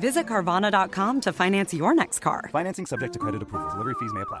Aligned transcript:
Visit 0.00 0.26
Carvana.com 0.26 1.20
to 1.22 1.32
finance 1.32 1.74
your 1.74 1.94
next 1.94 2.20
car. 2.20 2.48
Financing 2.52 2.86
subject 2.86 3.12
to 3.12 3.18
credit 3.18 3.42
approval. 3.42 3.70
Delivery 3.70 3.94
fees 4.00 4.12
may 4.12 4.22
apply. 4.22 4.40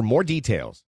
more 0.01 0.23
details. 0.23 0.83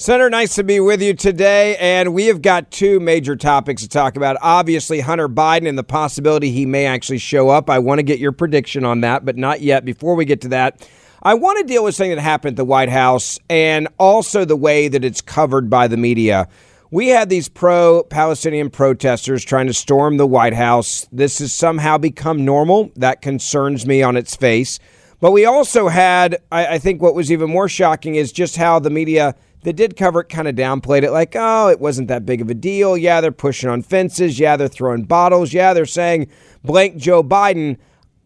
Senator, 0.00 0.30
nice 0.30 0.54
to 0.54 0.62
be 0.62 0.78
with 0.78 1.02
you 1.02 1.12
today. 1.12 1.76
And 1.76 2.14
we 2.14 2.26
have 2.26 2.40
got 2.40 2.70
two 2.70 3.00
major 3.00 3.34
topics 3.34 3.82
to 3.82 3.88
talk 3.88 4.16
about. 4.16 4.36
Obviously, 4.40 5.00
Hunter 5.00 5.28
Biden 5.28 5.68
and 5.68 5.76
the 5.76 5.82
possibility 5.82 6.52
he 6.52 6.66
may 6.66 6.86
actually 6.86 7.18
show 7.18 7.48
up. 7.48 7.68
I 7.68 7.80
want 7.80 7.98
to 7.98 8.04
get 8.04 8.20
your 8.20 8.30
prediction 8.30 8.84
on 8.84 9.00
that, 9.00 9.24
but 9.24 9.36
not 9.36 9.60
yet. 9.60 9.84
Before 9.84 10.14
we 10.14 10.24
get 10.24 10.40
to 10.42 10.48
that, 10.50 10.88
I 11.20 11.34
want 11.34 11.58
to 11.58 11.64
deal 11.64 11.82
with 11.82 11.96
something 11.96 12.14
that 12.14 12.22
happened 12.22 12.52
at 12.52 12.56
the 12.58 12.64
White 12.64 12.90
House 12.90 13.40
and 13.50 13.88
also 13.98 14.44
the 14.44 14.54
way 14.54 14.86
that 14.86 15.04
it's 15.04 15.20
covered 15.20 15.68
by 15.68 15.88
the 15.88 15.96
media. 15.96 16.46
We 16.92 17.08
had 17.08 17.28
these 17.28 17.48
pro 17.48 18.04
Palestinian 18.04 18.70
protesters 18.70 19.44
trying 19.44 19.66
to 19.66 19.74
storm 19.74 20.16
the 20.16 20.28
White 20.28 20.54
House. 20.54 21.08
This 21.10 21.40
has 21.40 21.52
somehow 21.52 21.98
become 21.98 22.44
normal. 22.44 22.92
That 22.94 23.20
concerns 23.20 23.84
me 23.84 24.02
on 24.02 24.16
its 24.16 24.36
face. 24.36 24.78
But 25.20 25.32
we 25.32 25.44
also 25.44 25.88
had, 25.88 26.38
I, 26.52 26.66
I 26.74 26.78
think 26.78 27.02
what 27.02 27.14
was 27.14 27.32
even 27.32 27.50
more 27.50 27.68
shocking 27.68 28.14
is 28.14 28.30
just 28.30 28.56
how 28.56 28.78
the 28.78 28.90
media 28.90 29.34
that 29.62 29.72
did 29.74 29.96
cover 29.96 30.20
it 30.20 30.28
kind 30.28 30.46
of 30.46 30.54
downplayed 30.54 31.02
it 31.02 31.10
like, 31.10 31.34
oh, 31.34 31.68
it 31.68 31.80
wasn't 31.80 32.08
that 32.08 32.24
big 32.24 32.40
of 32.40 32.48
a 32.48 32.54
deal. 32.54 32.96
Yeah, 32.96 33.20
they're 33.20 33.32
pushing 33.32 33.68
on 33.68 33.82
fences. 33.82 34.38
Yeah, 34.38 34.56
they're 34.56 34.68
throwing 34.68 35.04
bottles. 35.04 35.52
Yeah, 35.52 35.74
they're 35.74 35.86
saying 35.86 36.28
blank 36.62 36.96
Joe 36.96 37.22
Biden. 37.22 37.78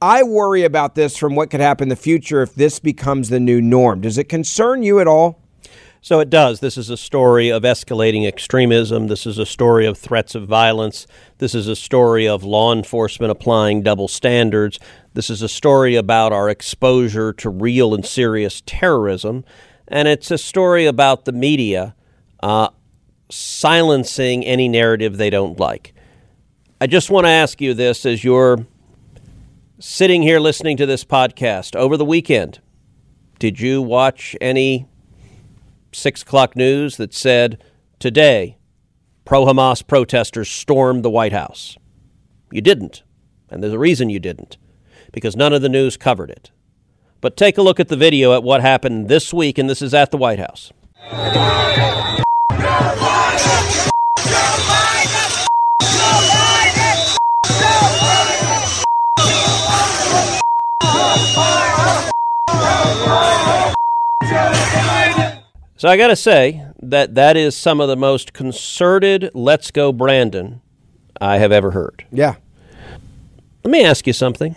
I 0.02 0.24
worry 0.24 0.64
about 0.64 0.94
this 0.94 1.16
from 1.16 1.34
what 1.34 1.50
could 1.50 1.60
happen 1.60 1.84
in 1.84 1.88
the 1.88 1.96
future 1.96 2.42
if 2.42 2.54
this 2.54 2.78
becomes 2.78 3.28
the 3.28 3.40
new 3.40 3.60
norm. 3.60 4.00
Does 4.00 4.18
it 4.18 4.24
concern 4.28 4.82
you 4.82 5.00
at 5.00 5.06
all? 5.06 5.40
So 6.04 6.18
it 6.18 6.28
does. 6.28 6.58
This 6.58 6.76
is 6.76 6.90
a 6.90 6.96
story 6.96 7.50
of 7.50 7.62
escalating 7.62 8.26
extremism. 8.26 9.06
This 9.06 9.24
is 9.24 9.38
a 9.38 9.46
story 9.46 9.86
of 9.86 9.96
threats 9.96 10.34
of 10.34 10.48
violence. 10.48 11.06
This 11.38 11.54
is 11.54 11.68
a 11.68 11.76
story 11.76 12.26
of 12.26 12.42
law 12.42 12.72
enforcement 12.72 13.30
applying 13.30 13.82
double 13.82 14.08
standards. 14.08 14.80
This 15.14 15.30
is 15.30 15.42
a 15.42 15.48
story 15.48 15.96
about 15.96 16.32
our 16.32 16.48
exposure 16.48 17.32
to 17.34 17.50
real 17.50 17.94
and 17.94 18.04
serious 18.04 18.62
terrorism. 18.64 19.44
And 19.88 20.08
it's 20.08 20.30
a 20.30 20.38
story 20.38 20.86
about 20.86 21.24
the 21.24 21.32
media 21.32 21.94
uh, 22.42 22.68
silencing 23.30 24.44
any 24.44 24.68
narrative 24.68 25.16
they 25.16 25.30
don't 25.30 25.58
like. 25.58 25.94
I 26.80 26.86
just 26.86 27.10
want 27.10 27.26
to 27.26 27.30
ask 27.30 27.60
you 27.60 27.74
this 27.74 28.04
as 28.06 28.24
you're 28.24 28.66
sitting 29.78 30.22
here 30.22 30.40
listening 30.40 30.76
to 30.78 30.86
this 30.86 31.04
podcast 31.04 31.76
over 31.76 31.96
the 31.96 32.04
weekend. 32.04 32.60
Did 33.38 33.60
you 33.60 33.82
watch 33.82 34.36
any 34.40 34.86
six 35.92 36.22
o'clock 36.22 36.56
news 36.56 36.96
that 36.96 37.12
said 37.12 37.62
today 37.98 38.56
pro 39.24 39.44
Hamas 39.44 39.86
protesters 39.86 40.48
stormed 40.48 41.04
the 41.04 41.10
White 41.10 41.32
House? 41.32 41.76
You 42.50 42.60
didn't. 42.60 43.02
And 43.50 43.62
there's 43.62 43.72
a 43.72 43.78
reason 43.78 44.08
you 44.08 44.18
didn't, 44.18 44.56
because 45.12 45.36
none 45.36 45.52
of 45.52 45.62
the 45.62 45.68
news 45.68 45.96
covered 45.96 46.30
it. 46.30 46.50
But 47.20 47.36
take 47.36 47.56
a 47.56 47.62
look 47.62 47.78
at 47.78 47.88
the 47.88 47.96
video 47.96 48.34
at 48.34 48.42
what 48.42 48.62
happened 48.62 49.08
this 49.08 49.32
week, 49.32 49.56
and 49.58 49.70
this 49.70 49.80
is 49.80 49.94
at 49.94 50.10
the 50.10 50.16
White 50.16 50.40
House. 50.40 50.72
So 65.76 65.88
I 65.88 65.96
got 65.96 66.08
to 66.08 66.16
say 66.16 66.64
that 66.80 67.16
that 67.16 67.36
is 67.36 67.56
some 67.56 67.80
of 67.80 67.88
the 67.88 67.96
most 67.96 68.32
concerted 68.32 69.30
"Let's 69.34 69.72
Go 69.72 69.92
Brandon" 69.92 70.60
I 71.20 71.38
have 71.38 71.50
ever 71.50 71.72
heard. 71.72 72.04
Yeah. 72.12 72.36
Let 73.64 73.70
me 73.72 73.84
ask 73.84 74.06
you 74.06 74.12
something. 74.12 74.54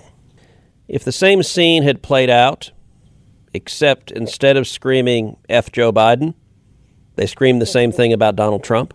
If 0.88 1.04
the 1.04 1.12
same 1.12 1.44
scene 1.44 1.84
had 1.84 2.02
played 2.02 2.30
out, 2.30 2.72
except 3.54 4.12
instead 4.12 4.58
of 4.58 4.68
screaming 4.68 5.38
F 5.50 5.72
Joe 5.72 5.92
Biden, 5.92 6.36
they 7.16 7.26
screamed 7.26 7.62
the 7.62 7.66
same 7.66 7.92
thing 7.92 8.14
about 8.14 8.36
Donald 8.36 8.64
Trump, 8.64 8.94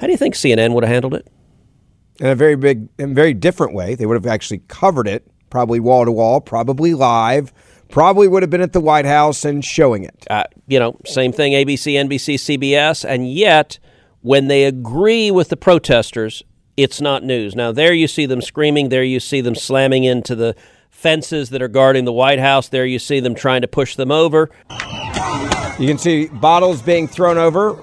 how 0.00 0.06
do 0.06 0.12
you 0.12 0.16
think 0.16 0.34
CNN 0.34 0.74
would 0.74 0.84
have 0.84 0.92
handled 0.92 1.14
it? 1.14 1.26
In 2.20 2.26
a 2.26 2.34
very 2.34 2.56
big 2.56 2.88
and 2.98 3.14
very 3.14 3.34
different 3.34 3.74
way. 3.74 3.94
They 3.94 4.06
would 4.06 4.14
have 4.14 4.26
actually 4.26 4.62
covered 4.68 5.08
it, 5.08 5.26
probably 5.50 5.80
wall 5.80 6.04
to 6.04 6.12
wall, 6.12 6.40
probably 6.40 6.94
live, 6.94 7.52
probably 7.88 8.26
would 8.28 8.42
have 8.42 8.50
been 8.50 8.60
at 8.60 8.72
the 8.72 8.80
White 8.80 9.06
House 9.06 9.44
and 9.44 9.64
showing 9.64 10.04
it. 10.04 10.26
Uh, 10.30 10.44
you 10.66 10.78
know, 10.78 10.98
same 11.06 11.32
thing 11.32 11.52
ABC, 11.52 11.94
NBC, 11.94 12.34
CBS, 12.34 13.04
and 13.04 13.32
yet 13.32 13.78
when 14.22 14.48
they 14.48 14.64
agree 14.64 15.30
with 15.30 15.48
the 15.48 15.56
protesters, 15.56 16.42
it's 16.76 17.00
not 17.00 17.22
news. 17.22 17.54
Now, 17.54 17.72
there 17.72 17.92
you 17.92 18.08
see 18.08 18.26
them 18.26 18.42
screaming. 18.42 18.88
There 18.88 19.04
you 19.04 19.20
see 19.20 19.40
them 19.40 19.54
slamming 19.54 20.04
into 20.04 20.34
the 20.34 20.56
fences 20.90 21.50
that 21.50 21.62
are 21.62 21.68
guarding 21.68 22.04
the 22.04 22.12
White 22.12 22.38
House. 22.38 22.68
There 22.68 22.86
you 22.86 22.98
see 22.98 23.20
them 23.20 23.34
trying 23.34 23.62
to 23.62 23.68
push 23.68 23.96
them 23.96 24.10
over. 24.10 24.50
You 25.78 25.88
can 25.88 25.98
see 25.98 26.26
bottles 26.28 26.82
being 26.82 27.08
thrown 27.08 27.36
over, 27.36 27.78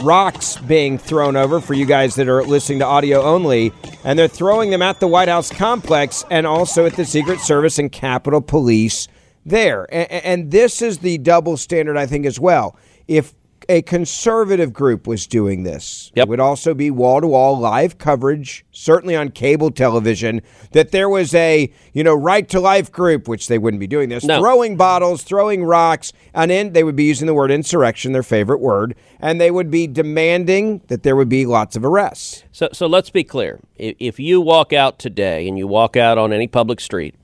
rocks 0.00 0.56
being 0.58 0.98
thrown 0.98 1.36
over 1.36 1.60
for 1.60 1.74
you 1.74 1.86
guys 1.86 2.14
that 2.16 2.28
are 2.28 2.42
listening 2.42 2.78
to 2.80 2.86
audio 2.86 3.22
only. 3.22 3.72
And 4.04 4.18
they're 4.18 4.28
throwing 4.28 4.70
them 4.70 4.82
at 4.82 5.00
the 5.00 5.08
White 5.08 5.28
House 5.28 5.50
complex 5.50 6.24
and 6.30 6.46
also 6.46 6.86
at 6.86 6.94
the 6.94 7.04
Secret 7.04 7.40
Service 7.40 7.78
and 7.78 7.90
Capitol 7.90 8.40
Police 8.40 9.08
there. 9.44 9.86
And, 9.92 10.10
and 10.10 10.50
this 10.50 10.82
is 10.82 10.98
the 10.98 11.18
double 11.18 11.56
standard, 11.56 11.96
I 11.96 12.06
think, 12.06 12.26
as 12.26 12.38
well. 12.38 12.76
If 13.08 13.34
a 13.68 13.82
conservative 13.82 14.72
group 14.72 15.06
was 15.06 15.26
doing 15.26 15.62
this. 15.62 16.10
Yep. 16.14 16.26
It 16.26 16.28
would 16.28 16.40
also 16.40 16.74
be 16.74 16.90
wall 16.90 17.20
to 17.20 17.26
wall 17.26 17.58
live 17.58 17.98
coverage, 17.98 18.64
certainly 18.72 19.14
on 19.14 19.30
cable 19.30 19.70
television, 19.70 20.42
that 20.72 20.90
there 20.92 21.08
was 21.08 21.34
a, 21.34 21.72
you 21.92 22.02
know, 22.02 22.14
right 22.14 22.48
to 22.48 22.60
life 22.60 22.90
group, 22.90 23.28
which 23.28 23.48
they 23.48 23.58
wouldn't 23.58 23.80
be 23.80 23.86
doing 23.86 24.08
this, 24.08 24.24
No. 24.24 24.40
throwing 24.40 24.76
bottles, 24.76 25.22
throwing 25.22 25.64
rocks, 25.64 26.12
and 26.34 26.50
in 26.50 26.72
they 26.72 26.82
would 26.84 26.96
be 26.96 27.04
using 27.04 27.26
the 27.26 27.34
word 27.34 27.50
insurrection, 27.50 28.12
their 28.12 28.22
favorite 28.22 28.60
word, 28.60 28.94
and 29.20 29.40
they 29.40 29.50
would 29.50 29.70
be 29.70 29.86
demanding 29.86 30.80
that 30.88 31.02
there 31.02 31.16
would 31.16 31.28
be 31.28 31.46
lots 31.46 31.76
of 31.76 31.84
arrests. 31.84 32.44
So, 32.52 32.68
so 32.72 32.86
let's 32.86 33.10
be 33.10 33.24
clear. 33.24 33.60
If, 33.76 33.96
if 33.98 34.20
you 34.20 34.40
walk 34.40 34.72
out 34.72 34.98
today 34.98 35.46
and 35.48 35.56
you 35.58 35.66
walk 35.66 35.96
out 35.96 36.18
on 36.18 36.32
any 36.32 36.46
public 36.46 36.80
street 36.80 37.14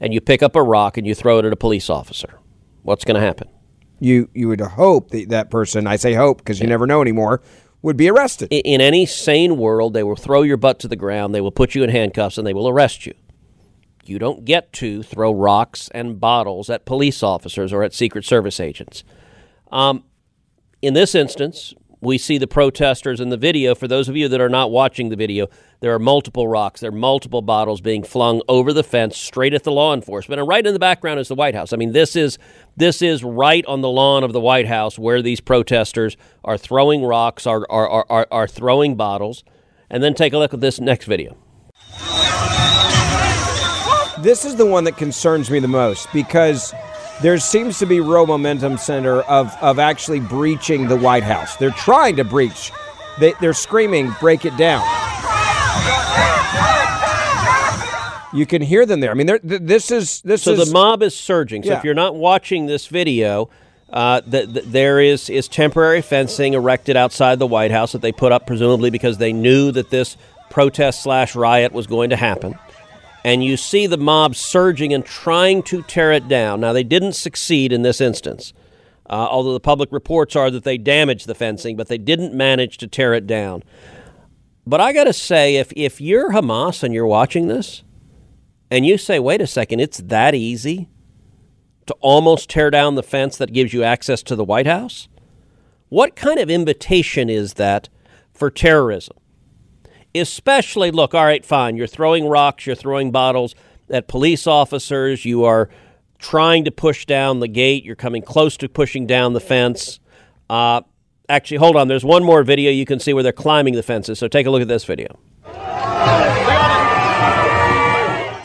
and 0.00 0.12
you 0.12 0.20
pick 0.20 0.42
up 0.42 0.56
a 0.56 0.62
rock 0.62 0.96
and 0.96 1.06
you 1.06 1.14
throw 1.14 1.38
it 1.38 1.44
at 1.44 1.52
a 1.52 1.56
police 1.56 1.88
officer, 1.90 2.38
what's 2.82 3.04
going 3.04 3.20
to 3.20 3.26
happen? 3.26 3.48
You 4.00 4.28
you 4.34 4.48
would 4.48 4.60
hope 4.60 5.10
that 5.10 5.28
that 5.30 5.50
person, 5.50 5.86
I 5.86 5.96
say 5.96 6.14
hope 6.14 6.38
because 6.38 6.60
you 6.60 6.66
never 6.66 6.86
know 6.86 7.00
anymore, 7.00 7.40
would 7.82 7.96
be 7.96 8.08
arrested. 8.08 8.48
I- 8.52 8.56
In 8.64 8.80
any 8.80 9.06
sane 9.06 9.56
world, 9.56 9.94
they 9.94 10.02
will 10.02 10.16
throw 10.16 10.42
your 10.42 10.56
butt 10.56 10.78
to 10.80 10.88
the 10.88 10.96
ground, 10.96 11.34
they 11.34 11.40
will 11.40 11.52
put 11.52 11.74
you 11.74 11.82
in 11.82 11.90
handcuffs, 11.90 12.36
and 12.38 12.46
they 12.46 12.54
will 12.54 12.68
arrest 12.68 13.06
you. 13.06 13.14
You 14.06 14.18
don't 14.18 14.44
get 14.44 14.72
to 14.74 15.02
throw 15.02 15.32
rocks 15.32 15.88
and 15.94 16.20
bottles 16.20 16.68
at 16.68 16.84
police 16.84 17.22
officers 17.22 17.72
or 17.72 17.82
at 17.82 17.94
Secret 17.94 18.24
Service 18.24 18.60
agents. 18.60 19.02
Um, 19.72 20.04
in 20.82 20.92
this 20.92 21.14
instance, 21.14 21.72
we 22.04 22.18
see 22.18 22.38
the 22.38 22.46
protesters 22.46 23.20
in 23.20 23.30
the 23.30 23.36
video. 23.36 23.74
For 23.74 23.88
those 23.88 24.08
of 24.08 24.16
you 24.16 24.28
that 24.28 24.40
are 24.40 24.48
not 24.48 24.70
watching 24.70 25.08
the 25.08 25.16
video, 25.16 25.48
there 25.80 25.94
are 25.94 25.98
multiple 25.98 26.46
rocks, 26.46 26.80
there 26.80 26.90
are 26.90 26.92
multiple 26.92 27.42
bottles 27.42 27.80
being 27.80 28.02
flung 28.02 28.42
over 28.48 28.72
the 28.72 28.84
fence 28.84 29.16
straight 29.16 29.54
at 29.54 29.64
the 29.64 29.72
law 29.72 29.94
enforcement. 29.94 30.40
And 30.40 30.48
right 30.48 30.66
in 30.66 30.72
the 30.72 30.78
background 30.78 31.20
is 31.20 31.28
the 31.28 31.34
White 31.34 31.54
House. 31.54 31.72
I 31.72 31.76
mean, 31.76 31.92
this 31.92 32.14
is 32.14 32.38
this 32.76 33.02
is 33.02 33.24
right 33.24 33.64
on 33.66 33.80
the 33.80 33.88
lawn 33.88 34.24
of 34.24 34.32
the 34.32 34.40
White 34.40 34.66
House 34.66 34.98
where 34.98 35.22
these 35.22 35.40
protesters 35.40 36.16
are 36.44 36.58
throwing 36.58 37.04
rocks, 37.04 37.46
are 37.46 37.66
are, 37.70 38.06
are, 38.10 38.26
are, 38.30 38.48
throwing 38.48 38.96
bottles. 38.96 39.44
And 39.90 40.02
then 40.02 40.14
take 40.14 40.32
a 40.32 40.38
look 40.38 40.54
at 40.54 40.60
this 40.60 40.80
next 40.80 41.06
video. 41.06 41.36
This 44.22 44.44
is 44.44 44.56
the 44.56 44.66
one 44.66 44.84
that 44.84 44.96
concerns 44.96 45.50
me 45.50 45.58
the 45.58 45.68
most 45.68 46.08
because 46.12 46.72
there 47.22 47.38
seems 47.38 47.78
to 47.78 47.86
be 47.86 48.00
real 48.00 48.26
momentum 48.26 48.76
center 48.76 49.22
of, 49.22 49.54
of 49.60 49.78
actually 49.78 50.20
breaching 50.20 50.88
the 50.88 50.96
White 50.96 51.22
House. 51.22 51.56
They're 51.56 51.70
trying 51.70 52.16
to 52.16 52.24
breach. 52.24 52.72
They, 53.18 53.32
they're 53.40 53.52
screaming, 53.54 54.14
break 54.20 54.44
it 54.44 54.56
down. 54.56 54.82
You 58.32 58.46
can 58.46 58.62
hear 58.62 58.84
them 58.84 58.98
there. 58.98 59.12
I 59.12 59.14
mean, 59.14 59.28
th- 59.28 59.40
this 59.44 59.92
is 59.92 60.20
this 60.22 60.42
so 60.42 60.54
is 60.54 60.66
the 60.66 60.72
mob 60.72 61.04
is 61.04 61.14
surging. 61.14 61.62
So 61.62 61.70
Yeah. 61.70 61.78
if 61.78 61.84
you're 61.84 61.94
not 61.94 62.16
watching 62.16 62.66
this 62.66 62.88
video, 62.88 63.48
uh, 63.92 64.22
th- 64.22 64.52
th- 64.52 64.64
there 64.66 64.98
is 64.98 65.30
is 65.30 65.46
temporary 65.46 66.02
fencing 66.02 66.54
erected 66.54 66.96
outside 66.96 67.38
the 67.38 67.46
White 67.46 67.70
House 67.70 67.92
that 67.92 68.02
they 68.02 68.10
put 68.10 68.32
up 68.32 68.44
presumably 68.44 68.90
because 68.90 69.18
they 69.18 69.32
knew 69.32 69.70
that 69.70 69.90
this 69.90 70.16
protest 70.50 71.04
slash 71.04 71.36
riot 71.36 71.70
was 71.72 71.86
going 71.86 72.10
to 72.10 72.16
happen. 72.16 72.58
And 73.24 73.42
you 73.42 73.56
see 73.56 73.86
the 73.86 73.96
mob 73.96 74.36
surging 74.36 74.92
and 74.92 75.04
trying 75.04 75.62
to 75.64 75.82
tear 75.82 76.12
it 76.12 76.28
down. 76.28 76.60
Now 76.60 76.74
they 76.74 76.84
didn't 76.84 77.14
succeed 77.14 77.72
in 77.72 77.82
this 77.82 78.00
instance, 78.00 78.52
uh, 79.08 79.26
although 79.30 79.54
the 79.54 79.60
public 79.60 79.90
reports 79.90 80.36
are 80.36 80.50
that 80.50 80.64
they 80.64 80.76
damaged 80.76 81.26
the 81.26 81.34
fencing, 81.34 81.74
but 81.76 81.88
they 81.88 81.98
didn't 81.98 82.34
manage 82.34 82.76
to 82.78 82.86
tear 82.86 83.14
it 83.14 83.26
down. 83.26 83.62
But 84.66 84.80
I 84.80 84.92
got 84.92 85.04
to 85.04 85.12
say, 85.12 85.56
if 85.56 85.72
if 85.74 86.00
you're 86.00 86.32
Hamas 86.32 86.82
and 86.82 86.94
you're 86.94 87.06
watching 87.06 87.48
this, 87.48 87.82
and 88.70 88.86
you 88.86 88.98
say, 88.98 89.18
wait 89.18 89.40
a 89.40 89.46
second, 89.46 89.80
it's 89.80 89.98
that 89.98 90.34
easy 90.34 90.88
to 91.86 91.94
almost 92.00 92.50
tear 92.50 92.70
down 92.70 92.94
the 92.94 93.02
fence 93.02 93.36
that 93.36 93.52
gives 93.52 93.72
you 93.72 93.82
access 93.82 94.22
to 94.22 94.36
the 94.36 94.44
White 94.44 94.66
House? 94.66 95.08
What 95.88 96.16
kind 96.16 96.38
of 96.38 96.50
invitation 96.50 97.28
is 97.28 97.54
that 97.54 97.88
for 98.32 98.50
terrorism? 98.50 99.16
Especially, 100.14 100.90
look, 100.90 101.14
all 101.14 101.24
right, 101.24 101.44
fine, 101.44 101.76
you're 101.76 101.86
throwing 101.86 102.28
rocks, 102.28 102.66
you're 102.66 102.76
throwing 102.76 103.10
bottles 103.10 103.54
at 103.90 104.06
police 104.06 104.46
officers, 104.46 105.24
you 105.24 105.44
are 105.44 105.68
trying 106.18 106.64
to 106.64 106.70
push 106.70 107.04
down 107.04 107.40
the 107.40 107.48
gate, 107.48 107.84
you're 107.84 107.96
coming 107.96 108.22
close 108.22 108.56
to 108.58 108.68
pushing 108.68 109.06
down 109.06 109.32
the 109.32 109.40
fence. 109.40 109.98
Uh, 110.48 110.82
actually, 111.28 111.56
hold 111.56 111.76
on, 111.76 111.88
there's 111.88 112.04
one 112.04 112.24
more 112.24 112.42
video 112.44 112.70
you 112.70 112.86
can 112.86 113.00
see 113.00 113.12
where 113.12 113.22
they're 113.22 113.32
climbing 113.32 113.74
the 113.74 113.82
fences, 113.82 114.18
so 114.18 114.28
take 114.28 114.46
a 114.46 114.50
look 114.50 114.62
at 114.62 114.68
this 114.68 114.84
video. 114.84 115.18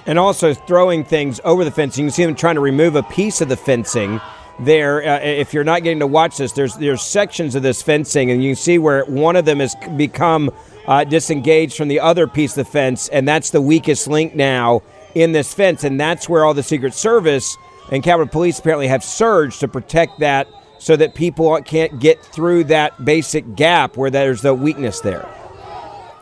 and 0.10 0.18
also 0.18 0.56
throwing 0.56 1.04
things 1.04 1.40
over 1.44 1.64
the 1.64 1.70
fence. 1.70 1.96
You 1.96 2.06
can 2.06 2.12
see 2.12 2.26
them 2.26 2.34
trying 2.34 2.56
to 2.56 2.62
remove 2.62 2.96
a 2.96 3.04
piece 3.04 3.42
of 3.42 3.48
the 3.48 3.56
fencing. 3.56 4.20
There, 4.60 5.08
uh, 5.08 5.20
if 5.20 5.54
you're 5.54 5.64
not 5.64 5.84
getting 5.84 6.00
to 6.00 6.08
watch 6.08 6.38
this, 6.38 6.52
there's 6.52 6.76
there's 6.76 7.04
sections 7.04 7.54
of 7.54 7.62
this 7.62 7.84
fencing, 7.84 8.32
and 8.32 8.44
you 8.44 8.50
can 8.50 8.56
see 8.56 8.80
where 8.80 9.06
one 9.06 9.36
of 9.36 9.46
them 9.46 9.60
has 9.60 9.76
become 9.96 10.50
uh, 10.90 11.04
disengaged 11.04 11.78
from 11.78 11.88
the 11.88 12.00
other 12.00 12.28
piece 12.28 12.58
of 12.58 12.66
the 12.66 12.72
fence, 12.72 13.08
and 13.10 13.28
that's 13.28 13.52
the 13.52 13.62
weakest 13.62 14.08
link 14.08 14.34
now 14.34 14.82
in 15.14 15.32
this 15.32 15.54
fence, 15.54 15.84
and 15.84 16.00
that's 16.00 16.28
where 16.28 16.44
all 16.44 16.56
the 16.56 16.64
Secret 16.64 16.96
Service 16.96 17.56
and 17.92 18.04
Capitol 18.04 18.28
Police 18.28 18.58
apparently 18.58 18.88
have 18.88 19.04
surged 19.04 19.60
to 19.60 19.68
protect 19.68 20.20
that, 20.20 20.48
so 20.80 20.96
that 20.96 21.14
people 21.14 21.62
can't 21.62 22.00
get 22.00 22.24
through 22.24 22.64
that 22.64 23.06
basic 23.06 23.56
gap 23.56 23.98
where 23.98 24.10
there's 24.10 24.42
the 24.42 24.54
weakness 24.54 25.02
there. 25.02 25.28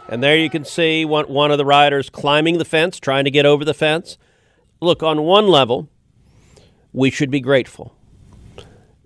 And 0.09 0.23
there 0.23 0.37
you 0.37 0.49
can 0.49 0.65
see 0.65 1.05
one, 1.05 1.25
one 1.25 1.51
of 1.51 1.57
the 1.57 1.65
riders 1.65 2.09
climbing 2.09 2.57
the 2.57 2.65
fence, 2.65 2.99
trying 2.99 3.25
to 3.25 3.31
get 3.31 3.45
over 3.45 3.63
the 3.63 3.73
fence. 3.73 4.17
Look, 4.81 5.03
on 5.03 5.23
one 5.23 5.47
level, 5.47 5.89
we 6.91 7.09
should 7.09 7.31
be 7.31 7.39
grateful. 7.39 7.96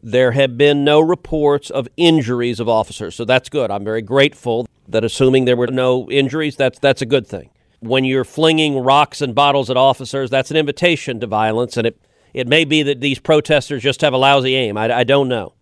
There 0.04 0.32
have 0.32 0.58
been 0.58 0.84
no 0.84 1.00
reports 1.00 1.70
of 1.70 1.88
injuries 1.96 2.60
of 2.60 2.68
officers, 2.68 3.16
so 3.16 3.24
that's 3.26 3.50
good. 3.50 3.70
I'm 3.70 3.84
very 3.84 4.02
grateful 4.02 4.68
that 4.88 5.04
assuming 5.04 5.46
there 5.46 5.56
were 5.56 5.68
no 5.68 6.10
injuries, 6.10 6.56
that's, 6.56 6.80
that's 6.80 7.02
a 7.02 7.06
good 7.06 7.28
thing. 7.28 7.52
When 7.82 8.04
you're 8.04 8.24
flinging 8.24 8.80
rocks 8.80 9.22
and 9.22 9.36
bottles 9.36 9.70
at 9.70 9.78
officers, 9.78 10.30
that's 10.30 10.52
an 10.52 10.58
invitation 10.58 11.20
to 11.20 11.28
violence, 11.28 11.78
and 11.78 11.86
it, 11.86 12.02
it 12.34 12.48
may 12.48 12.66
be 12.66 12.84
that 12.84 13.00
these 13.00 13.20
protesters 13.20 13.84
just 13.84 14.02
have 14.02 14.14
a 14.14 14.18
lousy 14.18 14.56
aim. 14.56 14.78
I, 14.78 14.92
I 14.92 15.04
don't 15.04 15.28
know. 15.28 15.54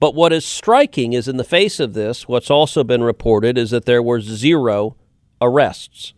But 0.00 0.14
what 0.14 0.32
is 0.32 0.44
striking 0.44 1.12
is 1.12 1.28
in 1.28 1.36
the 1.36 1.44
face 1.44 1.80
of 1.80 1.94
this, 1.94 2.26
what's 2.26 2.50
also 2.50 2.82
been 2.82 3.02
reported 3.02 3.56
is 3.56 3.70
that 3.70 3.84
there 3.84 4.02
were 4.02 4.20
zero 4.20 4.96
arrests. 5.40 6.14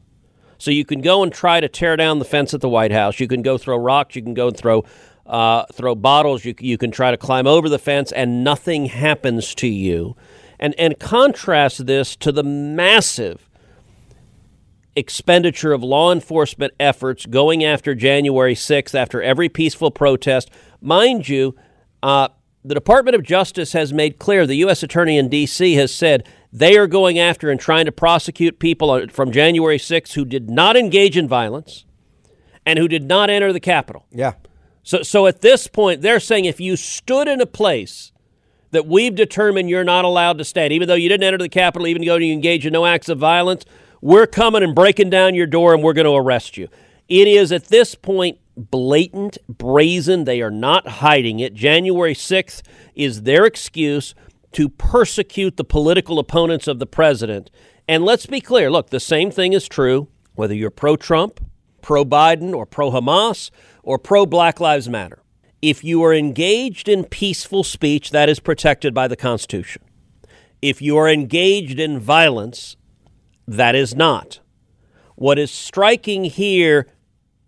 So 0.59 0.71
you 0.71 0.85
can 0.85 1.03
go 1.03 1.23
and 1.23 1.33
try 1.33 1.61
to 1.61 1.69
tear 1.69 1.97
down 1.97 2.19
the 2.19 2.25
fence 2.25 2.55
at 2.55 2.61
the 2.61 2.69
White 2.69 2.93
House. 2.93 3.21
You 3.21 3.29
can 3.29 3.43
go 3.43 3.59
throw 3.59 3.77
rocks. 3.77 4.17
You 4.17 4.23
can 4.23 4.35
go 4.35 4.49
and 4.49 4.57
throw 4.57 4.85
uh, 5.27 5.67
throw 5.73 5.95
bottles. 5.95 6.45
You, 6.45 6.55
you 6.61 6.79
can 6.79 6.91
try 6.91 7.11
to 7.11 7.17
climb 7.17 7.47
over 7.47 7.69
the 7.69 7.79
fence, 7.79 8.13
and 8.13 8.45
nothing 8.45 8.87
happens 8.87 9.55
to 9.57 9.67
you. 9.67 10.17
And 10.59 10.75
and 10.79 10.99
contrast 10.99 11.87
this 11.87 12.17
to 12.17 12.33
the 12.33 12.43
massive 12.43 13.49
expenditure 14.97 15.73
of 15.73 15.83
law 15.83 16.11
enforcement 16.11 16.73
efforts 16.81 17.27
going 17.27 17.63
after 17.63 17.95
January 17.95 18.55
6th 18.55 18.95
after 18.95 19.23
every 19.23 19.51
peaceful 19.51 19.91
protest. 19.91 20.51
Mind 20.81 21.29
you, 21.29 21.55
uh, 22.03 22.29
the 22.65 22.75
Department 22.75 23.15
of 23.15 23.23
Justice 23.23 23.75
has 23.75 23.93
made 23.93 24.19
clear, 24.19 24.47
the 24.47 24.57
U.S. 24.57 24.83
Attorney 24.83 25.19
in 25.19 25.29
D.C. 25.29 25.75
has 25.75 25.95
said 25.95 26.27
they 26.51 26.77
are 26.79 26.87
going 26.87 27.19
after 27.19 27.51
and 27.51 27.61
trying 27.61 27.85
to 27.85 27.93
prosecute 27.93 28.59
people 28.59 29.07
from 29.09 29.31
January 29.31 29.79
6th 29.79 30.15
who 30.15 30.25
did 30.25 30.49
not 30.49 30.77
engage 30.77 31.17
in 31.17 31.29
violence 31.29 31.85
and 32.65 32.79
who 32.79 32.89
did 32.89 33.05
not 33.05 33.31
enter 33.31 33.53
the 33.53 33.61
Capitol. 33.61 34.07
Yeah. 34.11 34.33
So, 34.87 35.03
so 35.03 35.27
at 35.27 35.41
this 35.41 35.67
point, 35.67 36.01
they're 36.01 36.21
saying 36.21 36.45
if 36.45 36.61
you 36.61 36.77
stood 36.77 37.27
in 37.27 37.41
a 37.41 37.47
place 37.47 38.13
that 38.71 38.87
we've 38.87 39.17
determined 39.17 39.69
you're 39.69 39.83
not 39.83 40.05
allowed 40.05 40.39
to 40.39 40.45
stand, 40.45 40.73
even 40.73 40.87
though 40.87 40.95
you 40.95 41.09
didn't 41.09 41.25
enter 41.25 41.39
the 41.39 41.49
Capitol, 41.49 41.89
even 41.89 42.05
though 42.05 42.15
you 42.15 42.33
engage 42.33 42.65
in 42.65 42.73
no 42.73 42.87
acts 42.87 43.09
of 43.09 43.19
violence, 43.19 43.65
we're 44.01 44.29
coming 44.29 44.63
and 44.63 44.77
breaking 44.77 45.11
down 45.11 45.35
your 45.35 45.49
door 45.49 45.75
and 45.75 45.83
we're 45.83 45.93
going 45.93 46.05
to 46.05 46.15
arrest 46.15 46.57
you. 46.57 46.69
It 47.09 47.27
is 47.27 47.51
at 47.51 47.65
this 47.65 47.97
point 47.97 48.39
blatant, 48.57 49.39
brazen. 49.49 50.23
They 50.23 50.41
are 50.41 50.53
not 50.53 50.87
hiding 50.87 51.41
it. 51.41 51.53
January 51.53 52.15
6th 52.15 52.63
is 52.95 53.23
their 53.23 53.45
excuse 53.45 54.15
to 54.53 54.69
persecute 54.69 55.57
the 55.57 55.65
political 55.65 56.21
opponents 56.21 56.69
of 56.69 56.79
the 56.79 56.87
president. 56.87 57.51
And 57.89 58.05
let's 58.05 58.27
be 58.27 58.41
clear 58.41 58.71
look, 58.71 58.91
the 58.91 59.01
same 59.01 59.33
thing 59.33 59.53
is 59.53 59.67
true 59.67 60.07
whether 60.37 60.55
you're 60.55 60.71
pro 60.71 60.95
Trump, 60.95 61.41
pro 61.87 62.05
Biden, 62.05 62.53
or 62.53 62.67
pro 62.67 62.91
Hamas, 62.91 63.53
or 63.85 63.97
pro 63.97 64.27
Black 64.27 64.59
Lives 64.59 64.89
Matter. 64.89 65.23
If 65.63 65.85
you 65.85 66.03
are 66.03 66.13
engaged 66.13 66.89
in 66.89 67.05
peaceful 67.05 67.63
speech, 67.63 68.11
that 68.11 68.29
is 68.29 68.41
protected 68.41 68.93
by 68.93 69.07
the 69.07 69.15
Constitution. 69.15 69.83
If 70.61 70.83
you 70.83 70.97
are 70.97 71.09
engaged 71.09 71.79
in 71.79 72.01
violence, 72.01 72.77
that 73.47 73.77
is 73.77 73.95
not. 73.95 74.41
What 75.15 75.39
is 75.39 75.53
striking 75.53 76.25
here, 76.25 76.89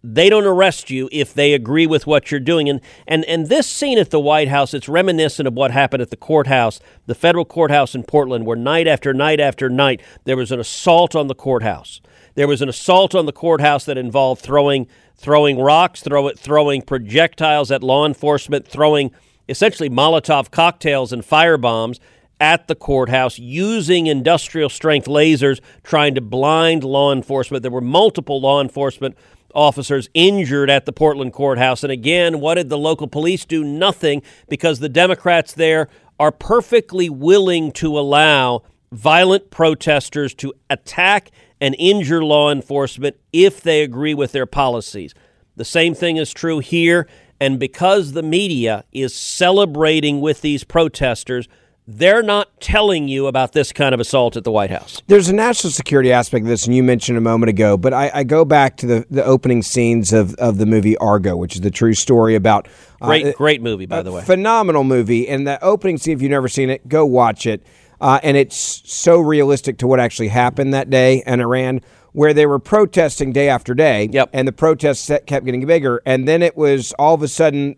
they 0.05 0.31
don't 0.31 0.47
arrest 0.47 0.89
you 0.89 1.09
if 1.11 1.35
they 1.35 1.53
agree 1.53 1.89
with 1.89 2.07
what 2.07 2.31
you're 2.31 2.39
doing. 2.39 2.69
And, 2.69 2.81
and, 3.09 3.25
and 3.25 3.49
this 3.49 3.67
scene 3.67 3.99
at 3.99 4.11
the 4.11 4.21
White 4.21 4.47
House, 4.47 4.73
it's 4.73 4.89
reminiscent 4.89 5.49
of 5.49 5.55
what 5.55 5.73
happened 5.73 6.01
at 6.01 6.11
the 6.11 6.17
courthouse, 6.17 6.79
the 7.07 7.17
federal 7.17 7.45
courthouse 7.45 7.93
in 7.93 8.05
Portland, 8.05 8.47
where 8.47 8.57
night 8.57 8.87
after 8.87 9.13
night 9.13 9.41
after 9.41 9.69
night 9.69 10.01
there 10.27 10.37
was 10.37 10.53
an 10.53 10.61
assault 10.61 11.17
on 11.17 11.27
the 11.27 11.35
courthouse. 11.35 12.01
There 12.39 12.47
was 12.47 12.63
an 12.63 12.69
assault 12.69 13.17
on 13.17 13.27
the 13.27 13.33
courthouse 13.33 13.85
that 13.87 13.99
involved 13.99 14.43
throwing, 14.43 14.87
throwing 15.17 15.59
rocks, 15.59 16.03
throw 16.03 16.31
throwing 16.31 16.83
projectiles 16.83 17.73
at 17.73 17.83
law 17.83 18.07
enforcement, 18.07 18.65
throwing 18.65 19.11
essentially 19.49 19.91
Molotov 19.91 20.53
cocktails 20.53 21.13
and 21.13 21.25
firebombs 21.25 21.99
at 22.39 22.69
the 22.69 22.77
courthouse 22.77 23.41
using 23.41 24.07
industrial 24.07 24.69
strength 24.69 25.09
lasers 25.09 25.61
trying 25.83 26.15
to 26.15 26.21
blind 26.21 26.85
law 26.85 27.13
enforcement. 27.13 27.65
There 27.65 27.73
were 27.73 27.81
multiple 27.81 28.41
law 28.41 28.61
enforcement 28.61 29.17
officers 29.53 30.09
injured 30.15 30.71
at 30.71 30.87
the 30.87 30.93
Portland 30.93 31.33
courthouse. 31.33 31.83
And 31.83 31.91
again, 31.91 32.39
what 32.39 32.55
did 32.55 32.69
the 32.69 32.79
local 32.79 33.09
police 33.09 33.45
do? 33.45 33.65
Nothing 33.65 34.23
because 34.49 34.79
the 34.79 34.89
Democrats 34.89 35.55
there 35.55 35.89
are 36.21 36.31
perfectly 36.31 37.11
willing 37.11 37.73
to 37.73 37.99
allow 37.99 38.63
violent 38.93 39.51
protesters 39.51 40.35
to 40.35 40.55
attack 40.71 41.33
and 41.61 41.75
injure 41.79 42.25
law 42.25 42.51
enforcement 42.51 43.17
if 43.33 43.61
they 43.61 43.83
agree 43.83 44.15
with 44.15 44.33
their 44.33 44.47
policies. 44.47 45.15
The 45.57 45.65
same 45.65 45.95
thing 45.95 46.17
is 46.17 46.33
true 46.33 46.61
here. 46.61 47.09
And 47.41 47.59
because 47.59 48.13
the 48.13 48.23
media 48.23 48.85
is 48.93 49.15
celebrating 49.15 50.21
with 50.21 50.41
these 50.41 50.65
protesters, 50.65 51.49
they're 51.91 52.23
not 52.23 52.61
telling 52.61 53.09
you 53.09 53.29
about 53.29 53.53
this 53.53 53.73
kind 53.73 53.95
of 53.95 54.01
assault 54.01 54.37
at 54.37 54.45
the 54.45 54.51
White 54.53 54.71
House. 54.71 55.01
There's 55.07 55.29
a 55.31 55.35
national 55.35 55.71
security 55.71 56.13
aspect 56.13 56.43
of 56.43 56.49
this, 56.49 56.67
and 56.67 56.77
you 56.77 56.83
mentioned 56.83 57.17
a 57.17 57.21
moment 57.23 57.49
ago, 57.49 57.79
but 57.79 57.95
I, 57.95 58.11
I 58.13 58.25
go 58.25 58.45
back 58.45 58.77
to 58.79 58.87
the, 58.87 59.07
the 59.11 59.25
opening 59.25 59.63
scenes 59.63 60.13
of, 60.13 60.35
of 60.35 60.59
the 60.59 60.67
movie 60.67 60.99
Argo, 60.99 61.35
which 61.37 61.55
is 61.55 61.63
the 61.63 61.71
true 61.71 61.95
story 61.95 62.35
about. 62.35 62.69
uh, 63.01 63.07
Great, 63.07 63.37
great 63.37 63.63
movie, 63.63 63.87
by 63.87 64.03
the 64.03 64.13
way. 64.13 64.23
Phenomenal 64.23 64.85
movie. 64.85 65.27
And 65.29 65.47
the 65.47 65.63
opening 65.65 65.97
scene, 65.97 66.13
if 66.15 66.21
you've 66.21 66.31
never 66.31 66.49
seen 66.49 66.69
it, 66.69 66.87
go 66.89 67.07
watch 67.07 67.47
it. 67.47 67.63
Uh, 68.01 68.21
and 68.23 68.37
it's 68.37 68.57
so 68.91 69.19
realistic 69.19 69.79
to 69.79 69.87
what 69.87 70.01
actually 70.01 70.29
happened 70.29 70.73
that 70.75 70.89
day 70.91 71.23
in 71.27 71.41
Iran, 71.41 71.81
where 72.13 72.33
they 72.33 72.47
were 72.47 72.59
protesting 72.59 73.33
day 73.33 73.49
after 73.49 73.75
day. 73.75 74.09
Yep. 74.13 74.31
And 74.33 74.47
the 74.47 74.53
protests 74.53 75.11
kept 75.27 75.45
getting 75.45 75.67
bigger. 75.67 76.01
And 76.07 76.27
then 76.29 76.43
it 76.43 76.57
was 76.57 76.93
all 76.99 77.15
of 77.15 77.23
a 77.23 77.29
sudden 77.29 77.77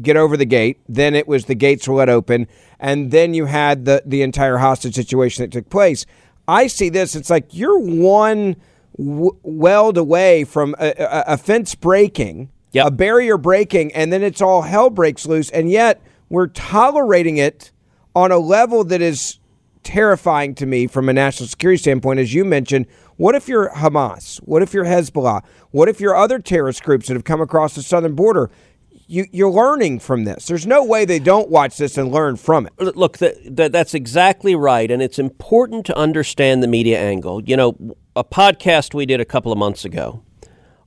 get 0.00 0.16
over 0.16 0.36
the 0.36 0.44
gate. 0.44 0.78
Then 0.88 1.14
it 1.14 1.26
was 1.26 1.46
the 1.46 1.54
gates 1.54 1.88
were 1.88 1.94
let 1.94 2.08
open, 2.08 2.46
and 2.78 3.10
then 3.10 3.34
you 3.34 3.46
had 3.46 3.84
the 3.86 4.02
the 4.04 4.22
entire 4.22 4.58
hostage 4.58 4.94
situation 4.94 5.42
that 5.42 5.52
took 5.52 5.70
place. 5.70 6.04
I 6.46 6.66
see 6.66 6.88
this. 6.90 7.16
It's 7.16 7.30
like 7.30 7.54
you're 7.54 7.78
one 7.78 8.56
w- 8.98 9.36
weld 9.42 9.96
away 9.98 10.44
from 10.44 10.74
a, 10.78 10.88
a, 10.98 11.24
a 11.32 11.36
fence 11.38 11.74
breaking, 11.74 12.50
Yep. 12.72 12.86
a 12.86 12.90
barrier 12.90 13.38
breaking, 13.38 13.92
and 13.94 14.12
then 14.12 14.22
it's 14.22 14.42
all 14.42 14.62
hell 14.62 14.90
breaks 14.90 15.26
loose, 15.26 15.50
and 15.50 15.70
yet 15.70 16.02
we're 16.28 16.48
tolerating 16.48 17.38
it 17.38 17.72
on 18.14 18.30
a 18.30 18.38
level 18.38 18.84
that 18.84 19.00
is 19.00 19.38
terrifying 19.86 20.52
to 20.56 20.66
me 20.66 20.88
from 20.88 21.08
a 21.08 21.12
national 21.12 21.48
security 21.48 21.78
standpoint. 21.78 22.18
As 22.18 22.34
you 22.34 22.44
mentioned, 22.44 22.86
what 23.16 23.36
if 23.36 23.46
you're 23.46 23.70
Hamas? 23.70 24.38
What 24.38 24.60
if 24.60 24.74
you're 24.74 24.84
Hezbollah? 24.84 25.44
What 25.70 25.88
if 25.88 26.00
you're 26.00 26.16
other 26.16 26.40
terrorist 26.40 26.82
groups 26.82 27.06
that 27.06 27.14
have 27.14 27.22
come 27.22 27.40
across 27.40 27.76
the 27.76 27.82
southern 27.82 28.16
border? 28.16 28.50
You, 29.06 29.26
you're 29.30 29.50
learning 29.50 30.00
from 30.00 30.24
this. 30.24 30.46
There's 30.46 30.66
no 30.66 30.82
way 30.82 31.04
they 31.04 31.20
don't 31.20 31.48
watch 31.48 31.76
this 31.76 31.96
and 31.96 32.10
learn 32.10 32.34
from 32.34 32.66
it. 32.66 32.96
Look, 32.96 33.18
that, 33.18 33.36
that 33.56 33.70
that's 33.70 33.94
exactly 33.94 34.56
right, 34.56 34.90
and 34.90 35.00
it's 35.00 35.20
important 35.20 35.86
to 35.86 35.96
understand 35.96 36.64
the 36.64 36.66
media 36.66 36.98
angle. 36.98 37.40
You 37.44 37.56
know, 37.56 37.96
a 38.16 38.24
podcast 38.24 38.92
we 38.92 39.06
did 39.06 39.20
a 39.20 39.24
couple 39.24 39.52
of 39.52 39.58
months 39.58 39.84
ago 39.84 40.24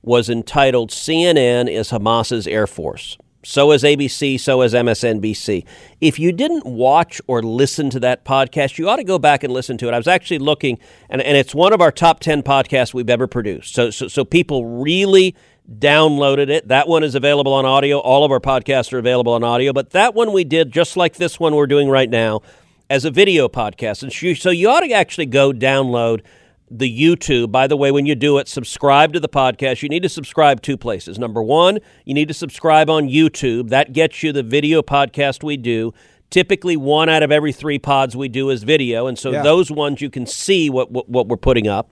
was 0.02 0.28
entitled 0.28 0.90
"CNN 0.90 1.70
is 1.70 1.90
Hamas's 1.90 2.46
Air 2.46 2.66
Force." 2.66 3.16
So 3.42 3.72
is 3.72 3.82
ABC, 3.82 4.38
so 4.38 4.60
is 4.60 4.74
MSNBC. 4.74 5.64
If 6.00 6.18
you 6.18 6.30
didn't 6.30 6.66
watch 6.66 7.22
or 7.26 7.42
listen 7.42 7.88
to 7.90 8.00
that 8.00 8.24
podcast, 8.24 8.76
you 8.76 8.88
ought 8.88 8.96
to 8.96 9.04
go 9.04 9.18
back 9.18 9.42
and 9.42 9.52
listen 9.52 9.78
to 9.78 9.88
it. 9.88 9.94
I 9.94 9.96
was 9.96 10.06
actually 10.06 10.40
looking, 10.40 10.78
and, 11.08 11.22
and 11.22 11.36
it's 11.36 11.54
one 11.54 11.72
of 11.72 11.80
our 11.80 11.90
top 11.90 12.20
10 12.20 12.42
podcasts 12.42 12.92
we've 12.92 13.08
ever 13.08 13.26
produced. 13.26 13.74
So, 13.74 13.90
so, 13.90 14.08
so 14.08 14.26
people 14.26 14.66
really 14.66 15.34
downloaded 15.78 16.50
it. 16.50 16.68
That 16.68 16.86
one 16.86 17.02
is 17.02 17.14
available 17.14 17.54
on 17.54 17.64
audio. 17.64 17.98
All 17.98 18.24
of 18.24 18.30
our 18.30 18.40
podcasts 18.40 18.92
are 18.92 18.98
available 18.98 19.32
on 19.32 19.42
audio, 19.42 19.72
but 19.72 19.90
that 19.90 20.14
one 20.14 20.32
we 20.32 20.44
did 20.44 20.70
just 20.70 20.96
like 20.96 21.16
this 21.16 21.40
one 21.40 21.54
we're 21.54 21.66
doing 21.66 21.88
right 21.88 22.10
now 22.10 22.42
as 22.90 23.04
a 23.06 23.10
video 23.10 23.48
podcast. 23.48 24.02
And 24.02 24.36
so 24.36 24.50
you 24.50 24.68
ought 24.68 24.80
to 24.80 24.92
actually 24.92 25.26
go 25.26 25.52
download 25.52 26.22
the 26.70 26.88
YouTube. 26.90 27.50
By 27.50 27.66
the 27.66 27.76
way, 27.76 27.90
when 27.90 28.06
you 28.06 28.14
do 28.14 28.38
it, 28.38 28.48
subscribe 28.48 29.12
to 29.12 29.20
the 29.20 29.28
podcast. 29.28 29.82
You 29.82 29.88
need 29.88 30.02
to 30.04 30.08
subscribe 30.08 30.62
two 30.62 30.76
places. 30.76 31.18
Number 31.18 31.42
one, 31.42 31.78
you 32.04 32.14
need 32.14 32.28
to 32.28 32.34
subscribe 32.34 32.88
on 32.88 33.08
YouTube. 33.08 33.68
That 33.70 33.92
gets 33.92 34.22
you 34.22 34.32
the 34.32 34.42
video 34.42 34.80
podcast 34.82 35.42
we 35.42 35.56
do. 35.56 35.92
Typically, 36.30 36.76
one 36.76 37.08
out 37.08 37.24
of 37.24 37.32
every 37.32 37.52
three 37.52 37.80
pods 37.80 38.16
we 38.16 38.28
do 38.28 38.50
is 38.50 38.62
video, 38.62 39.08
and 39.08 39.18
so 39.18 39.32
Yeah. 39.32 39.42
those 39.42 39.68
ones 39.68 40.00
you 40.00 40.08
can 40.10 40.26
see 40.26 40.70
what, 40.70 40.92
what 40.92 41.08
what 41.08 41.26
we're 41.26 41.36
putting 41.36 41.66
up. 41.66 41.90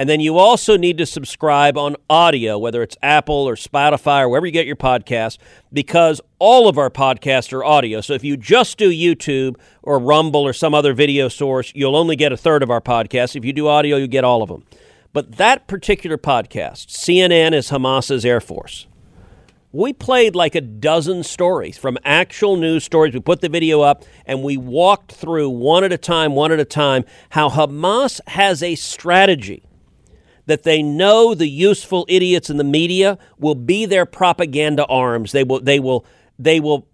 And 0.00 0.08
then 0.08 0.18
you 0.18 0.38
also 0.38 0.78
need 0.78 0.96
to 0.96 1.04
subscribe 1.04 1.76
on 1.76 1.94
audio, 2.08 2.56
whether 2.56 2.82
it's 2.82 2.96
Apple 3.02 3.46
or 3.46 3.54
Spotify 3.54 4.22
or 4.22 4.30
wherever 4.30 4.46
you 4.46 4.50
get 4.50 4.64
your 4.64 4.74
podcast, 4.74 5.36
because 5.74 6.22
all 6.38 6.68
of 6.68 6.78
our 6.78 6.88
podcasts 6.88 7.52
are 7.52 7.62
audio. 7.62 8.00
So 8.00 8.14
if 8.14 8.24
you 8.24 8.38
just 8.38 8.78
do 8.78 8.88
YouTube 8.88 9.56
or 9.82 9.98
Rumble 9.98 10.40
or 10.40 10.54
some 10.54 10.72
other 10.72 10.94
video 10.94 11.28
source, 11.28 11.70
you'll 11.74 11.96
only 11.96 12.16
get 12.16 12.32
a 12.32 12.36
third 12.38 12.62
of 12.62 12.70
our 12.70 12.80
podcasts. 12.80 13.36
If 13.36 13.44
you 13.44 13.52
do 13.52 13.68
audio, 13.68 13.98
you 13.98 14.06
get 14.06 14.24
all 14.24 14.42
of 14.42 14.48
them. 14.48 14.64
But 15.12 15.32
that 15.32 15.66
particular 15.66 16.16
podcast, 16.16 16.86
CNN 16.86 17.52
is 17.52 17.68
Hamas's 17.68 18.24
Air 18.24 18.40
Force. 18.40 18.86
We 19.70 19.92
played 19.92 20.34
like 20.34 20.54
a 20.54 20.62
dozen 20.62 21.24
stories 21.24 21.76
from 21.76 21.98
actual 22.06 22.56
news 22.56 22.84
stories. 22.84 23.12
We 23.12 23.20
put 23.20 23.42
the 23.42 23.50
video 23.50 23.82
up 23.82 24.06
and 24.24 24.42
we 24.42 24.56
walked 24.56 25.12
through 25.12 25.50
one 25.50 25.84
at 25.84 25.92
a 25.92 25.98
time, 25.98 26.34
one 26.34 26.52
at 26.52 26.58
a 26.58 26.64
time, 26.64 27.04
how 27.28 27.50
Hamas 27.50 28.22
has 28.28 28.62
a 28.62 28.76
strategy 28.76 29.62
that 30.46 30.62
they 30.62 30.82
know 30.82 31.34
the 31.34 31.48
useful 31.48 32.06
idiots 32.08 32.50
in 32.50 32.56
the 32.56 32.64
media 32.64 33.18
will 33.38 33.54
be 33.54 33.86
their 33.86 34.06
propaganda 34.06 34.84
arms. 34.86 35.32
They 35.32 35.44
will 35.44 35.60
they 35.60 35.80
will 35.80 36.04
they 36.38 36.60
will 36.60 36.88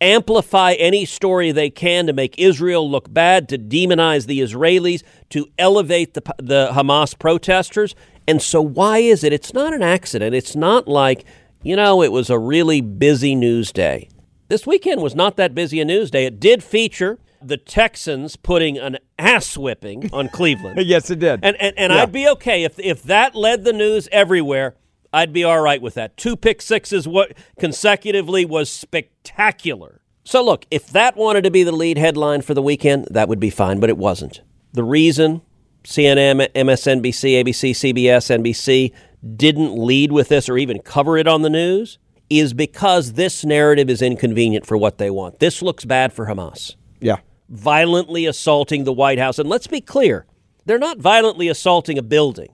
amplify 0.00 0.72
any 0.72 1.04
story 1.04 1.52
they 1.52 1.70
can 1.70 2.06
to 2.06 2.12
make 2.12 2.38
Israel 2.38 2.90
look 2.90 3.12
bad, 3.12 3.48
to 3.48 3.58
demonize 3.58 4.26
the 4.26 4.40
Israelis, 4.40 5.02
to 5.30 5.46
elevate 5.58 6.14
the 6.14 6.22
the 6.38 6.70
Hamas 6.72 7.18
protesters. 7.18 7.94
And 8.28 8.42
so 8.42 8.60
why 8.60 8.98
is 8.98 9.22
it? 9.22 9.32
It's 9.32 9.54
not 9.54 9.72
an 9.72 9.82
accident. 9.82 10.34
It's 10.34 10.56
not 10.56 10.88
like, 10.88 11.24
you 11.62 11.76
know, 11.76 12.02
it 12.02 12.10
was 12.10 12.28
a 12.28 12.38
really 12.38 12.80
busy 12.80 13.34
news 13.34 13.72
day. 13.72 14.08
This 14.48 14.66
weekend 14.66 15.00
was 15.00 15.14
not 15.14 15.36
that 15.36 15.54
busy 15.54 15.80
a 15.80 15.84
news 15.84 16.10
day. 16.10 16.26
It 16.26 16.40
did 16.40 16.62
feature 16.62 17.18
the 17.42 17.56
Texans 17.56 18.36
putting 18.36 18.78
an 18.78 18.98
ass 19.18 19.56
whipping 19.56 20.10
on 20.12 20.28
Cleveland. 20.28 20.80
yes, 20.86 21.10
it 21.10 21.18
did. 21.18 21.40
And 21.42 21.56
and, 21.56 21.76
and 21.78 21.92
Yeah. 21.92 22.02
I'd 22.02 22.12
be 22.12 22.28
okay 22.28 22.64
if 22.64 22.78
if 22.78 23.02
that 23.04 23.34
led 23.34 23.64
the 23.64 23.72
news 23.72 24.08
everywhere. 24.12 24.76
I'd 25.12 25.32
be 25.32 25.44
all 25.44 25.60
right 25.60 25.80
with 25.80 25.94
that. 25.94 26.16
Two 26.16 26.36
pick 26.36 26.60
sixes 26.60 27.08
what 27.08 27.32
consecutively 27.58 28.44
was 28.44 28.70
spectacular. 28.70 30.00
So 30.24 30.44
look, 30.44 30.66
if 30.70 30.88
that 30.88 31.16
wanted 31.16 31.44
to 31.44 31.50
be 31.50 31.62
the 31.62 31.72
lead 31.72 31.98
headline 31.98 32.42
for 32.42 32.52
the 32.52 32.62
weekend, 32.62 33.06
that 33.10 33.28
would 33.28 33.40
be 33.40 33.48
fine, 33.50 33.80
but 33.80 33.88
it 33.88 33.96
wasn't. 33.96 34.40
The 34.72 34.84
reason 34.84 35.42
CNN, 35.84 36.48
MSNBC, 36.52 37.44
ABC, 37.44 37.70
CBS, 37.70 38.36
NBC 38.36 38.92
didn't 39.36 39.78
lead 39.78 40.10
with 40.12 40.28
this 40.28 40.48
or 40.48 40.58
even 40.58 40.80
cover 40.80 41.16
it 41.16 41.28
on 41.28 41.42
the 41.42 41.50
news 41.50 41.98
is 42.28 42.52
because 42.52 43.12
this 43.12 43.44
narrative 43.44 43.88
is 43.88 44.02
inconvenient 44.02 44.66
for 44.66 44.76
what 44.76 44.98
they 44.98 45.10
want. 45.10 45.38
This 45.38 45.62
looks 45.62 45.84
bad 45.84 46.12
for 46.12 46.26
Hamas 46.26 46.74
yeah. 47.00 47.16
violently 47.48 48.26
assaulting 48.26 48.84
the 48.84 48.92
White 48.92 49.18
House. 49.18 49.38
And 49.38 49.48
let's 49.48 49.66
be 49.66 49.80
clear, 49.80 50.26
they're 50.64 50.78
not 50.78 50.98
violently 50.98 51.48
assaulting 51.48 51.98
a 51.98 52.02
building. 52.02 52.52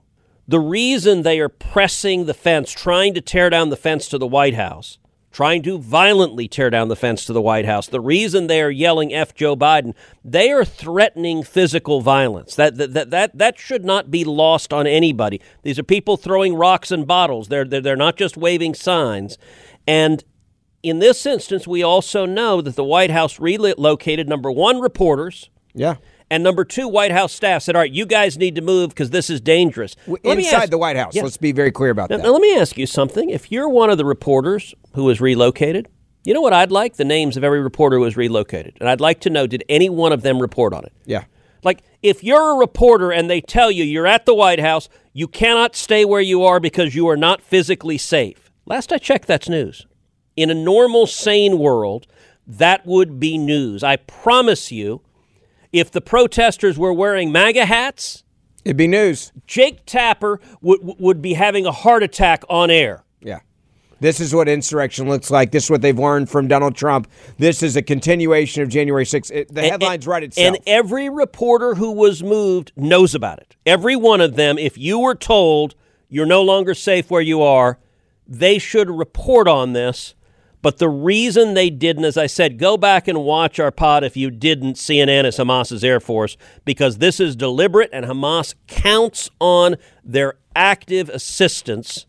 The 0.48 0.60
reason 0.60 1.22
they 1.22 1.40
are 1.40 1.48
pressing 1.48 2.26
the 2.26 2.34
fence, 2.34 2.72
trying 2.72 3.14
to 3.14 3.20
tear 3.20 3.48
down 3.48 3.70
the 3.70 3.76
fence 3.76 4.08
to 4.08 4.18
the 4.18 4.26
White 4.26 4.54
House, 4.54 4.98
trying 5.30 5.62
to 5.62 5.78
violently 5.78 6.46
tear 6.46 6.68
down 6.68 6.88
the 6.88 6.96
fence 6.96 7.24
to 7.24 7.32
the 7.32 7.40
White 7.40 7.64
House, 7.64 7.86
the 7.86 8.00
reason 8.00 8.46
they 8.48 8.60
are 8.60 8.70
yelling 8.70 9.14
F 9.14 9.34
Joe 9.34 9.56
Biden, 9.56 9.94
they 10.22 10.50
are 10.50 10.64
threatening 10.64 11.42
physical 11.42 12.02
violence. 12.02 12.54
That 12.54 12.76
that 12.76 12.92
that 12.92 13.10
that, 13.10 13.38
that 13.38 13.58
should 13.58 13.84
not 13.84 14.10
be 14.10 14.24
lost 14.24 14.72
on 14.72 14.86
anybody. 14.86 15.40
These 15.62 15.78
are 15.78 15.84
people 15.84 16.16
throwing 16.16 16.54
rocks 16.54 16.90
and 16.90 17.06
bottles. 17.06 17.48
They're 17.48 17.64
they're, 17.64 17.80
they're 17.80 17.96
not 17.96 18.16
just 18.16 18.36
waving 18.36 18.74
signs. 18.74 19.38
And 19.86 20.22
in 20.82 20.98
this 20.98 21.24
instance, 21.26 21.66
we 21.66 21.82
also 21.82 22.26
know 22.26 22.60
that 22.60 22.76
the 22.76 22.84
White 22.84 23.10
House 23.10 23.38
relocated 23.38 24.28
number 24.28 24.50
one, 24.50 24.80
reporters, 24.80 25.50
Yeah. 25.74 25.96
and 26.30 26.42
number 26.42 26.64
two, 26.64 26.88
White 26.88 27.12
House 27.12 27.32
staff 27.32 27.62
said, 27.62 27.76
All 27.76 27.82
right, 27.82 27.92
you 27.92 28.04
guys 28.06 28.36
need 28.36 28.54
to 28.56 28.60
move 28.62 28.90
because 28.90 29.10
this 29.10 29.30
is 29.30 29.40
dangerous. 29.40 29.94
Let 30.06 30.38
Inside 30.38 30.54
ask- 30.62 30.70
the 30.70 30.78
White 30.78 30.96
House. 30.96 31.14
Let's 31.14 31.36
be 31.36 31.52
very 31.52 31.70
clear 31.72 31.90
about 31.90 32.10
Now, 32.10 32.16
that. 32.16 32.22
now, 32.24 32.30
let 32.32 32.42
me 32.42 32.56
ask 32.56 32.76
you 32.76 32.86
something. 32.86 33.30
If 33.30 33.52
you're 33.52 33.68
one 33.68 33.90
of 33.90 33.98
the 33.98 34.04
reporters 34.04 34.74
who 34.94 35.04
was 35.04 35.20
relocated, 35.20 35.88
you 36.24 36.34
know 36.34 36.40
what 36.40 36.52
I'd 36.52 36.70
like? 36.70 36.96
The 36.96 37.04
names 37.04 37.36
of 37.36 37.44
every 37.44 37.60
reporter 37.60 37.96
who 37.96 38.02
was 38.02 38.16
relocated. 38.16 38.76
And 38.80 38.88
I'd 38.88 39.00
like 39.00 39.20
to 39.20 39.30
know 39.30 39.46
did 39.46 39.64
any 39.68 39.88
one 39.88 40.12
of 40.12 40.22
them 40.22 40.40
report 40.40 40.72
on 40.74 40.84
it? 40.84 40.92
yeah. 41.06 41.24
Like, 41.64 41.82
if 42.02 42.24
you're 42.24 42.54
a 42.54 42.56
reporter 42.56 43.12
and 43.12 43.30
they 43.30 43.40
tell 43.40 43.70
you 43.70 43.84
you're 43.84 44.06
at 44.08 44.26
the 44.26 44.34
White 44.34 44.58
House, 44.58 44.88
you 45.12 45.28
cannot 45.28 45.76
stay 45.76 46.04
where 46.04 46.20
you 46.20 46.42
are 46.42 46.58
because 46.58 46.96
you 46.96 47.06
are 47.08 47.16
not 47.16 47.40
physically 47.40 47.96
safe. 47.98 48.50
Last 48.66 48.92
I 48.92 48.98
checked, 48.98 49.28
that's 49.28 49.48
news. 49.48 49.86
In 50.36 50.50
a 50.50 50.54
normal, 50.54 51.06
sane 51.06 51.58
world, 51.58 52.06
that 52.46 52.86
would 52.86 53.20
be 53.20 53.38
news. 53.38 53.82
I 53.82 53.96
promise 53.96 54.72
you, 54.72 55.02
if 55.72 55.90
the 55.90 56.00
protesters 56.00 56.78
were 56.78 56.92
wearing 56.92 57.32
MAGA 57.32 57.66
hats, 57.66 58.24
It'd 58.64 58.76
be 58.76 58.86
news. 58.86 59.32
Jake 59.46 59.84
Tapper 59.86 60.40
would, 60.60 60.80
would 60.82 61.20
be 61.20 61.34
having 61.34 61.66
a 61.66 61.72
heart 61.72 62.04
attack 62.04 62.44
on 62.48 62.70
air. 62.70 63.02
Yeah. 63.20 63.40
This 63.98 64.20
is 64.20 64.32
what 64.34 64.48
insurrection 64.48 65.08
looks 65.08 65.32
like. 65.32 65.50
This 65.50 65.64
is 65.64 65.70
what 65.70 65.82
they've 65.82 65.98
learned 65.98 66.30
from 66.30 66.46
Donald 66.46 66.76
Trump. 66.76 67.08
This 67.38 67.62
is 67.62 67.74
a 67.76 67.82
continuation 67.82 68.62
of 68.62 68.68
January 68.68 69.04
6th. 69.04 69.32
It, 69.32 69.52
the 69.52 69.62
And- 69.62 69.70
headlines 69.72 70.04
and, 70.04 70.06
write 70.06 70.22
itself. 70.22 70.46
And 70.46 70.58
every 70.66 71.08
reporter 71.08 71.74
who 71.74 71.90
was 71.90 72.22
moved 72.22 72.70
knows 72.76 73.16
about 73.16 73.38
it. 73.40 73.56
Every 73.66 73.96
one 73.96 74.20
of 74.20 74.36
them, 74.36 74.58
if 74.58 74.78
you 74.78 75.00
were 75.00 75.16
told 75.16 75.74
you're 76.08 76.26
no 76.26 76.42
longer 76.42 76.74
safe 76.74 77.10
where 77.10 77.20
you 77.22 77.42
are, 77.42 77.78
they 78.28 78.58
should 78.58 78.88
report 78.90 79.48
on 79.48 79.72
this. 79.72 80.14
But 80.62 80.78
the 80.78 80.88
reason 80.88 81.54
they 81.54 81.70
didn't, 81.70 82.04
as 82.04 82.16
I 82.16 82.26
said, 82.26 82.58
go 82.58 82.76
back 82.76 83.08
and 83.08 83.24
watch 83.24 83.58
our 83.58 83.72
pod 83.72 84.04
if 84.04 84.16
you 84.16 84.30
didn't. 84.30 84.74
CNN 84.74 85.24
is 85.24 85.36
Hamas's 85.36 85.82
Air 85.82 85.98
Force 85.98 86.36
because 86.64 86.98
this 86.98 87.18
is 87.18 87.34
deliberate 87.34 87.90
and 87.92 88.06
Hamas 88.06 88.54
counts 88.68 89.28
on 89.40 89.76
their 90.04 90.34
active 90.54 91.08
assistance 91.08 92.06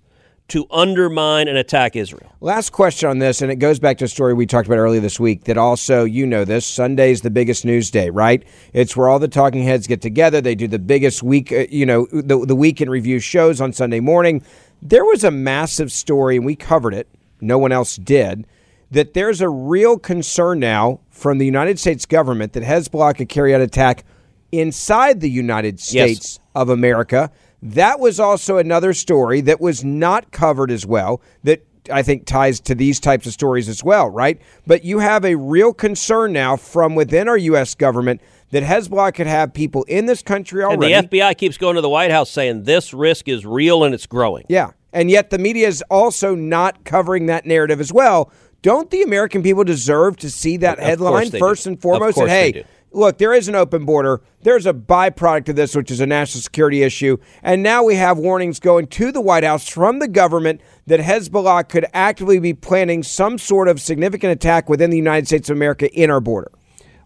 to 0.49 0.67
undermine 0.69 1.47
and 1.47 1.57
attack 1.57 1.95
Israel. 1.95 2.31
Last 2.41 2.71
question 2.71 3.09
on 3.09 3.19
this, 3.19 3.41
and 3.41 3.51
it 3.51 3.55
goes 3.55 3.79
back 3.79 3.97
to 3.99 4.05
a 4.05 4.07
story 4.07 4.33
we 4.33 4.45
talked 4.45 4.67
about 4.67 4.77
earlier 4.77 4.99
this 4.99 5.19
week 5.19 5.45
that 5.45 5.57
also, 5.57 6.03
you 6.03 6.27
know 6.27 6.45
this, 6.45 6.65
Sunday's 6.65 7.21
the 7.21 7.31
biggest 7.31 7.65
news 7.65 7.89
day, 7.89 8.09
right? 8.09 8.43
It's 8.73 8.95
where 8.95 9.07
all 9.07 9.19
the 9.19 9.27
talking 9.27 9.63
heads 9.63 9.87
get 9.87 10.01
together. 10.01 10.41
They 10.41 10.53
do 10.53 10.67
the 10.67 10.79
biggest 10.79 11.23
week, 11.23 11.51
uh, 11.51 11.65
you 11.69 11.85
know, 11.85 12.07
the, 12.11 12.45
the 12.45 12.55
weekend 12.55 12.91
review 12.91 13.19
shows 13.19 13.61
on 13.61 13.73
Sunday 13.73 13.99
morning. 13.99 14.43
There 14.81 15.05
was 15.05 15.23
a 15.23 15.31
massive 15.31 15.91
story, 15.91 16.35
and 16.35 16.45
we 16.45 16.55
covered 16.55 16.93
it. 16.93 17.07
No 17.43 17.57
one 17.57 17.71
else 17.71 17.97
did. 17.97 18.47
That 18.91 19.13
there's 19.13 19.41
a 19.41 19.49
real 19.49 19.97
concern 19.97 20.59
now 20.59 20.99
from 21.09 21.37
the 21.37 21.45
United 21.45 21.79
States 21.79 22.05
government 22.05 22.53
that 22.53 22.63
Hezbollah 22.63 23.15
could 23.15 23.29
carry 23.29 23.53
out 23.53 23.61
attack 23.61 24.05
inside 24.51 25.19
the 25.19 25.29
United 25.29 25.79
States 25.79 26.37
Yes. 26.37 26.39
of 26.55 26.69
America. 26.69 27.31
That 27.61 27.99
was 27.99 28.19
also 28.19 28.57
another 28.57 28.93
story 28.93 29.41
that 29.41 29.59
was 29.59 29.83
not 29.83 30.31
covered 30.31 30.69
as 30.69 30.85
well 30.85 31.21
that 31.43 31.65
I 31.91 32.01
think 32.03 32.25
ties 32.25 32.59
to 32.61 32.75
these 32.75 32.99
types 32.99 33.25
of 33.25 33.33
stories 33.33 33.67
as 33.67 33.83
well, 33.83 34.09
right? 34.09 34.39
But 34.67 34.85
you 34.85 34.99
have 34.99 35.25
a 35.25 35.35
real 35.35 35.73
concern 35.73 36.31
now 36.31 36.55
from 36.55 36.95
within 36.95 37.27
our 37.27 37.37
U.S. 37.37 37.75
government 37.75 38.21
that 38.51 38.63
Hezbollah 38.63 39.13
could 39.15 39.27
have 39.27 39.53
people 39.53 39.83
in 39.83 40.05
this 40.05 40.21
country 40.21 40.63
already. 40.63 40.93
And 40.93 41.09
the 41.09 41.17
FBI 41.19 41.35
keeps 41.37 41.57
going 41.57 41.75
to 41.75 41.81
the 41.81 41.89
White 41.89 42.11
House 42.11 42.29
saying 42.29 42.63
this 42.63 42.93
risk 42.93 43.27
is 43.27 43.45
real 43.45 43.83
and 43.83 43.93
it's 43.95 44.05
growing. 44.05 44.45
Yeah. 44.47 44.71
And 44.93 45.09
yet 45.09 45.31
the 45.31 45.39
media 45.39 45.67
is 45.67 45.83
also 45.89 46.35
not 46.35 46.85
covering 46.85 47.25
that 47.25 47.45
narrative 47.45 47.81
as 47.81 47.91
well. 47.91 48.31
Don't 48.61 48.89
the 48.91 49.01
American 49.01 49.43
people 49.43 49.65
deserve 49.65 50.15
to 50.17 50.29
see 50.29 50.55
that 50.57 50.79
Of 50.79 50.85
headline 50.85 51.31
first 51.31 51.65
do. 51.65 51.71
and 51.71 51.81
foremost? 51.81 52.15
Course 52.15 52.29
hey, 52.29 52.63
look, 52.91 53.17
there 53.17 53.33
is 53.33 53.49
an 53.49 53.55
open 53.55 53.83
border. 53.83 54.21
There's 54.43 54.65
a 54.65 54.73
byproduct 54.73 55.49
of 55.49 55.55
this, 55.57 55.75
which 55.75 55.91
is 55.91 55.99
a 55.99 56.05
national 56.05 56.41
security 56.41 56.83
issue. 56.83 57.17
And 57.41 57.61
now 57.61 57.83
we 57.83 57.95
have 57.95 58.17
warnings 58.17 58.59
going 58.59 58.87
to 58.87 59.11
the 59.11 59.19
White 59.19 59.43
House 59.43 59.67
from 59.67 59.99
the 59.99 60.07
government 60.07 60.61
that 60.87 61.01
Hezbollah 61.01 61.67
could 61.67 61.85
actively 61.93 62.39
be 62.39 62.53
planning 62.53 63.03
some 63.03 63.37
sort 63.37 63.67
of 63.67 63.81
significant 63.81 64.31
attack 64.31 64.69
within 64.69 64.91
the 64.91 64.97
United 64.97 65.27
States 65.27 65.49
of 65.49 65.57
America 65.57 65.91
in 65.93 66.09
our 66.09 66.21
border. 66.21 66.51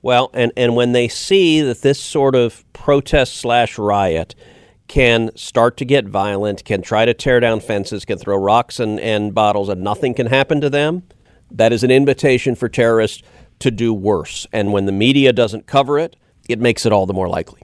Well, 0.03 0.29
and, 0.34 0.51
and 0.56 0.75
when 0.75 0.91
they 0.91 1.08
see 1.08 1.62
that 1.62 1.82
this 1.82 2.00
sort 2.00 2.36
of 2.36 2.72
protest 2.74 3.38
slash 3.38 3.79
riot 3.79 4.36
can 4.88 5.36
start 5.36 5.77
to 5.77 5.86
get 5.86 6.06
violent, 6.06 6.63
can 6.65 6.82
try 6.82 7.06
to 7.06 7.13
tear 7.13 7.39
down 7.39 7.60
fences, 7.60 8.06
can 8.06 8.17
throw 8.17 8.38
rocks 8.38 8.79
and, 8.79 9.00
and 9.00 9.34
bottles, 9.34 9.70
and 9.70 9.82
nothing 9.82 10.13
can 10.13 10.27
happen 10.27 10.62
to 10.62 10.70
them, 10.70 11.03
that 11.51 11.74
is 11.74 11.84
an 11.84 11.91
invitation 11.91 12.56
for 12.56 12.70
terrorists 12.70 13.24
to 13.60 13.72
do 13.72 13.94
worse. 13.94 14.48
And 14.51 14.72
when 14.72 14.86
the 14.86 14.91
media 14.91 15.34
doesn't 15.34 15.67
cover 15.67 15.98
it, 16.00 16.15
it 16.48 16.60
makes 16.60 16.86
it 16.86 16.91
all 16.91 17.06
the 17.06 17.13
more 17.13 17.27
likely. 17.27 17.62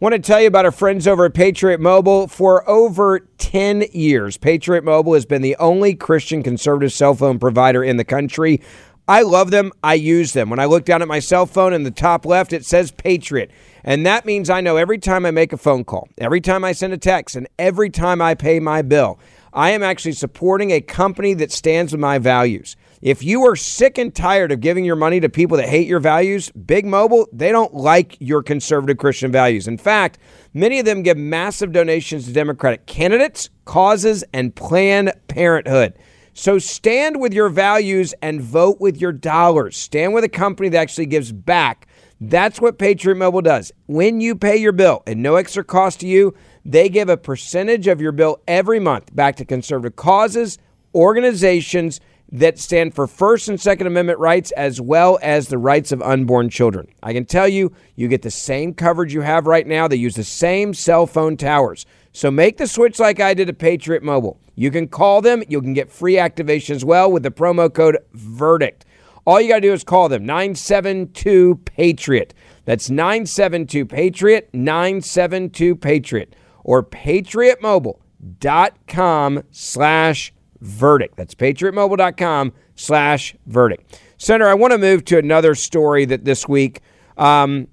Want 0.00 0.14
to 0.14 0.18
tell 0.18 0.40
you 0.40 0.46
about 0.46 0.64
our 0.64 0.72
friends 0.72 1.06
over 1.06 1.26
at 1.26 1.34
Patriot 1.34 1.78
Mobile. 1.78 2.26
For 2.26 2.66
over 2.66 3.20
10 3.36 3.84
years, 3.92 4.38
Patriot 4.38 4.82
Mobile 4.82 5.12
has 5.12 5.26
been 5.26 5.42
the 5.42 5.56
only 5.56 5.94
Christian 5.94 6.42
conservative 6.42 6.90
cell 6.90 7.14
phone 7.14 7.38
provider 7.38 7.84
in 7.84 7.98
the 7.98 8.04
country. 8.04 8.62
I 9.10 9.22
love 9.22 9.50
them. 9.50 9.72
I 9.82 9.94
use 9.94 10.34
them. 10.34 10.50
When 10.50 10.60
I 10.60 10.66
look 10.66 10.84
down 10.84 11.02
at 11.02 11.08
my 11.08 11.18
cell 11.18 11.44
phone 11.44 11.72
in 11.72 11.82
the 11.82 11.90
top 11.90 12.24
left, 12.24 12.52
it 12.52 12.64
says 12.64 12.92
Patriot. 12.92 13.50
And 13.82 14.06
that 14.06 14.24
means 14.24 14.48
I 14.48 14.60
know 14.60 14.76
every 14.76 14.98
time 14.98 15.26
I 15.26 15.32
make 15.32 15.52
a 15.52 15.56
phone 15.56 15.82
call, 15.82 16.08
every 16.18 16.40
time 16.40 16.62
I 16.62 16.70
send 16.70 16.92
a 16.92 16.96
text, 16.96 17.34
and 17.34 17.48
every 17.58 17.90
time 17.90 18.22
I 18.22 18.36
pay 18.36 18.60
my 18.60 18.82
bill, 18.82 19.18
I 19.52 19.70
am 19.70 19.82
actually 19.82 20.12
supporting 20.12 20.70
a 20.70 20.80
company 20.80 21.34
that 21.34 21.50
stands 21.50 21.90
with 21.90 22.00
my 22.00 22.18
values. 22.18 22.76
If 23.02 23.24
you 23.24 23.42
are 23.46 23.56
sick 23.56 23.98
and 23.98 24.14
tired 24.14 24.52
of 24.52 24.60
giving 24.60 24.84
your 24.84 24.94
money 24.94 25.18
to 25.18 25.28
people 25.28 25.56
that 25.56 25.68
hate 25.68 25.88
your 25.88 25.98
values, 25.98 26.52
Big 26.52 26.86
Mobile, 26.86 27.26
they 27.32 27.50
don't 27.50 27.74
like 27.74 28.16
your 28.20 28.44
conservative 28.44 28.98
Christian 28.98 29.32
values. 29.32 29.66
In 29.66 29.76
fact, 29.76 30.18
many 30.54 30.78
of 30.78 30.84
them 30.84 31.02
give 31.02 31.16
massive 31.16 31.72
donations 31.72 32.26
to 32.26 32.32
Democratic 32.32 32.86
candidates, 32.86 33.50
causes, 33.64 34.22
and 34.32 34.54
Planned 34.54 35.12
Parenthood. 35.26 35.94
So 36.32 36.58
stand 36.58 37.20
with 37.20 37.34
your 37.34 37.48
values 37.48 38.14
and 38.22 38.40
vote 38.40 38.80
with 38.80 39.00
your 39.00 39.12
dollars. 39.12 39.76
Stand 39.76 40.14
with 40.14 40.24
a 40.24 40.28
company 40.28 40.68
that 40.70 40.78
actually 40.78 41.06
gives 41.06 41.32
back. 41.32 41.88
That's 42.20 42.60
what 42.60 42.78
Patriot 42.78 43.16
Mobile 43.16 43.42
does. 43.42 43.72
When 43.86 44.20
you 44.20 44.34
pay 44.36 44.56
your 44.56 44.72
bill 44.72 45.02
and 45.06 45.22
no 45.22 45.36
extra 45.36 45.64
cost 45.64 46.00
to 46.00 46.06
you, 46.06 46.34
they 46.64 46.88
give 46.88 47.08
a 47.08 47.16
percentage 47.16 47.86
of 47.86 48.00
your 48.00 48.12
bill 48.12 48.40
every 48.46 48.78
month 48.78 49.14
back 49.14 49.36
to 49.36 49.44
conservative 49.44 49.96
causes, 49.96 50.58
organizations 50.94 52.00
that 52.32 52.58
stand 52.58 52.94
for 52.94 53.06
First 53.06 53.48
and 53.48 53.60
Second 53.60 53.86
Amendment 53.86 54.18
rights 54.18 54.52
as 54.52 54.80
well 54.80 55.18
as 55.22 55.48
the 55.48 55.58
rights 55.58 55.90
of 55.90 56.00
unborn 56.02 56.48
children. 56.48 56.86
I 57.02 57.12
can 57.12 57.24
tell 57.24 57.48
you, 57.48 57.72
you 57.96 58.06
get 58.06 58.22
the 58.22 58.30
same 58.30 58.72
coverage 58.74 59.12
you 59.12 59.22
have 59.22 59.46
right 59.46 59.66
now. 59.66 59.88
They 59.88 59.96
use 59.96 60.14
the 60.14 60.22
same 60.22 60.74
cell 60.74 61.06
phone 61.06 61.36
towers. 61.36 61.86
So 62.12 62.30
make 62.30 62.56
the 62.56 62.66
switch 62.66 62.98
like 62.98 63.20
I 63.20 63.34
did 63.34 63.46
to 63.46 63.52
Patriot 63.52 64.02
Mobile. 64.02 64.40
You 64.54 64.70
can 64.70 64.88
call 64.88 65.20
them, 65.22 65.42
you 65.48 65.62
can 65.62 65.74
get 65.74 65.90
free 65.90 66.18
activation 66.18 66.76
as 66.76 66.84
well 66.84 67.10
with 67.10 67.22
the 67.22 67.30
promo 67.30 67.72
code 67.72 67.96
VERDICT. 68.14 68.82
All 69.26 69.40
you 69.40 69.48
got 69.48 69.56
to 69.56 69.62
do 69.62 69.72
is 69.72 69.82
call 69.84 70.08
them 70.08 70.26
972 70.26 71.60
Patriot. 71.64 72.34
That's 72.64 72.90
972 72.90 73.86
Patriot, 73.86 74.50
972 74.52 75.76
Patriot, 75.76 76.34
or 76.64 76.82
patriotmobile.com 76.82 79.44
slash 79.50 80.32
verdict. 80.60 81.16
That's 81.16 81.34
patriotmobile.com 81.34 82.52
slash 82.74 83.36
verdict. 83.46 84.00
Senator, 84.18 84.48
I 84.48 84.54
want 84.54 84.72
to 84.72 84.78
move 84.78 85.04
to 85.06 85.18
another 85.18 85.54
story 85.54 86.04
that 86.04 86.24
this 86.24 86.46
week 86.46 86.80
um, 87.16 87.66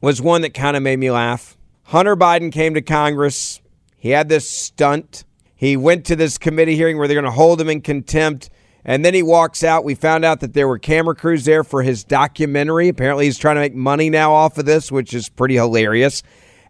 was 0.00 0.20
one 0.20 0.42
that 0.42 0.54
kind 0.54 0.76
of 0.76 0.82
made 0.82 0.98
me 0.98 1.10
laugh. 1.10 1.56
Hunter 1.84 2.16
Biden 2.16 2.52
came 2.52 2.74
to 2.74 2.82
Congress. 2.82 3.61
He 4.02 4.10
had 4.10 4.28
this 4.28 4.50
stunt. 4.50 5.22
He 5.54 5.76
went 5.76 6.04
to 6.06 6.16
this 6.16 6.36
committee 6.36 6.74
hearing 6.74 6.98
where 6.98 7.06
they're 7.06 7.14
going 7.14 7.24
to 7.24 7.30
hold 7.30 7.60
him 7.60 7.68
in 7.68 7.80
contempt. 7.82 8.50
And 8.84 9.04
then 9.04 9.14
he 9.14 9.22
walks 9.22 9.62
out. 9.62 9.84
We 9.84 9.94
found 9.94 10.24
out 10.24 10.40
that 10.40 10.54
there 10.54 10.66
were 10.66 10.80
camera 10.80 11.14
crews 11.14 11.44
there 11.44 11.62
for 11.62 11.84
his 11.84 12.02
documentary. 12.02 12.88
Apparently, 12.88 13.26
he's 13.26 13.38
trying 13.38 13.54
to 13.54 13.60
make 13.60 13.76
money 13.76 14.10
now 14.10 14.32
off 14.32 14.58
of 14.58 14.64
this, 14.64 14.90
which 14.90 15.14
is 15.14 15.28
pretty 15.28 15.54
hilarious. 15.54 16.24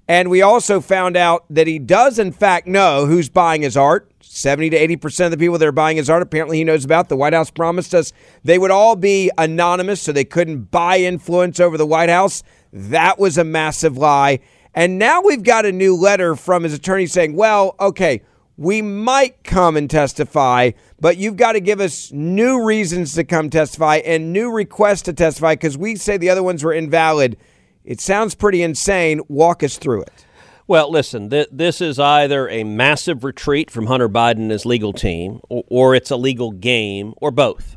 And 0.06 0.28
we 0.28 0.42
also 0.42 0.82
found 0.82 1.16
out 1.16 1.46
that 1.48 1.66
he 1.66 1.78
does, 1.78 2.18
in 2.18 2.32
fact, 2.32 2.66
know 2.66 3.06
who's 3.06 3.30
buying 3.30 3.62
his 3.62 3.78
art. 3.78 4.10
70 4.20 4.68
to 4.68 4.88
80% 4.96 5.24
of 5.24 5.30
the 5.30 5.38
people 5.38 5.56
that 5.56 5.66
are 5.66 5.72
buying 5.72 5.96
his 5.96 6.10
art, 6.10 6.20
apparently, 6.20 6.58
he 6.58 6.64
knows 6.64 6.84
about. 6.84 7.08
The 7.08 7.16
White 7.16 7.32
House 7.32 7.50
promised 7.50 7.94
us 7.94 8.12
they 8.44 8.58
would 8.58 8.70
all 8.70 8.94
be 8.94 9.30
anonymous 9.38 10.02
so 10.02 10.12
they 10.12 10.26
couldn't 10.26 10.70
buy 10.70 10.98
influence 10.98 11.60
over 11.60 11.78
the 11.78 11.86
White 11.86 12.10
House. 12.10 12.42
That 12.74 13.18
was 13.18 13.38
a 13.38 13.44
massive 13.44 13.96
lie. 13.96 14.40
And 14.74 14.98
now 14.98 15.20
we've 15.22 15.42
got 15.42 15.66
a 15.66 15.72
new 15.72 15.94
letter 15.94 16.34
from 16.34 16.62
his 16.62 16.72
attorney 16.72 17.06
saying, 17.06 17.36
well, 17.36 17.74
okay, 17.78 18.22
we 18.56 18.80
might 18.82 19.44
come 19.44 19.76
and 19.76 19.88
testify, 19.88 20.70
but 21.00 21.16
you've 21.16 21.36
got 21.36 21.52
to 21.52 21.60
give 21.60 21.80
us 21.80 22.10
new 22.12 22.64
reasons 22.64 23.14
to 23.14 23.24
come 23.24 23.50
testify 23.50 23.96
and 23.96 24.32
new 24.32 24.50
requests 24.50 25.02
to 25.02 25.12
testify 25.12 25.54
because 25.54 25.76
we 25.76 25.96
say 25.96 26.16
the 26.16 26.30
other 26.30 26.42
ones 26.42 26.62
were 26.62 26.72
invalid. 26.72 27.36
It 27.84 28.00
sounds 28.00 28.34
pretty 28.34 28.62
insane. 28.62 29.20
Walk 29.28 29.62
us 29.62 29.76
through 29.78 30.02
it. 30.02 30.26
Well, 30.68 30.90
listen, 30.90 31.28
th- 31.28 31.48
this 31.50 31.80
is 31.80 31.98
either 31.98 32.48
a 32.48 32.62
massive 32.64 33.24
retreat 33.24 33.70
from 33.70 33.86
Hunter 33.86 34.08
Biden 34.08 34.36
and 34.38 34.50
his 34.50 34.64
legal 34.64 34.92
team, 34.92 35.40
or, 35.48 35.64
or 35.66 35.94
it's 35.94 36.10
a 36.10 36.16
legal 36.16 36.52
game, 36.52 37.14
or 37.20 37.30
both. 37.30 37.76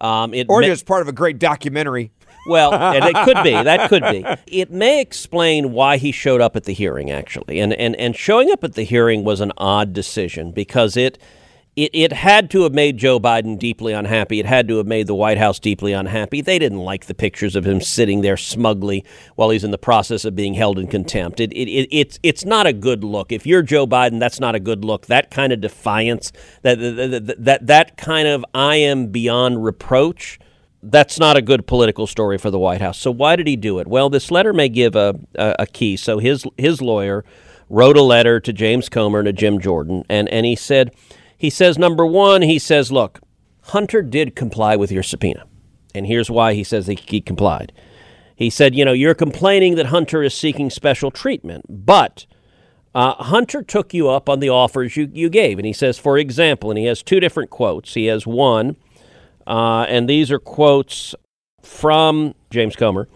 Um, 0.00 0.34
it 0.34 0.46
Or 0.48 0.60
may- 0.60 0.66
just 0.66 0.84
part 0.84 1.00
of 1.02 1.08
a 1.08 1.12
great 1.12 1.38
documentary. 1.38 2.10
Well, 2.48 2.74
and 2.74 3.04
it 3.04 3.14
could 3.24 3.42
be. 3.42 3.50
That 3.50 3.88
could 3.88 4.02
be. 4.02 4.24
It 4.48 4.70
may 4.70 5.00
explain 5.00 5.72
why 5.72 5.98
he 5.98 6.10
showed 6.10 6.40
up 6.40 6.56
at 6.56 6.64
the 6.64 6.72
hearing, 6.72 7.10
actually. 7.10 7.60
And 7.60 7.72
and 7.74 7.94
and 7.96 8.16
showing 8.16 8.50
up 8.50 8.64
at 8.64 8.74
the 8.74 8.82
hearing 8.82 9.24
was 9.24 9.40
an 9.40 9.52
odd 9.58 9.92
decision 9.92 10.52
because 10.52 10.96
it 10.96 11.18
it, 11.78 11.90
it 11.94 12.12
had 12.12 12.50
to 12.50 12.64
have 12.64 12.74
made 12.74 12.96
Joe 12.96 13.20
Biden 13.20 13.56
deeply 13.56 13.92
unhappy. 13.92 14.40
It 14.40 14.46
had 14.46 14.66
to 14.66 14.78
have 14.78 14.86
made 14.86 15.06
the 15.06 15.14
White 15.14 15.38
House 15.38 15.60
deeply 15.60 15.92
unhappy. 15.92 16.40
They 16.40 16.58
didn't 16.58 16.80
like 16.80 17.06
the 17.06 17.14
pictures 17.14 17.54
of 17.54 17.64
him 17.64 17.80
sitting 17.80 18.20
there 18.20 18.36
smugly 18.36 19.04
while 19.36 19.50
he's 19.50 19.62
in 19.62 19.70
the 19.70 19.78
process 19.78 20.24
of 20.24 20.34
being 20.34 20.54
held 20.54 20.76
in 20.80 20.88
contempt. 20.88 21.38
It, 21.38 21.52
it, 21.52 21.68
it, 21.68 21.88
it's, 21.92 22.18
it's 22.24 22.44
not 22.44 22.66
a 22.66 22.72
good 22.72 23.04
look. 23.04 23.30
If 23.30 23.46
you're 23.46 23.62
Joe 23.62 23.86
Biden, 23.86 24.18
that's 24.18 24.40
not 24.40 24.56
a 24.56 24.60
good 24.60 24.84
look. 24.84 25.06
That 25.06 25.30
kind 25.30 25.52
of 25.52 25.60
defiance, 25.60 26.32
that, 26.62 26.80
that, 26.80 27.26
that, 27.26 27.44
that, 27.44 27.66
that 27.68 27.96
kind 27.96 28.26
of 28.26 28.44
I 28.52 28.74
am 28.76 29.06
beyond 29.06 29.64
reproach, 29.64 30.40
that's 30.82 31.18
not 31.18 31.36
a 31.36 31.42
good 31.42 31.66
political 31.66 32.06
story 32.06 32.38
for 32.38 32.50
the 32.50 32.58
White 32.58 32.80
House. 32.80 32.98
So 32.98 33.10
why 33.10 33.36
did 33.36 33.46
he 33.46 33.56
do 33.56 33.78
it? 33.78 33.86
Well, 33.86 34.10
this 34.10 34.30
letter 34.30 34.52
may 34.52 34.68
give 34.68 34.96
a, 34.96 35.18
a, 35.34 35.56
a 35.60 35.66
key. 35.66 35.96
So 35.96 36.18
his, 36.18 36.44
his 36.56 36.80
lawyer 36.80 37.24
wrote 37.68 37.96
a 37.96 38.02
letter 38.02 38.40
to 38.40 38.52
James 38.52 38.88
Comer 38.88 39.20
and 39.20 39.26
to 39.26 39.32
Jim 39.32 39.60
Jordan, 39.60 40.04
and, 40.08 40.28
and 40.28 40.46
he 40.46 40.56
said– 40.56 40.94
he 41.38 41.50
says, 41.50 41.78
number 41.78 42.04
one, 42.04 42.42
he 42.42 42.58
says, 42.58 42.90
look, 42.90 43.20
Hunter 43.66 44.02
did 44.02 44.34
comply 44.34 44.74
with 44.74 44.90
your 44.90 45.04
subpoena. 45.04 45.46
And 45.94 46.04
here's 46.04 46.28
why 46.28 46.54
he 46.54 46.64
says 46.64 46.88
he 46.88 47.20
complied. 47.20 47.72
He 48.34 48.50
said, 48.50 48.74
you 48.74 48.84
know, 48.84 48.92
you're 48.92 49.14
complaining 49.14 49.76
that 49.76 49.86
Hunter 49.86 50.24
is 50.24 50.34
seeking 50.34 50.68
special 50.68 51.12
treatment, 51.12 51.64
but 51.68 52.26
uh, 52.92 53.14
Hunter 53.22 53.62
took 53.62 53.94
you 53.94 54.08
up 54.08 54.28
on 54.28 54.40
the 54.40 54.48
offers 54.48 54.96
you, 54.96 55.08
you 55.12 55.28
gave. 55.28 55.60
And 55.60 55.66
he 55.66 55.72
says, 55.72 55.96
for 55.96 56.18
example, 56.18 56.72
and 56.72 56.78
he 56.78 56.86
has 56.86 57.04
two 57.04 57.20
different 57.20 57.50
quotes. 57.50 57.94
He 57.94 58.06
has 58.06 58.26
one, 58.26 58.74
uh, 59.48 59.86
and 59.88 60.08
these 60.08 60.30
are 60.30 60.38
quotes 60.38 61.14
from 61.62 62.34
James 62.50 62.76
Comer. 62.76 63.08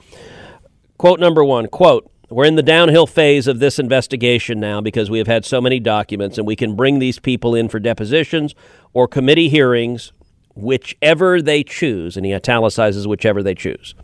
Quote 0.96 1.20
number 1.20 1.44
one, 1.44 1.66
quote, 1.68 2.10
We're 2.30 2.46
in 2.46 2.56
the 2.56 2.62
downhill 2.62 3.06
phase 3.06 3.46
of 3.46 3.58
this 3.58 3.78
investigation 3.78 4.58
now 4.58 4.80
because 4.80 5.10
we 5.10 5.18
have 5.18 5.26
had 5.26 5.44
so 5.44 5.60
many 5.60 5.78
documents, 5.78 6.38
and 6.38 6.46
we 6.46 6.56
can 6.56 6.74
bring 6.74 6.98
these 6.98 7.18
people 7.18 7.54
in 7.54 7.68
for 7.68 7.78
depositions 7.78 8.54
or 8.94 9.06
committee 9.06 9.50
hearings, 9.50 10.12
whichever 10.54 11.42
they 11.42 11.62
choose. 11.62 12.16
And 12.16 12.24
he 12.24 12.32
italicizes 12.32 13.06
whichever 13.06 13.42
they 13.42 13.54
choose. 13.54 13.94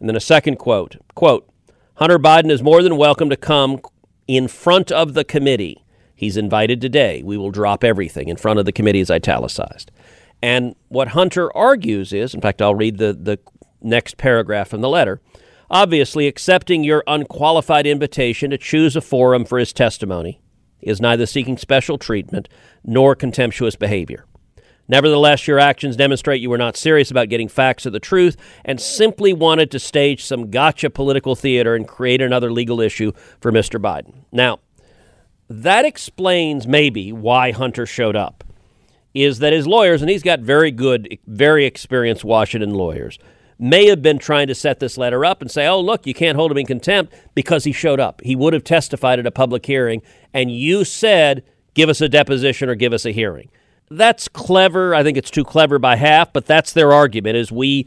And 0.00 0.08
then 0.08 0.16
a 0.16 0.20
second 0.20 0.56
quote 0.56 0.96
quote, 1.14 1.46
Hunter 1.96 2.18
Biden 2.18 2.50
is 2.50 2.62
more 2.62 2.82
than 2.82 2.96
welcome 2.96 3.28
to 3.28 3.36
come 3.36 3.80
in 4.26 4.48
front 4.48 4.90
of 4.90 5.12
the 5.12 5.24
committee. 5.24 5.84
He's 6.14 6.38
invited 6.38 6.80
today. 6.80 7.22
We 7.22 7.36
will 7.36 7.50
drop 7.50 7.84
everything. 7.84 8.28
In 8.28 8.36
front 8.36 8.58
of 8.58 8.64
the 8.64 8.72
committee 8.72 9.00
is 9.00 9.10
italicized. 9.10 9.90
And 10.42 10.76
what 10.88 11.08
Hunter 11.08 11.54
argues 11.56 12.12
is, 12.12 12.34
in 12.34 12.40
fact, 12.40 12.62
I'll 12.62 12.74
read 12.74 12.98
the, 12.98 13.12
the 13.12 13.38
next 13.80 14.16
paragraph 14.16 14.68
from 14.68 14.80
the 14.80 14.88
letter. 14.88 15.20
Obviously, 15.70 16.26
accepting 16.26 16.84
your 16.84 17.04
unqualified 17.06 17.86
invitation 17.86 18.50
to 18.50 18.58
choose 18.58 18.96
a 18.96 19.00
forum 19.00 19.44
for 19.44 19.58
his 19.58 19.72
testimony 19.72 20.40
is 20.80 21.00
neither 21.00 21.26
seeking 21.26 21.58
special 21.58 21.98
treatment 21.98 22.48
nor 22.84 23.14
contemptuous 23.14 23.76
behavior. 23.76 24.24
Nevertheless, 24.90 25.46
your 25.46 25.58
actions 25.58 25.96
demonstrate 25.96 26.40
you 26.40 26.48
were 26.48 26.56
not 26.56 26.76
serious 26.76 27.10
about 27.10 27.28
getting 27.28 27.48
facts 27.48 27.84
of 27.84 27.92
the 27.92 28.00
truth 28.00 28.36
and 28.64 28.80
simply 28.80 29.34
wanted 29.34 29.70
to 29.72 29.78
stage 29.78 30.24
some 30.24 30.50
gotcha 30.50 30.88
political 30.88 31.34
theater 31.36 31.74
and 31.74 31.86
create 31.86 32.22
another 32.22 32.50
legal 32.50 32.80
issue 32.80 33.12
for 33.40 33.52
Mr. 33.52 33.78
Biden. 33.78 34.22
Now, 34.32 34.60
that 35.50 35.84
explains 35.84 36.66
maybe 36.66 37.12
why 37.12 37.52
Hunter 37.52 37.84
showed 37.84 38.16
up. 38.16 38.44
Is 39.14 39.38
that 39.38 39.52
his 39.52 39.66
lawyers, 39.66 40.02
and 40.02 40.10
he's 40.10 40.22
got 40.22 40.40
very 40.40 40.70
good, 40.70 41.18
very 41.26 41.64
experienced 41.64 42.24
Washington 42.24 42.74
lawyers, 42.74 43.18
may 43.58 43.86
have 43.86 44.02
been 44.02 44.18
trying 44.18 44.46
to 44.46 44.54
set 44.54 44.78
this 44.78 44.96
letter 44.96 45.24
up 45.24 45.42
and 45.42 45.50
say, 45.50 45.66
oh, 45.66 45.80
look, 45.80 46.06
you 46.06 46.14
can't 46.14 46.36
hold 46.36 46.50
him 46.52 46.58
in 46.58 46.66
contempt 46.66 47.12
because 47.34 47.64
he 47.64 47.72
showed 47.72 47.98
up. 47.98 48.20
He 48.22 48.36
would 48.36 48.52
have 48.52 48.64
testified 48.64 49.18
at 49.18 49.26
a 49.26 49.30
public 49.30 49.66
hearing, 49.66 50.02
and 50.32 50.50
you 50.50 50.84
said, 50.84 51.42
give 51.74 51.88
us 51.88 52.00
a 52.00 52.08
deposition 52.08 52.68
or 52.68 52.74
give 52.74 52.92
us 52.92 53.04
a 53.04 53.10
hearing. 53.10 53.50
That's 53.90 54.28
clever. 54.28 54.94
I 54.94 55.02
think 55.02 55.16
it's 55.16 55.30
too 55.30 55.44
clever 55.44 55.78
by 55.78 55.96
half, 55.96 56.32
but 56.32 56.46
that's 56.46 56.72
their 56.72 56.92
argument 56.92 57.36
is 57.36 57.50
we 57.50 57.86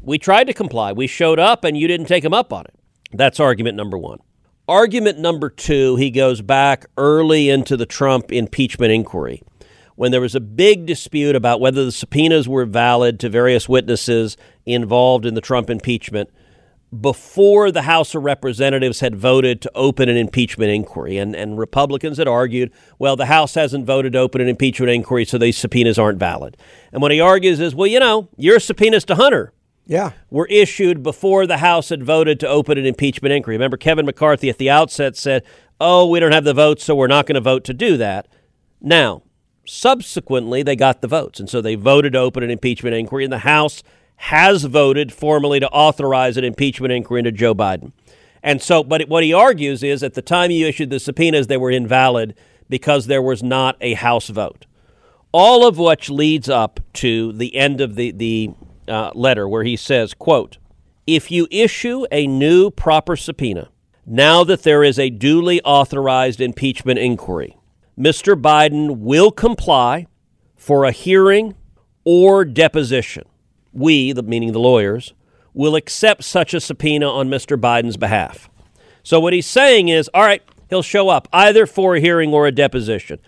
we 0.00 0.18
tried 0.18 0.44
to 0.44 0.54
comply. 0.54 0.92
We 0.92 1.06
showed 1.06 1.38
up 1.38 1.62
and 1.62 1.76
you 1.76 1.86
didn't 1.86 2.06
take 2.06 2.24
him 2.24 2.34
up 2.34 2.52
on 2.52 2.64
it. 2.64 2.74
That's 3.12 3.38
argument 3.38 3.76
number 3.76 3.98
1. 3.98 4.18
Argument 4.66 5.18
number 5.18 5.50
2, 5.50 5.96
he 5.96 6.10
goes 6.10 6.40
back 6.40 6.86
early 6.96 7.50
into 7.50 7.76
the 7.76 7.86
Trump 7.86 8.32
impeachment 8.32 8.90
inquiry 8.92 9.42
when 10.02 10.10
there 10.10 10.20
was 10.20 10.34
a 10.34 10.40
big 10.40 10.84
dispute 10.84 11.36
about 11.36 11.60
whether 11.60 11.84
the 11.84 11.92
subpoenas 11.92 12.48
were 12.48 12.64
valid 12.64 13.20
to 13.20 13.28
various 13.28 13.68
witnesses 13.68 14.36
involved 14.66 15.24
in 15.24 15.34
the 15.34 15.40
Trump 15.40 15.70
impeachment 15.70 16.28
before 17.00 17.70
the 17.70 17.82
House 17.82 18.12
of 18.16 18.24
Representatives 18.24 18.98
had 18.98 19.14
voted 19.14 19.62
to 19.62 19.70
open 19.76 20.08
an 20.08 20.16
impeachment 20.16 20.72
inquiry. 20.72 21.18
And, 21.18 21.36
and 21.36 21.56
Republicans 21.56 22.18
had 22.18 22.26
argued, 22.26 22.72
well, 22.98 23.14
the 23.14 23.26
House 23.26 23.54
hasn't 23.54 23.86
voted 23.86 24.14
to 24.14 24.18
open 24.18 24.40
an 24.40 24.48
impeachment 24.48 24.90
inquiry, 24.90 25.24
so 25.24 25.38
these 25.38 25.56
subpoenas 25.56 26.00
aren't 26.00 26.18
valid. 26.18 26.56
And 26.90 27.00
what 27.00 27.12
he 27.12 27.20
argues 27.20 27.60
is, 27.60 27.72
well, 27.72 27.86
you 27.86 28.00
know, 28.00 28.28
your 28.36 28.58
subpoenas 28.58 29.04
to 29.04 29.14
Hunter 29.14 29.52
Yeah. 29.86 30.10
were 30.30 30.48
issued 30.48 31.04
before 31.04 31.46
the 31.46 31.58
House 31.58 31.90
had 31.90 32.02
voted 32.02 32.40
to 32.40 32.48
open 32.48 32.76
an 32.76 32.86
impeachment 32.86 33.32
inquiry. 33.32 33.54
Remember, 33.54 33.76
Kevin 33.76 34.06
McCarthy 34.06 34.50
at 34.50 34.58
the 34.58 34.68
outset 34.68 35.16
said, 35.16 35.44
oh, 35.80 36.08
we 36.08 36.18
don't 36.18 36.32
have 36.32 36.42
the 36.42 36.54
votes, 36.54 36.82
so 36.82 36.96
we're 36.96 37.06
not 37.06 37.26
going 37.26 37.36
to 37.36 37.40
vote 37.40 37.62
to 37.66 37.72
do 37.72 37.96
that. 37.98 38.26
Now, 38.80 39.22
subsequently, 39.72 40.62
they 40.62 40.76
got 40.76 41.00
the 41.00 41.08
votes, 41.08 41.40
and 41.40 41.48
so 41.48 41.60
they 41.60 41.74
voted 41.74 42.12
to 42.12 42.18
open 42.18 42.42
an 42.42 42.50
impeachment 42.50 42.94
inquiry, 42.94 43.24
and 43.24 43.32
the 43.32 43.38
House 43.38 43.82
has 44.16 44.64
voted 44.64 45.12
formally 45.12 45.58
to 45.60 45.68
authorize 45.70 46.36
an 46.36 46.44
impeachment 46.44 46.92
inquiry 46.92 47.20
into 47.20 47.32
Joe 47.32 47.54
Biden. 47.54 47.92
And 48.42 48.60
so, 48.60 48.84
but 48.84 49.08
what 49.08 49.24
he 49.24 49.32
argues 49.32 49.82
is 49.82 50.02
at 50.02 50.14
the 50.14 50.22
time 50.22 50.50
you 50.50 50.66
issued 50.66 50.90
the 50.90 51.00
subpoenas, 51.00 51.46
they 51.46 51.56
were 51.56 51.70
invalid 51.70 52.34
because 52.68 53.06
there 53.06 53.22
was 53.22 53.42
not 53.42 53.76
a 53.80 53.94
House 53.94 54.28
vote. 54.28 54.66
All 55.32 55.66
of 55.66 55.78
which 55.78 56.10
leads 56.10 56.48
up 56.50 56.80
to 56.94 57.32
the 57.32 57.56
end 57.56 57.80
of 57.80 57.94
the, 57.94 58.10
the 58.10 58.50
uh, 58.86 59.12
letter 59.14 59.48
where 59.48 59.64
he 59.64 59.76
says, 59.76 60.12
quote, 60.12 60.58
if 61.06 61.30
you 61.30 61.48
issue 61.50 62.04
a 62.12 62.26
new 62.26 62.70
proper 62.70 63.16
subpoena, 63.16 63.70
now 64.04 64.44
that 64.44 64.64
there 64.64 64.84
is 64.84 64.98
a 64.98 65.08
duly 65.08 65.62
authorized 65.62 66.40
impeachment 66.40 66.98
inquiry, 66.98 67.56
Mr. 67.98 68.40
Biden 68.40 68.98
will 68.98 69.30
comply 69.30 70.06
for 70.56 70.84
a 70.84 70.92
hearing 70.92 71.54
or 72.04 72.44
deposition 72.44 73.24
we, 73.72 74.12
the, 74.12 74.22
meaning 74.22 74.52
the 74.52 74.58
lawyers, 74.58 75.14
will 75.54 75.76
accept 75.76 76.24
such 76.24 76.54
a 76.54 76.60
subpoena 76.60 77.08
on 77.08 77.28
Mr. 77.28 77.58
Biden's 77.58 77.96
behalf. 77.96 78.48
So 79.02 79.18
what 79.20 79.32
he's 79.32 79.46
saying 79.46 79.88
is, 79.88 80.08
all 80.14 80.22
right, 80.22 80.42
he'll 80.70 80.82
show 80.82 81.08
up 81.08 81.28
either 81.32 81.66
for 81.66 81.96
a 81.96 82.00
hearing 82.00 82.32
or 82.32 82.46
a 82.46 82.52
deposition. 82.52 83.18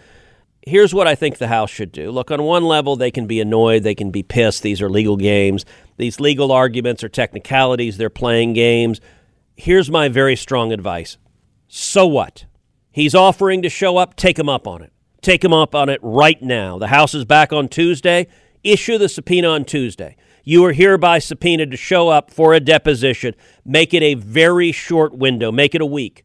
Here's 0.66 0.94
what 0.94 1.06
I 1.06 1.14
think 1.14 1.36
the 1.36 1.48
House 1.48 1.70
should 1.70 1.92
do. 1.92 2.10
Look, 2.10 2.30
on 2.30 2.42
one 2.42 2.64
level, 2.64 2.96
they 2.96 3.10
can 3.10 3.26
be 3.26 3.40
annoyed, 3.40 3.82
they 3.82 3.94
can 3.94 4.10
be 4.10 4.22
pissed. 4.22 4.62
These 4.62 4.80
are 4.80 4.88
legal 4.88 5.16
games. 5.16 5.66
These 5.98 6.20
legal 6.20 6.50
arguments 6.52 7.04
are 7.04 7.08
technicalities, 7.08 7.98
they're 7.98 8.10
playing 8.10 8.54
games. 8.54 9.00
Here's 9.56 9.90
my 9.90 10.08
very 10.08 10.36
strong 10.36 10.72
advice. 10.72 11.18
So 11.68 12.06
what? 12.06 12.46
He's 12.94 13.12
offering 13.16 13.60
to 13.62 13.68
show 13.68 13.96
up, 13.96 14.14
take 14.14 14.38
him 14.38 14.48
up 14.48 14.68
on 14.68 14.80
it. 14.80 14.92
Take 15.20 15.44
him 15.44 15.52
up 15.52 15.74
on 15.74 15.88
it 15.88 15.98
right 16.00 16.40
now. 16.40 16.78
The 16.78 16.86
House 16.86 17.12
is 17.12 17.24
back 17.24 17.52
on 17.52 17.66
Tuesday. 17.66 18.28
Issue 18.62 18.98
the 18.98 19.08
subpoena 19.08 19.48
on 19.48 19.64
Tuesday. 19.64 20.14
You 20.44 20.64
are 20.64 20.72
hereby 20.72 21.18
subpoenaed 21.18 21.72
to 21.72 21.76
show 21.76 22.08
up 22.08 22.30
for 22.30 22.54
a 22.54 22.60
deposition. 22.60 23.34
Make 23.64 23.94
it 23.94 24.04
a 24.04 24.14
very 24.14 24.70
short 24.70 25.12
window. 25.12 25.50
Make 25.50 25.74
it 25.74 25.80
a 25.80 25.86
week. 25.86 26.24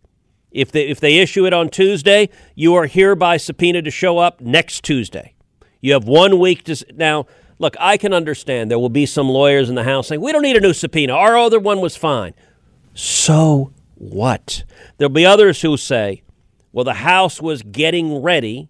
If 0.51 0.71
they, 0.71 0.87
if 0.87 0.99
they 0.99 1.17
issue 1.17 1.47
it 1.47 1.53
on 1.53 1.69
Tuesday, 1.69 2.29
you 2.53 2.75
are 2.75 2.85
hereby 2.85 3.37
subpoenaed 3.37 3.85
to 3.85 3.91
show 3.91 4.19
up 4.19 4.39
next 4.39 4.83
Tuesday. 4.83 5.33
You 5.81 5.93
have 5.93 6.03
one 6.03 6.37
week 6.37 6.65
to. 6.65 6.85
Now, 6.93 7.25
look, 7.57 7.75
I 7.79 7.97
can 7.97 8.13
understand 8.13 8.69
there 8.69 8.77
will 8.77 8.89
be 8.89 9.07
some 9.07 9.27
lawyers 9.27 9.69
in 9.69 9.75
the 9.75 9.85
House 9.85 10.09
saying, 10.09 10.21
we 10.21 10.31
don't 10.31 10.43
need 10.43 10.57
a 10.57 10.61
new 10.61 10.73
subpoena. 10.73 11.13
Our 11.13 11.35
other 11.35 11.59
one 11.59 11.81
was 11.81 11.95
fine. 11.95 12.35
So 12.93 13.73
what? 13.95 14.65
There'll 14.99 15.09
be 15.09 15.25
others 15.25 15.63
who 15.63 15.75
say, 15.75 16.21
well, 16.71 16.85
the 16.85 16.95
House 16.95 17.41
was 17.41 17.61
getting 17.61 18.21
ready 18.21 18.69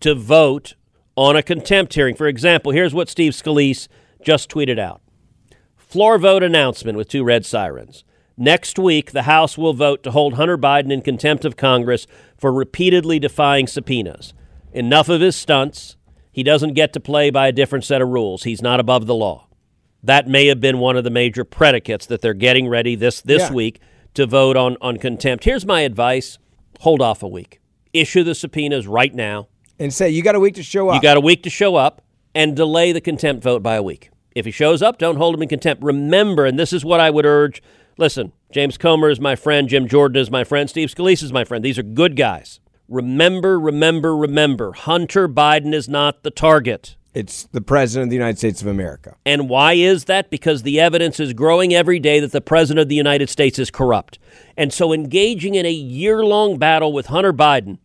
to 0.00 0.14
vote 0.14 0.74
on 1.16 1.36
a 1.36 1.42
contempt 1.42 1.94
hearing. 1.94 2.14
For 2.14 2.26
example, 2.28 2.72
here's 2.72 2.94
what 2.94 3.08
Steve 3.08 3.32
Scalise 3.32 3.88
just 4.22 4.50
tweeted 4.50 4.78
out 4.78 5.00
Floor 5.76 6.18
vote 6.18 6.42
announcement 6.42 6.98
with 6.98 7.08
two 7.08 7.24
red 7.24 7.44
sirens. 7.46 8.04
Next 8.36 8.78
week, 8.78 9.10
the 9.12 9.22
House 9.22 9.58
will 9.58 9.72
vote 9.72 10.02
to 10.04 10.12
hold 10.12 10.34
Hunter 10.34 10.56
Biden 10.56 10.92
in 10.92 11.02
contempt 11.02 11.44
of 11.44 11.56
Congress 11.56 12.06
for 12.36 12.52
repeatedly 12.52 13.18
defying 13.18 13.66
subpoenas. 13.66 14.32
Enough 14.72 15.08
of 15.08 15.20
his 15.20 15.34
stunts. 15.34 15.96
He 16.30 16.44
doesn't 16.44 16.74
get 16.74 16.92
to 16.92 17.00
play 17.00 17.30
by 17.30 17.48
a 17.48 17.52
different 17.52 17.84
set 17.84 18.00
of 18.00 18.08
rules. 18.10 18.44
He's 18.44 18.62
not 18.62 18.78
above 18.78 19.06
the 19.06 19.14
law. 19.14 19.48
That 20.04 20.28
may 20.28 20.46
have 20.46 20.60
been 20.60 20.78
one 20.78 20.96
of 20.96 21.02
the 21.02 21.10
major 21.10 21.42
predicates 21.42 22.06
that 22.06 22.20
they're 22.20 22.34
getting 22.34 22.68
ready 22.68 22.94
this, 22.94 23.20
this 23.20 23.48
Yeah. 23.48 23.52
week 23.52 23.80
to 24.14 24.24
vote 24.24 24.56
on, 24.56 24.76
on 24.80 24.98
contempt. 24.98 25.44
Here's 25.44 25.66
my 25.66 25.80
advice 25.80 26.38
hold 26.78 27.00
off 27.00 27.22
a 27.22 27.28
week. 27.28 27.60
Issue 27.92 28.24
the 28.24 28.34
subpoenas 28.34 28.86
right 28.86 29.14
now. 29.14 29.48
And 29.78 29.92
say, 29.94 30.10
you 30.10 30.22
got 30.22 30.34
a 30.34 30.40
week 30.40 30.54
to 30.56 30.62
show 30.62 30.88
up. 30.88 30.96
You 30.96 31.00
got 31.00 31.16
a 31.16 31.20
week 31.20 31.42
to 31.44 31.50
show 31.50 31.76
up 31.76 32.02
and 32.34 32.56
delay 32.56 32.92
the 32.92 33.00
contempt 33.00 33.42
vote 33.42 33.62
by 33.62 33.76
a 33.76 33.82
week. 33.82 34.10
If 34.34 34.44
he 34.44 34.50
shows 34.50 34.82
up, 34.82 34.98
don't 34.98 35.16
hold 35.16 35.34
him 35.34 35.42
in 35.42 35.48
contempt. 35.48 35.82
Remember, 35.82 36.44
and 36.44 36.58
this 36.58 36.72
is 36.72 36.84
what 36.84 37.00
I 37.00 37.10
would 37.10 37.26
urge 37.26 37.62
listen, 37.98 38.32
James 38.50 38.78
Comer 38.78 39.10
is 39.10 39.20
my 39.20 39.36
friend, 39.36 39.68
Jim 39.68 39.86
Jordan 39.86 40.20
is 40.20 40.30
my 40.30 40.44
friend, 40.44 40.70
Steve 40.70 40.88
Scalise 40.88 41.22
is 41.22 41.32
my 41.32 41.44
friend. 41.44 41.64
These 41.64 41.78
are 41.78 41.82
good 41.82 42.16
guys. 42.16 42.60
Remember, 42.88 43.60
remember, 43.60 44.16
remember 44.16 44.72
Hunter 44.72 45.28
Biden 45.28 45.74
is 45.74 45.88
not 45.88 46.22
the 46.22 46.30
target. 46.30 46.96
It's 47.12 47.44
the 47.52 47.60
President 47.60 48.04
of 48.04 48.10
the 48.10 48.16
United 48.16 48.38
States 48.38 48.62
of 48.62 48.68
America. 48.68 49.16
And 49.26 49.48
why 49.48 49.72
is 49.72 50.04
that? 50.04 50.30
Because 50.30 50.62
the 50.62 50.78
evidence 50.78 51.18
is 51.18 51.32
growing 51.32 51.74
every 51.74 51.98
day 51.98 52.20
that 52.20 52.32
the 52.32 52.40
President 52.40 52.80
of 52.80 52.88
the 52.88 52.94
United 52.94 53.28
States 53.28 53.58
is 53.58 53.70
corrupt. 53.70 54.18
And 54.58 54.72
so 54.72 54.92
engaging 54.92 55.54
in 55.54 55.64
a 55.64 55.72
year 55.72 56.24
long 56.24 56.58
battle 56.58 56.92
with 56.92 57.06
Hunter 57.06 57.32
Biden 57.32 57.78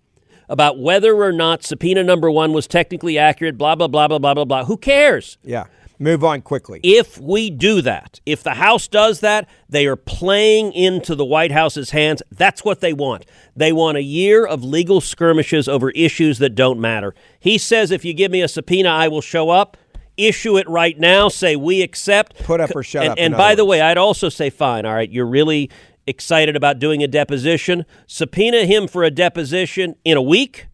about 0.50 0.80
whether 0.80 1.16
or 1.16 1.32
not 1.32 1.64
subpoena 1.64 2.04
number 2.04 2.32
one 2.32 2.52
was 2.52 2.68
technically 2.68 3.18
accurate, 3.18 3.60
blah, 3.60 3.76
blah, 3.76 3.88
blah, 3.88 4.08
blah, 4.08 4.18
blah, 4.18 4.34
blah, 4.34 4.44
blah. 4.44 4.66
Who 4.66 4.76
cares? 4.76 5.38
Yeah. 5.44 5.66
Move 6.00 6.24
on 6.24 6.42
quickly. 6.42 6.80
If 6.84 7.20
we 7.20 7.52
do 7.52 7.82
that, 7.84 8.20
if 8.26 8.42
the 8.42 8.56
House 8.56 8.88
does 8.88 9.20
that, 9.20 9.48
they 9.70 9.86
are 9.86 9.96
playing 9.96 10.74
into 10.74 11.14
the 11.14 11.24
White 11.24 11.52
House's 11.52 11.92
hands. 11.92 12.24
That's 12.32 12.66
what 12.66 12.82
they 12.82 12.92
want. 12.92 13.26
They 13.56 13.72
want 13.72 13.98
a 13.98 14.04
year 14.04 14.44
of 14.44 14.64
legal 14.64 15.00
skirmishes 15.00 15.68
over 15.68 15.92
issues 15.92 16.40
that 16.40 16.56
don't 16.56 16.80
matter. 16.80 17.14
He 17.40 17.60
says, 17.60 17.92
if 17.92 18.04
you 18.04 18.16
give 18.16 18.32
me 18.32 18.42
a 18.42 18.48
subpoena, 18.48 18.90
I 18.90 19.08
will 19.08 19.22
show 19.22 19.52
up. 19.52 19.78
Issue 20.18 20.58
it 20.58 20.68
right 20.68 21.00
now. 21.00 21.30
Say 21.30 21.56
we 21.56 21.82
accept. 21.82 22.44
Put 22.44 22.60
up 22.60 22.76
or 22.76 22.84
shut 22.84 23.04
and, 23.04 23.12
up, 23.12 23.18
And 23.20 23.38
by 23.38 23.56
the 23.56 23.66
way, 23.66 23.80
I'd 23.80 23.98
also 23.98 24.30
say, 24.30 24.50
fine. 24.50 24.86
All 24.86 24.94
right, 24.94 25.10
you're 25.10 25.26
really 25.26 25.70
excited 26.08 26.56
about 26.56 26.80
doing 26.80 27.04
a 27.04 27.08
deposition. 27.08 27.86
Subpoena 28.08 28.66
him 28.66 28.88
for 28.88 29.04
a 29.04 29.12
deposition 29.12 29.96
in 30.04 30.18
a 30.18 30.22
week, 30.22 30.68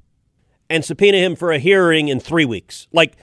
and 0.69 0.83
subpoena 0.85 1.17
him 1.17 1.35
for 1.35 1.51
a 1.51 1.59
hearing 1.59 2.07
in 2.07 2.19
three 2.19 2.45
weeks. 2.45 2.87
Like 2.93 3.15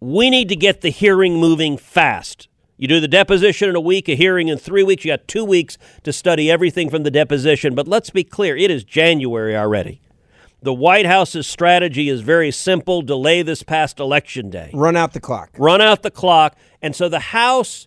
we 0.00 0.30
need 0.30 0.48
to 0.50 0.56
get 0.56 0.80
the 0.82 0.90
hearing 0.90 1.36
moving 1.38 1.76
fast. 1.76 2.48
You 2.78 2.86
do 2.88 3.00
the 3.00 3.08
deposition 3.08 3.70
in 3.70 3.76
a 3.76 3.80
week, 3.80 4.06
a 4.08 4.14
hearing 4.14 4.48
in 4.48 4.58
three 4.58 4.82
weeks. 4.82 5.04
You 5.04 5.12
got 5.12 5.26
two 5.26 5.44
weeks 5.44 5.78
to 6.02 6.12
study 6.12 6.50
everything 6.50 6.90
from 6.90 7.04
the 7.04 7.10
deposition. 7.10 7.74
But 7.74 7.88
let's 7.88 8.10
be 8.10 8.22
clear 8.22 8.54
it 8.56 8.70
is 8.70 8.84
January 8.84 9.56
already. 9.56 10.02
The 10.62 10.74
White 10.74 11.06
House's 11.06 11.46
strategy 11.46 12.08
is 12.10 12.20
very 12.20 12.50
simple 12.50 13.00
delay 13.00 13.42
this 13.42 13.62
past 13.62 13.98
election 14.00 14.50
day, 14.50 14.70
Run 14.74 14.96
out 14.96 15.12
the 15.12 15.20
clock. 15.20 15.50
run 15.58 15.80
out 15.80 16.02
the 16.02 16.10
clock. 16.10 16.56
And 16.82 16.94
so 16.94 17.08
the 17.08 17.20
House, 17.20 17.86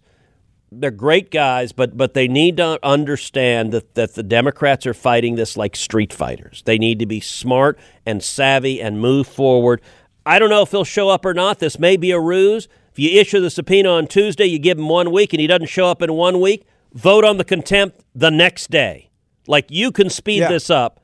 they're 0.71 0.91
great 0.91 1.31
guys, 1.31 1.71
but, 1.71 1.97
but 1.97 2.13
they 2.13 2.27
need 2.27 2.57
to 2.57 2.79
understand 2.83 3.71
that, 3.71 3.95
that 3.95 4.15
the 4.15 4.23
Democrats 4.23 4.85
are 4.85 4.93
fighting 4.93 5.35
this 5.35 5.57
like 5.57 5.75
street 5.75 6.13
fighters. 6.13 6.61
They 6.65 6.77
need 6.77 6.99
to 6.99 7.05
be 7.05 7.19
smart 7.19 7.79
and 8.05 8.21
savvy 8.23 8.81
and 8.81 8.99
move 8.99 9.27
forward. 9.27 9.81
I 10.25 10.37
don't 10.37 10.49
know 10.49 10.61
if 10.61 10.71
he'll 10.71 10.83
show 10.83 11.09
up 11.09 11.25
or 11.25 11.33
not. 11.33 11.59
This 11.59 11.79
may 11.79 11.97
be 11.97 12.11
a 12.11 12.19
ruse. 12.19 12.67
If 12.91 12.99
you 12.99 13.19
issue 13.19 13.39
the 13.39 13.49
subpoena 13.49 13.89
on 13.89 14.07
Tuesday, 14.07 14.45
you 14.45 14.59
give 14.59 14.77
him 14.77 14.89
one 14.89 15.11
week 15.11 15.33
and 15.33 15.41
he 15.41 15.47
doesn't 15.47 15.67
show 15.67 15.87
up 15.87 16.01
in 16.01 16.13
one 16.13 16.39
week, 16.39 16.65
vote 16.93 17.25
on 17.25 17.37
the 17.37 17.43
contempt 17.45 18.01
the 18.13 18.29
next 18.31 18.69
day. 18.69 19.09
Like 19.47 19.67
you 19.69 19.91
can 19.91 20.09
speed 20.09 20.39
Yeah. 20.39 20.49
this 20.49 20.69
up. 20.69 20.99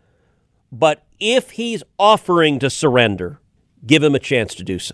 But 0.72 1.04
if 1.20 1.52
he's 1.52 1.84
offering 1.98 2.60
to 2.60 2.70
surrender, 2.70 3.40
give 3.86 4.04
him 4.04 4.14
a 4.14 4.20
chance 4.20 4.54
to 4.56 4.64
do 4.64 4.78
so. 4.78 4.94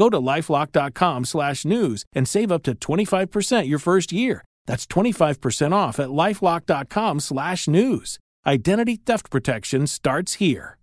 Go 0.00 0.08
to 0.08 0.16
lifelock.com 0.16 1.26
slash 1.26 1.66
news 1.66 2.06
and 2.14 2.26
save 2.26 2.50
up 2.50 2.62
to 2.62 2.74
25% 2.74 3.68
your 3.68 3.78
first 3.78 4.12
year. 4.12 4.42
That's 4.64 4.86
25% 4.86 5.72
off 5.72 6.00
at 6.00 6.08
lifelock.com 6.08 7.20
slash 7.20 7.68
news. 7.68 8.18
Identity 8.46 8.96
theft 8.96 9.28
protection 9.28 9.86
starts 9.86 10.36
here. 10.36 10.78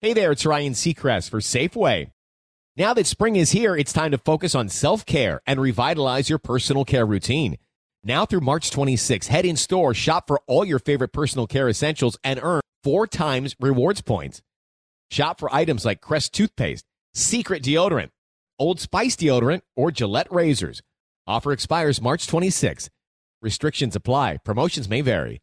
Hey 0.00 0.14
there, 0.14 0.32
it's 0.32 0.46
Ryan 0.46 0.72
Seacrest 0.72 1.28
for 1.28 1.40
Safeway. 1.40 2.06
Now 2.78 2.94
that 2.94 3.06
spring 3.06 3.36
is 3.36 3.50
here, 3.50 3.76
it's 3.76 3.92
time 3.92 4.12
to 4.12 4.18
focus 4.18 4.54
on 4.54 4.70
self 4.70 5.04
care 5.04 5.42
and 5.46 5.60
revitalize 5.60 6.30
your 6.30 6.38
personal 6.38 6.86
care 6.86 7.04
routine. 7.04 7.58
Now 8.04 8.24
through 8.24 8.40
March 8.40 8.70
26, 8.70 9.26
head 9.26 9.44
in 9.44 9.56
store, 9.56 9.92
shop 9.92 10.28
for 10.28 10.40
all 10.46 10.64
your 10.64 10.78
favorite 10.78 11.12
personal 11.12 11.46
care 11.46 11.68
essentials, 11.68 12.16
and 12.24 12.40
earn 12.42 12.62
four 12.82 13.06
times 13.06 13.54
rewards 13.60 14.00
points. 14.00 14.40
Shop 15.10 15.38
for 15.38 15.54
items 15.54 15.84
like 15.84 16.00
Crest 16.00 16.32
toothpaste, 16.32 16.86
Secret 17.16 17.62
deodorant, 17.62 18.08
Old 18.58 18.80
Spice 18.80 19.16
deodorant, 19.16 19.62
or 19.74 19.90
Gillette 19.90 20.30
razors. 20.30 20.82
Offer 21.26 21.52
expires 21.52 22.00
March 22.00 22.26
26. 22.26 22.90
Restrictions 23.42 23.96
apply. 23.96 24.38
Promotions 24.44 24.88
may 24.88 25.00
vary. 25.00 25.40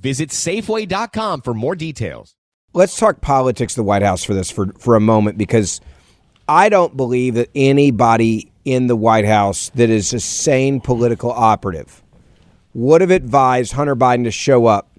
Visit 0.00 0.30
Safeway.com 0.30 1.40
for 1.40 1.54
more 1.54 1.74
details. 1.74 2.36
Let's 2.72 2.98
talk 2.98 3.20
politics, 3.20 3.74
the 3.74 3.82
White 3.82 4.02
House, 4.02 4.22
for 4.22 4.34
this 4.34 4.50
for, 4.50 4.72
for 4.78 4.94
a 4.94 5.00
moment, 5.00 5.38
because 5.38 5.80
I 6.48 6.68
don't 6.68 6.96
believe 6.96 7.34
that 7.34 7.50
anybody 7.54 8.52
in 8.64 8.86
the 8.86 8.96
White 8.96 9.24
House 9.24 9.70
that 9.70 9.90
is 9.90 10.12
a 10.12 10.20
sane 10.20 10.80
political 10.80 11.30
operative 11.30 12.02
would 12.74 13.00
have 13.00 13.10
advised 13.10 13.72
Hunter 13.72 13.96
Biden 13.96 14.24
to 14.24 14.30
show 14.30 14.66
up 14.66 14.90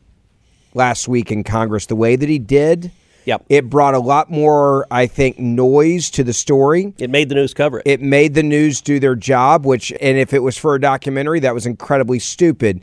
last 0.73 1.07
week 1.07 1.31
in 1.31 1.43
Congress 1.43 1.85
the 1.85 1.95
way 1.95 2.15
that 2.15 2.27
he 2.27 2.39
did. 2.39 2.91
Yep. 3.27 3.45
It 3.49 3.69
brought 3.69 3.93
a 3.93 3.99
lot 3.99 4.31
more, 4.31 4.87
I 4.89 5.05
think, 5.05 5.37
noise 5.37 6.09
to 6.11 6.23
the 6.23 6.31
story. 6.31 6.93
It 6.97 7.09
made 7.09 7.27
the 7.27 7.35
news 7.35 7.53
cover 7.53 7.79
it. 7.79 7.83
It 7.85 8.01
made 8.01 8.35
the 8.35 8.41
news 8.41 8.79
do 8.79 9.01
their 9.01 9.15
job, 9.15 9.65
which, 9.65 9.91
and 9.99 10.17
if 10.17 10.33
it 10.33 10.39
was 10.39 10.57
for 10.57 10.75
a 10.75 10.79
documentary, 10.79 11.41
that 11.41 11.53
was 11.53 11.65
incredibly 11.65 12.19
stupid. 12.19 12.81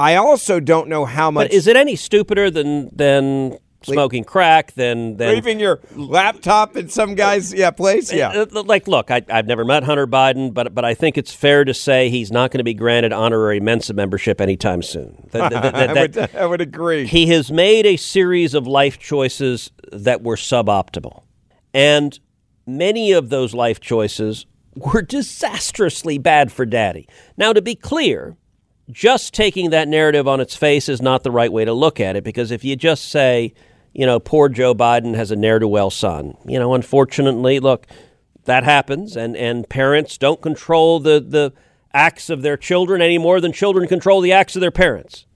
I 0.00 0.16
also 0.16 0.58
don't 0.58 0.88
know 0.88 1.04
how 1.04 1.30
much. 1.30 1.50
But 1.50 1.54
is 1.54 1.68
it 1.68 1.76
any 1.76 1.94
stupider 1.94 2.50
than 2.50 2.90
than 2.92 3.58
smoking 3.86 4.24
crack? 4.24 4.72
Than 4.72 5.16
than 5.16 5.34
leaving 5.34 5.60
your 5.60 5.80
laptop 5.94 6.76
in 6.76 6.88
some 6.88 7.14
guy's 7.14 7.52
yeah 7.54 7.70
place? 7.70 8.12
Yeah. 8.12 8.28
Uh, 8.52 8.62
Like, 8.64 8.86
look, 8.88 9.10
I, 9.10 9.22
I've 9.28 9.46
never 9.46 9.64
met 9.64 9.82
Hunter 9.84 10.06
Biden, 10.06 10.52
but 10.54 10.74
but 10.74 10.84
I 10.84 10.94
think 10.94 11.16
it's 11.18 11.32
fair 11.32 11.64
to 11.64 11.74
say 11.74 12.08
he's 12.10 12.30
not 12.32 12.50
going 12.50 12.58
to 12.58 12.64
be 12.64 12.74
granted 12.74 13.12
honorary 13.12 13.60
Mensa 13.60 13.94
membership 13.94 14.40
anytime 14.40 14.82
soon. 14.82 15.28
That- 15.32 15.50
that- 15.50 15.72
that- 15.72 15.88
I, 15.96 16.00
would, 16.02 16.36
I 16.36 16.46
would 16.46 16.60
agree. 16.60 17.06
he 17.06 17.26
has 17.28 17.50
made 17.52 17.86
a 17.86 17.96
series 17.96 18.54
of 18.54 18.66
life 18.66 18.98
choices 18.98 19.70
that 19.92 20.22
were 20.22 20.36
suboptimal, 20.36 21.22
and 21.74 22.18
many 22.66 23.12
of 23.12 23.28
those 23.28 23.54
life 23.54 23.80
choices 23.80 24.46
were 24.74 25.02
disastrously 25.02 26.16
bad 26.18 26.50
for 26.52 26.64
Daddy. 26.64 27.06
Now, 27.36 27.52
to 27.52 27.60
be 27.60 27.74
clear, 27.74 28.36
just 28.90 29.34
taking 29.34 29.70
that 29.70 29.88
narrative 29.88 30.26
on 30.26 30.40
its 30.40 30.56
face 30.56 30.88
is 30.88 31.02
not 31.02 31.22
the 31.24 31.30
right 31.30 31.52
way 31.52 31.64
to 31.64 31.72
look 31.72 32.00
at 32.00 32.16
it 32.16 32.24
because 32.24 32.50
if 32.50 32.64
you 32.64 32.74
just 32.76 33.10
say, 33.10 33.52
you 33.92 34.06
know, 34.06 34.18
poor 34.18 34.48
Joe 34.48 34.74
Biden 34.74 35.14
has 35.14 35.30
a 35.30 35.36
ne'er 35.36 35.58
do 35.58 35.68
well 35.68 35.90
son, 35.90 36.36
you 36.46 36.58
know, 36.58 36.74
unfortunately, 36.74 37.60
look, 37.60 37.86
that 38.44 38.64
happens, 38.64 39.16
and, 39.16 39.36
and 39.36 39.68
parents 39.68 40.18
don't 40.18 40.40
control 40.40 40.98
the, 40.98 41.20
the 41.20 41.52
acts 41.94 42.30
of 42.30 42.42
their 42.42 42.56
children 42.56 43.02
any 43.02 43.18
more 43.18 43.40
than 43.40 43.52
children 43.52 43.86
control 43.86 44.20
the 44.20 44.32
acts 44.32 44.56
of 44.56 44.60
their 44.60 44.70
parents. 44.70 45.26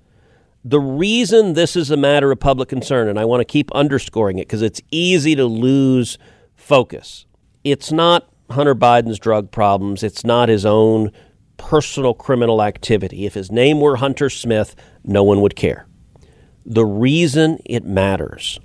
The 0.65 0.81
reason 0.81 1.53
this 1.53 1.77
is 1.77 1.91
a 1.91 1.97
matter 1.97 2.33
of 2.33 2.41
public 2.41 2.69
concern, 2.69 3.09
and 3.09 3.19
I 3.19 3.25
want 3.25 3.41
to 3.41 3.45
keep 3.45 3.71
underscoring 3.73 4.39
it 4.39 4.49
because 4.49 4.63
it's 4.63 4.81
easy 4.91 5.37
to 5.37 5.45
lose 5.45 6.19
focus, 6.57 7.27
it's 7.63 7.93
not 7.93 8.29
Hunter 8.51 8.75
Biden's 8.75 9.19
drug 9.19 9.51
problems, 9.51 10.03
it's 10.03 10.25
not 10.25 10.49
his 10.49 10.65
own 10.65 11.13
personal 11.57 12.15
criminal 12.15 12.63
activity. 12.63 13.27
If 13.27 13.35
his 13.35 13.51
name 13.51 13.81
were 13.81 13.97
Hunter 13.97 14.29
Smith, 14.29 14.75
no 15.05 15.23
one 15.23 15.41
would 15.41 15.57
care. 15.57 15.87
The 16.67 16.85
reason 16.85 17.61
it 17.65 17.85
matters 17.85 18.59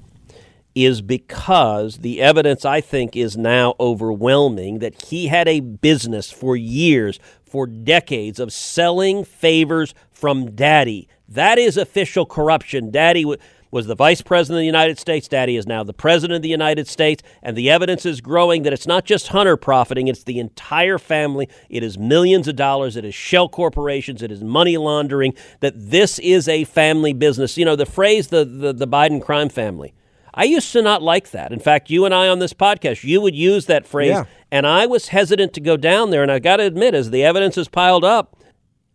is 0.74 1.02
because 1.02 2.00
the 2.00 2.22
evidence, 2.22 2.66
I 2.66 2.82
think, 2.82 3.16
is 3.16 3.38
now 3.38 3.76
overwhelming 3.80 4.80
that 4.80 5.04
he 5.04 5.28
had 5.28 5.48
a 5.48 5.60
business 5.60 6.32
for 6.32 6.56
years, 6.56 7.20
for 7.46 7.68
decades, 7.68 8.40
of 8.40 8.52
selling 8.52 9.24
favors 9.24 9.94
from 10.12 10.56
daddy. 10.56 11.08
That 11.30 11.60
is 11.60 11.78
official 11.78 12.26
corruption. 12.26 12.90
Daddy 12.90 13.22
w- 13.24 13.40
was 13.72 13.88
the 13.88 13.96
vice 13.96 14.22
president 14.22 14.58
of 14.58 14.62
the 14.62 14.66
United 14.66 15.00
States. 15.00 15.28
Daddy 15.28 15.56
is 15.56 15.66
now 15.66 15.84
the 15.84 15.94
president 15.94 16.36
of 16.36 16.42
the 16.42 16.50
United 16.50 16.88
States. 16.88 17.24
And 17.42 17.56
the 17.56 17.70
evidence 17.70 18.06
is 18.06 18.22
growing 18.22 18.64
that 18.64 18.74
it's 18.74 18.86
not 18.86 19.06
just 19.06 19.30
Hunter 19.30 19.58
profiting, 19.58 20.08
it's 20.10 20.24
the 20.24 20.40
entire 20.40 20.98
family. 20.98 21.48
It 21.70 21.82
is 21.82 21.98
millions 21.98 22.48
of 22.48 22.56
dollars. 22.58 22.98
It 22.98 23.06
is 23.06 23.16
shell 23.16 23.48
corporations. 23.50 24.22
It 24.22 24.32
is 24.32 24.44
money 24.44 24.78
laundering. 24.78 25.34
That 25.62 25.74
this 25.76 26.20
is 26.20 26.48
a 26.48 26.66
family 26.66 27.14
business. 27.14 27.58
You 27.58 27.66
know, 27.66 27.76
the 27.78 27.86
phrase, 27.86 28.28
the, 28.28 28.44
the, 28.46 28.74
the 28.74 28.88
Biden 28.88 29.22
crime 29.22 29.50
family. 29.50 29.94
I 30.34 30.46
used 30.46 30.72
to 30.74 30.82
not 30.82 31.02
like 31.02 31.32
that. 31.32 31.52
In 31.52 31.60
fact, 31.60 31.90
you 31.90 32.06
and 32.06 32.14
I 32.14 32.28
on 32.30 32.40
this 32.40 32.54
podcast, 32.54 33.04
you 33.04 33.20
would 33.20 33.36
use 33.36 33.66
that 33.66 33.86
phrase, 33.86 34.12
Yeah. 34.12 34.24
and 34.50 34.66
I 34.66 34.86
was 34.86 35.10
hesitant 35.10 35.54
to 35.54 35.60
go 35.62 35.76
down 35.76 36.10
there. 36.10 36.24
And 36.24 36.32
I 36.32 36.40
got 36.40 36.58
to 36.58 36.64
admit, 36.64 36.94
as 36.94 37.10
the 37.12 37.24
evidence 37.24 37.56
has 37.56 37.68
piled 37.68 38.06
up, 38.06 38.38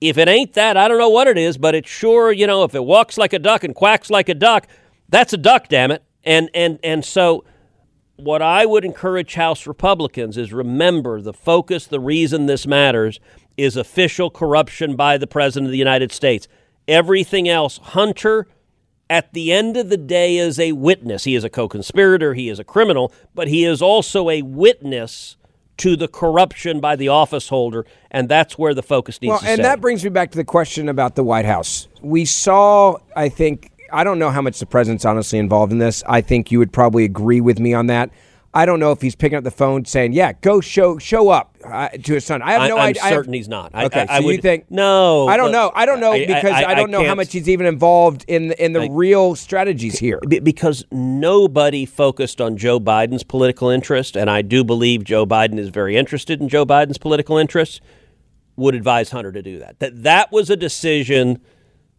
if 0.01 0.19
it 0.19 0.29
ain't 0.29 0.53
that, 0.55 0.77
I 0.77 0.89
don't 0.89 0.99
know 0.99 1.09
what 1.09 1.27
it 1.27 1.39
is, 1.39 1.57
but 1.57 1.75
it 1.75 1.87
sure, 1.87 2.33
you 2.33 2.47
know, 2.47 2.65
if 2.65 2.75
it 2.75 2.85
walks 2.85 3.17
like 3.17 3.33
a 3.33 3.39
duck 3.39 3.65
and 3.65 3.75
quacks 3.75 4.11
like 4.11 4.29
a 4.29 4.35
duck, 4.35 4.67
that's 5.09 5.33
a 5.33 5.39
duck, 5.39 5.69
damn 5.69 5.91
it. 5.91 6.03
And 6.25 6.51
and 6.55 6.79
and 6.83 7.05
so 7.05 7.45
what 8.17 8.43
I 8.43 8.67
would 8.67 8.85
encourage 8.85 9.35
House 9.35 9.67
Republicans 9.67 10.37
is 10.37 10.53
remember 10.53 11.21
the 11.21 11.33
focus, 11.33 11.87
the 11.87 12.01
reason 12.01 12.47
this 12.47 12.67
matters 12.67 13.21
is 13.57 13.77
official 13.77 14.31
corruption 14.31 14.97
by 14.97 15.19
the 15.19 15.27
President 15.27 15.67
of 15.67 15.73
the 15.73 15.79
United 15.79 16.13
States. 16.13 16.49
Everything 16.89 17.49
else, 17.49 17.79
Hunter, 17.79 18.47
at 19.09 19.33
the 19.33 19.53
end 19.53 19.77
of 19.77 19.89
the 19.89 19.97
day, 19.97 20.37
is 20.37 20.59
a 20.59 20.73
witness. 20.73 21.25
He 21.25 21.35
is 21.35 21.45
a 21.45 21.51
co 21.51 21.69
conspirator, 21.69 22.35
he 22.35 22.49
is 22.49 22.59
a 22.59 22.65
criminal, 22.65 23.13
but 23.35 23.49
he 23.49 23.65
is 23.65 23.81
also 23.81 24.31
a 24.31 24.43
witness 24.43 25.37
to 25.79 25.97
the 25.97 26.09
corruption 26.09 26.81
by 26.81 26.97
the 26.97 27.09
office 27.09 27.49
holder, 27.49 27.85
and 28.11 28.29
that's 28.29 28.57
where 28.59 28.75
the 28.75 28.83
focus 28.83 29.21
needs 29.21 29.31
well, 29.31 29.39
to 29.41 29.47
and 29.47 29.57
stay. 29.57 29.62
that 29.62 29.81
brings 29.81 30.03
me 30.03 30.11
back 30.11 30.31
to 30.31 30.39
the 30.39 30.45
question 30.45 30.89
about 30.89 31.15
the 31.15 31.25
White 31.25 31.45
House. 31.45 31.89
We 32.01 32.25
saw, 32.25 32.97
I 33.15 33.29
think, 33.29 33.71
I 33.93 34.05
don't 34.05 34.19
know 34.19 34.31
how 34.31 34.43
much 34.43 34.59
the 34.59 34.67
president's 34.67 35.05
honestly 35.05 35.39
involved 35.39 35.73
in 35.73 35.79
this. 35.79 36.03
I 36.07 36.21
think 36.21 36.51
you 36.51 36.59
would 36.59 36.73
probably 36.73 37.05
agree 37.05 37.41
with 37.41 37.61
me 37.61 37.75
on 37.75 37.87
that. 37.89 38.11
I 38.57 38.64
don't 38.64 38.81
know 38.81 38.90
if 38.90 39.03
he's 39.03 39.14
picking 39.14 39.37
up 39.37 39.45
the 39.45 39.51
phone 39.51 39.85
saying, 39.85 40.14
"Yeah, 40.14 40.33
go 40.33 40.62
show 40.62 40.97
show 40.97 41.29
up 41.29 41.59
uh, 41.62 41.88
to 41.90 42.14
his 42.14 42.25
son." 42.25 42.40
I 42.40 42.53
have 42.53 42.62
I- 42.62 42.69
no 42.69 42.79
I'm 42.79 42.88
idea. 42.88 43.03
I'm 43.03 43.12
certain 43.12 43.35
he's 43.35 43.49
not. 43.49 43.71
I- 43.75 43.85
okay, 43.85 44.07
I- 44.09 44.14
I 44.14 44.16
so 44.16 44.21
you 44.23 44.27
would- 44.29 44.42
think 44.42 44.71
No, 44.71 45.29
I 45.29 45.37
don't 45.37 45.53
know. 45.53 45.71
I 45.75 45.85
don't 45.85 46.01
know 46.01 46.12
because 46.12 46.53
I, 46.53 46.75
don't 46.75 46.90
know 46.90 47.05
how 47.05 47.14
much 47.14 47.33
he's 47.33 47.51
even 47.51 47.66
involved 47.66 48.25
in 48.29 48.53
in 48.53 48.73
the 48.73 48.88
real 48.90 49.35
strategies 49.35 49.99
here. 49.99 50.21
Because 50.21 50.87
nobody 50.90 51.85
focused 51.85 52.40
on 52.40 52.57
Joe 52.57 52.81
Biden's 52.81 53.25
political 53.25 53.69
interest, 53.69 54.16
and 54.16 54.31
I 54.31 54.40
do 54.40 54.64
believe 54.64 55.05
Joe 55.05 55.27
Biden 55.27 55.59
is 55.59 55.69
very 55.69 55.99
interested 55.99 56.40
in 56.40 56.49
Joe 56.49 56.64
Biden's 56.64 56.99
political 56.99 57.37
interests, 57.37 57.83
would 58.57 58.75
advise 58.75 59.11
Hunter 59.11 59.33
to 59.33 59.42
do 59.42 59.59
that. 59.59 59.81
That 59.81 60.03
that 60.03 60.33
was 60.33 60.49
a 60.49 60.57
decision 60.57 61.42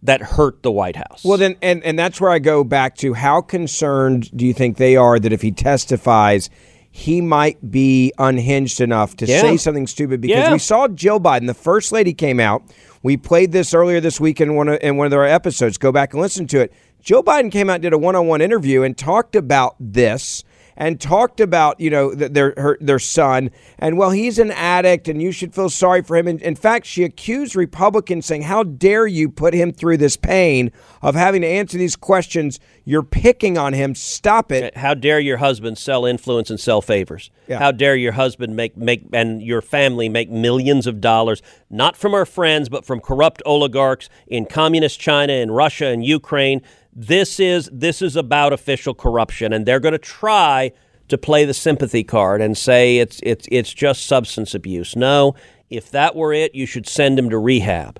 that 0.07 0.21
hurt 0.21 0.63
the 0.63 0.71
White 0.71 0.95
House. 0.95 1.23
Well, 1.23 1.37
then, 1.37 1.55
and 1.61 1.83
and 1.83 1.97
that's 1.99 2.19
where 2.19 2.31
I 2.31 2.39
go 2.39 2.63
back 2.63 2.95
to 2.97 3.13
how 3.13 3.41
concerned 3.41 4.31
do 4.35 4.45
you 4.45 4.53
think 4.53 4.77
they 4.77 4.95
are 4.95 5.19
that 5.19 5.31
if 5.31 5.41
he 5.41 5.51
testifies, 5.51 6.49
he 6.89 7.21
might 7.21 7.69
be 7.69 8.11
unhinged 8.17 8.81
enough 8.81 9.15
to 9.17 9.25
Yeah. 9.25 9.41
say 9.41 9.57
something 9.57 9.85
stupid? 9.85 10.19
Because 10.21 10.37
Yeah. 10.37 10.53
we 10.53 10.59
saw 10.59 10.87
Jill 10.87 11.19
Biden, 11.19 11.45
the 11.45 11.53
first 11.53 11.91
lady, 11.91 12.13
came 12.13 12.39
out. 12.39 12.63
We 13.03 13.17
played 13.17 13.51
this 13.51 13.73
earlier 13.73 13.99
this 13.99 14.19
week 14.19 14.41
in 14.41 14.55
one 14.55 14.67
of, 14.69 14.79
in 14.81 14.97
one 14.97 15.07
of 15.07 15.13
our 15.13 15.25
episodes. 15.25 15.77
Go 15.77 15.91
back 15.91 16.13
and 16.13 16.21
listen 16.21 16.47
to 16.47 16.59
it. 16.61 16.73
Joe 17.01 17.21
Biden 17.21 17.51
came 17.51 17.69
out 17.69 17.75
and 17.75 17.83
did 17.83 17.93
a 17.93 17.97
one-on-one 17.97 18.41
interview 18.41 18.81
and 18.83 18.97
talked 18.97 19.35
about 19.35 19.75
this 19.79 20.43
and 20.77 21.01
talked 21.01 21.41
about 21.41 21.79
you 21.79 21.89
know 21.89 22.13
th- 22.13 22.31
their 22.31 22.53
her, 22.55 22.77
their 22.79 22.99
son. 22.99 23.51
And 23.79 23.97
well 23.97 24.11
he's 24.11 24.39
an 24.39 24.51
addict 24.51 25.09
and 25.09 25.21
you 25.21 25.31
should 25.31 25.53
feel 25.53 25.69
sorry 25.69 26.03
for 26.03 26.15
him. 26.15 26.27
And 26.27 26.41
in 26.41 26.55
fact 26.55 26.85
she 26.85 27.03
accused 27.03 27.55
Republicans 27.55 28.25
saying 28.25 28.43
how 28.43 28.63
dare 28.63 29.07
you 29.07 29.29
put 29.29 29.53
him 29.53 29.73
through 29.73 29.97
this 29.97 30.15
pain 30.15 30.71
of 31.01 31.15
having 31.15 31.41
to 31.41 31.47
answer 31.47 31.77
these 31.77 31.95
questions 31.95 32.59
you're 32.87 33.03
picking 33.03 33.57
on 33.57 33.73
him 33.73 33.93
stop 33.93 34.49
it 34.49 34.77
How 34.77 34.93
dare 34.93 35.19
your 35.19 35.37
husband 35.37 35.77
sell 35.77 36.05
influence 36.05 36.49
and 36.49 36.57
sell 36.57 36.81
favors? 36.81 37.29
Yeah. 37.47 37.59
How 37.59 37.73
dare 37.73 37.97
your 37.97 38.13
husband 38.13 38.55
make 38.55 38.77
make 38.77 39.03
and 39.11 39.41
your 39.41 39.61
family 39.61 40.07
make 40.07 40.29
millions 40.29 40.87
of 40.87 41.01
dollars 41.01 41.41
not 41.69 41.97
from 41.97 42.13
our 42.13 42.25
friends 42.25 42.69
but 42.69 42.85
from 42.85 43.01
corrupt 43.01 43.43
oligarchs 43.45 44.07
in 44.25 44.45
communist 44.45 45.01
China 45.01 45.33
and 45.33 45.53
Russia 45.53 45.87
and 45.87 46.05
Ukraine? 46.05 46.61
This 46.93 47.41
is 47.41 47.69
this 47.73 48.01
is 48.01 48.15
about 48.15 48.53
official 48.53 48.93
corruption 48.93 49.51
and 49.51 49.65
they're 49.65 49.81
going 49.81 49.91
to 49.91 49.99
try 49.99 50.71
to 51.09 51.17
play 51.17 51.43
the 51.43 51.53
sympathy 51.53 52.05
card 52.05 52.41
and 52.41 52.57
say 52.57 52.99
it's 52.99 53.19
it's 53.21 53.49
it's 53.51 53.73
just 53.73 54.05
substance 54.05 54.55
abuse. 54.55 54.95
No, 54.95 55.35
if 55.69 55.91
that 55.91 56.15
were 56.15 56.31
it, 56.31 56.55
you 56.55 56.65
should 56.65 56.87
send 56.87 57.19
him 57.19 57.29
to 57.31 57.37
rehab. 57.37 57.99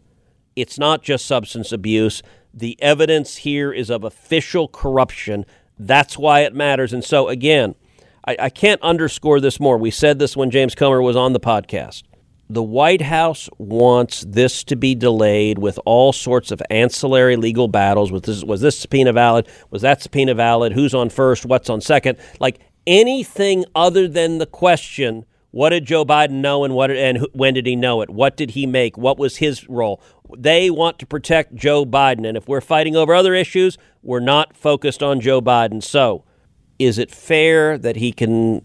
It's 0.55 0.79
not 0.79 1.03
just 1.03 1.25
substance 1.25 1.73
abuse. 1.73 2.23
The 2.57 2.75
evidence 2.81 3.37
here 3.37 3.71
is 3.71 3.91
of 3.91 4.03
official 4.03 4.67
corruption. 4.67 5.45
That's 5.77 6.17
why 6.17 6.39
it 6.39 6.55
matters. 6.55 6.91
And 6.91 7.03
so, 7.03 7.27
again, 7.27 7.75
I, 8.27 8.35
I 8.39 8.49
can't 8.49 8.81
underscore 8.81 9.39
this 9.39 9.59
more. 9.59 9.77
We 9.77 9.91
said 9.91 10.17
this 10.17 10.35
when 10.35 10.49
James 10.49 10.73
Comer 10.73 10.99
was 10.99 11.15
on 11.15 11.33
the 11.33 11.39
podcast. 11.39 12.01
The 12.49 12.63
White 12.63 13.03
House 13.03 13.47
wants 13.59 14.25
this 14.27 14.63
to 14.63 14.75
be 14.75 14.95
delayed 14.95 15.59
with 15.59 15.77
all 15.85 16.11
sorts 16.11 16.49
of 16.49 16.59
ancillary 16.71 17.35
legal 17.35 17.67
battles. 17.67 18.11
Was 18.11 18.23
this, 18.23 18.43
was 18.43 18.61
this 18.61 18.79
subpoena 18.79 19.13
valid? 19.13 19.47
Was 19.69 19.83
that 19.83 20.01
subpoena 20.01 20.33
valid? 20.33 20.73
Who's 20.73 20.95
on 20.95 21.09
first? 21.09 21.45
What's 21.45 21.69
on 21.69 21.79
second? 21.79 22.17
Like 22.39 22.59
anything 22.87 23.65
other 23.75 24.07
than 24.07 24.39
the 24.39 24.47
question 24.47 25.25
what 25.51 25.69
did 25.69 25.85
Joe 25.85 26.05
Biden 26.05 26.41
know 26.41 26.63
and 26.63 26.75
what 26.75 26.91
and 26.91 27.25
when 27.33 27.53
did 27.53 27.65
he 27.65 27.75
know 27.75 28.01
it? 28.01 28.09
What 28.09 28.35
did 28.35 28.51
he 28.51 28.65
make? 28.65 28.97
What 28.97 29.17
was 29.17 29.37
his 29.37 29.67
role? 29.69 30.01
They 30.37 30.69
want 30.69 30.99
to 30.99 31.05
protect 31.05 31.55
Joe 31.55 31.85
Biden 31.85 32.27
and 32.27 32.37
if 32.37 32.47
we're 32.47 32.61
fighting 32.61 32.95
over 32.95 33.13
other 33.13 33.33
issues, 33.33 33.77
we're 34.03 34.19
not 34.19 34.55
focused 34.55 35.01
on 35.01 35.21
Joe 35.21 35.41
Biden. 35.41 35.81
So, 35.81 36.25
is 36.79 36.97
it 36.97 37.11
fair 37.11 37.77
that 37.77 37.95
he 37.95 38.11
can 38.11 38.63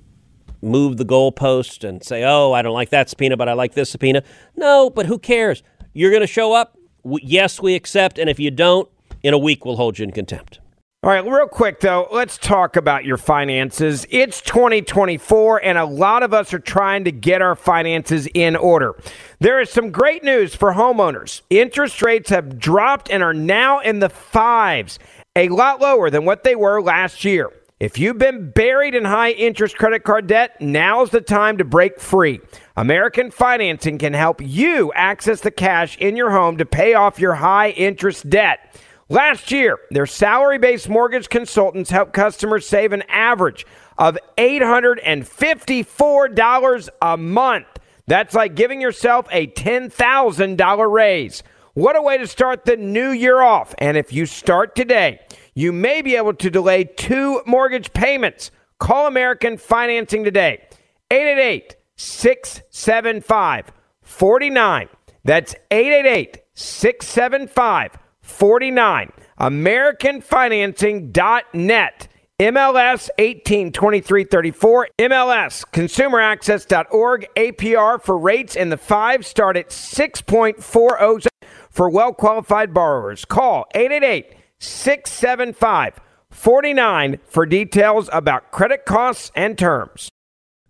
move 0.61 0.97
the 0.97 1.05
goalpost 1.05 1.87
and 1.89 2.03
say, 2.05 2.25
"Oh, 2.25 2.53
I 2.53 2.63
don't 2.63 2.75
like 2.75 2.91
that 2.91 3.09
subpoena, 3.09 3.37
but 3.37 3.49
I 3.49 3.53
like 3.53 3.75
this 3.75 3.91
subpoena"? 3.91 4.23
No, 4.57 4.91
but 4.91 5.07
who 5.07 5.19
cares? 5.19 5.63
You're 5.95 6.11
going 6.11 6.21
to 6.21 6.27
show 6.27 6.53
up? 6.53 6.77
Yes, 7.05 7.61
we 7.61 7.75
accept, 7.75 8.19
and 8.19 8.31
if 8.31 8.39
you 8.39 8.51
don't, 8.51 8.89
in 9.23 9.35
a 9.35 9.39
week 9.39 9.65
we'll 9.65 9.77
hold 9.77 9.99
you 9.99 10.05
in 10.05 10.13
contempt. 10.13 10.61
All 11.05 11.11
right, 11.11 11.27
real 11.27 11.49
quick 11.49 11.81
though, 11.81 12.07
let's 12.13 12.39
talk 12.39 12.77
about 12.77 13.05
your 13.05 13.17
finances. 13.17 14.07
It's 14.09 14.41
2024, 14.41 15.65
and 15.65 15.77
a 15.77 15.85
lot 15.85 16.23
of 16.23 16.33
us 16.33 16.55
are 16.55 16.61
trying 16.61 17.03
to 17.03 17.11
get 17.11 17.43
our 17.43 17.57
finances 17.57 18.29
in 18.35 18.55
order. 18.55 18.95
There 19.41 19.61
is 19.61 19.69
some 19.69 19.91
great 19.91 20.23
news 20.23 20.55
for 20.55 20.75
homeowners. 20.75 21.43
Interest 21.51 22.03
rates 22.03 22.31
have 22.31 22.57
dropped 22.57 23.11
and 23.11 23.21
are 23.21 23.35
now 23.35 23.81
in 23.81 23.99
the 23.99 24.09
fives, 24.09 25.01
a 25.35 25.49
lot 25.49 25.81
lower 25.81 26.09
than 26.09 26.25
what 26.25 26.45
they 26.45 26.55
were 26.55 26.81
last 26.81 27.25
year. 27.25 27.51
If 27.81 27.99
you've 27.99 28.19
been 28.19 28.53
buried 28.53 28.95
in 28.95 29.05
high 29.05 29.33
interest 29.33 29.77
credit 29.77 30.05
card 30.05 30.29
debt, 30.29 30.61
now's 30.61 31.11
the 31.11 31.21
time 31.21 31.59
to 31.59 31.65
break 31.65 31.99
free. 31.99 32.41
American 32.77 33.33
Financing 33.33 33.99
can 33.99 34.15
help 34.15 34.41
you 34.41 34.93
access 34.93 35.41
the 35.41 35.51
cash 35.51 35.99
in 35.99 36.15
your 36.15 36.31
home 36.31 36.59
to 36.59 36.65
pay 36.65 36.95
off 36.95 37.19
your 37.19 37.35
high 37.35 37.71
interest 37.71 38.31
debt. 38.31 38.73
Last 39.13 39.53
year, 39.53 39.79
their 39.91 40.07
salary 40.07 40.57
based 40.57 40.89
mortgage 40.89 41.29
consultants 41.29 41.91
helped 41.91 42.15
customers 42.15 42.67
save 42.67 42.95
an 42.95 43.03
average 43.11 43.67
of 43.99 44.17
$854 44.39 46.89
a 47.03 47.17
month. 47.19 47.67
That's 48.07 48.35
like 48.35 48.55
giving 48.55 48.81
yourself 48.81 49.27
a 49.31 49.49
$10,000 49.49 50.91
raise. 50.91 51.43
What 51.75 51.95
a 51.95 52.01
way 52.01 52.17
to 52.17 52.27
start 52.27 52.65
the 52.65 52.79
new 52.79 53.11
year 53.11 53.43
off. 53.43 53.75
And 53.77 53.99
if 53.99 54.15
you 54.15 54.25
start 54.25 54.75
today, 54.75 55.21
you 55.53 55.73
may 55.73 56.01
be 56.01 56.17
able 56.17 56.33
to 56.33 56.49
delay 56.49 56.85
two 56.85 57.43
mortgage 57.45 57.93
payments. 57.93 58.51
Call 58.79 59.07
American 59.07 59.59
Financing 59.59 60.25
today. 60.25 60.67
888 61.11 61.77
675 61.97 63.73
49. 64.01 64.89
That's 65.23 65.55
888 65.71 66.39
675 66.55 67.99
49. 68.23 69.13
AmericanFinancing.net. 69.39 72.09
MLS 72.41 73.11
182334. 73.19 74.89
MLS 75.01 75.65
ConsumerAccess.org. 75.73 77.29
APR 77.37 78.03
for 78.03 78.19
rates 78.19 78.57
in 78.57 78.71
the 78.71 78.77
five 78.77 79.25
start 79.27 79.57
at 79.57 79.71
6.40 79.71 81.27
for 81.71 81.89
well 81.91 82.13
qualified 82.13 82.75
borrowers. 82.75 83.25
Call 83.25 83.67
888 83.75 84.37
675 84.59 86.01
49 86.31 87.19
for 87.27 87.47
details 87.47 88.11
about 88.13 88.51
credit 88.51 88.85
costs 88.87 89.31
and 89.35 89.57
terms. 89.59 90.09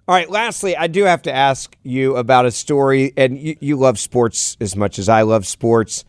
All 0.08 0.16
right, 0.16 0.28
lastly, 0.28 0.76
I 0.76 0.88
do 0.88 1.04
have 1.04 1.22
to 1.22 1.32
ask 1.32 1.76
you 1.84 2.16
about 2.16 2.44
a 2.44 2.50
story, 2.50 3.12
and 3.16 3.38
you, 3.38 3.56
you 3.60 3.76
love 3.76 4.00
sports 4.00 4.56
as 4.60 4.74
much 4.74 4.98
as 4.98 5.08
I 5.08 5.22
love 5.22 5.46
sports. 5.46 6.04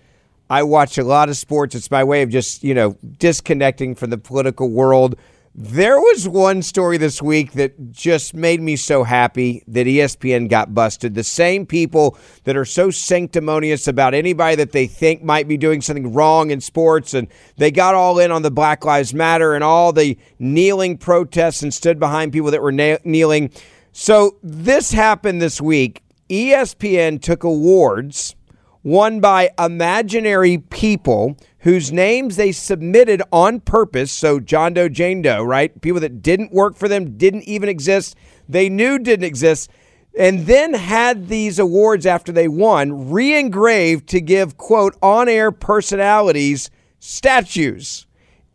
I 0.50 0.64
watch 0.64 0.98
a 0.98 1.04
lot 1.04 1.30
of 1.30 1.38
sports. 1.38 1.76
It's 1.76 1.90
my 1.90 2.04
way 2.04 2.22
of 2.22 2.30
just, 2.30 2.64
you 2.64 2.74
know, 2.74 2.98
disconnecting 3.18 3.96
from 3.96 4.10
the 4.10 4.18
political 4.18 4.70
world. 4.70 5.16
There 5.56 6.00
was 6.00 6.28
one 6.28 6.64
story 6.64 6.98
this 6.98 7.22
week 7.22 7.52
that 7.54 7.92
just 7.92 8.34
made 8.34 8.60
me 8.60 8.76
so 8.76 9.04
happy 9.04 9.64
that 9.68 9.86
ESPN 9.86 10.50
got 10.50 10.74
busted. 10.74 11.14
The 11.14 11.24
same 11.24 11.68
people 11.68 12.18
that 12.46 12.58
are 12.58 12.66
so 12.66 12.90
sanctimonious 12.90 13.88
about 13.88 14.16
anybody 14.16 14.56
that 14.56 14.72
they 14.72 14.88
think 14.88 15.24
might 15.24 15.48
be 15.48 15.58
doing 15.58 15.82
something 15.82 16.12
wrong 16.12 16.50
in 16.50 16.60
sports, 16.60 17.14
and 17.14 17.28
they 17.58 17.70
got 17.70 17.94
all 17.94 18.18
in 18.18 18.32
on 18.32 18.42
the 18.42 18.50
Black 18.50 18.84
Lives 18.84 19.14
Matter 19.14 19.54
and 19.54 19.64
all 19.64 19.94
the 19.94 20.18
kneeling 20.40 20.98
protests 20.98 21.62
and 21.62 21.72
stood 21.72 22.00
behind 22.00 22.34
people 22.34 22.50
that 22.50 22.64
were 22.64 22.72
na- 22.72 22.98
kneeling. 23.04 23.52
So 23.92 24.38
this 24.42 24.92
happened 24.92 25.40
this 25.40 25.62
week. 25.62 26.02
ESPN 26.32 27.22
took 27.22 27.44
awards 27.44 28.36
won 28.84 29.20
by 29.20 29.50
imaginary 29.58 30.58
people 30.58 31.38
whose 31.60 31.92
names 31.92 32.36
they 32.36 32.52
submitted 32.52 33.22
on 33.32 33.62
purpose. 33.62 34.12
So 34.12 34.40
John 34.40 34.74
Doe, 34.74 34.90
Jane 34.90 35.22
Doe, 35.22 35.44
right? 35.44 35.80
People 35.82 36.02
that 36.02 36.22
didn't 36.22 36.52
work 36.52 36.76
for 36.76 36.88
them, 36.88 37.18
didn't 37.18 37.44
even 37.44 37.70
exist, 37.70 38.16
they 38.48 38.70
knew 38.70 39.00
didn't 39.00 39.26
exist, 39.26 39.70
and 40.18 40.46
then 40.46 40.74
had 40.74 41.28
these 41.28 41.58
awards 41.58 42.06
after 42.06 42.32
they 42.32 42.48
won 42.48 43.12
re 43.12 43.40
engraved 43.40 44.08
to 44.10 44.22
give, 44.22 44.58
quote, 44.58 44.96
on 45.02 45.28
air 45.30 45.52
personalities 45.52 46.70
statues. 47.00 48.06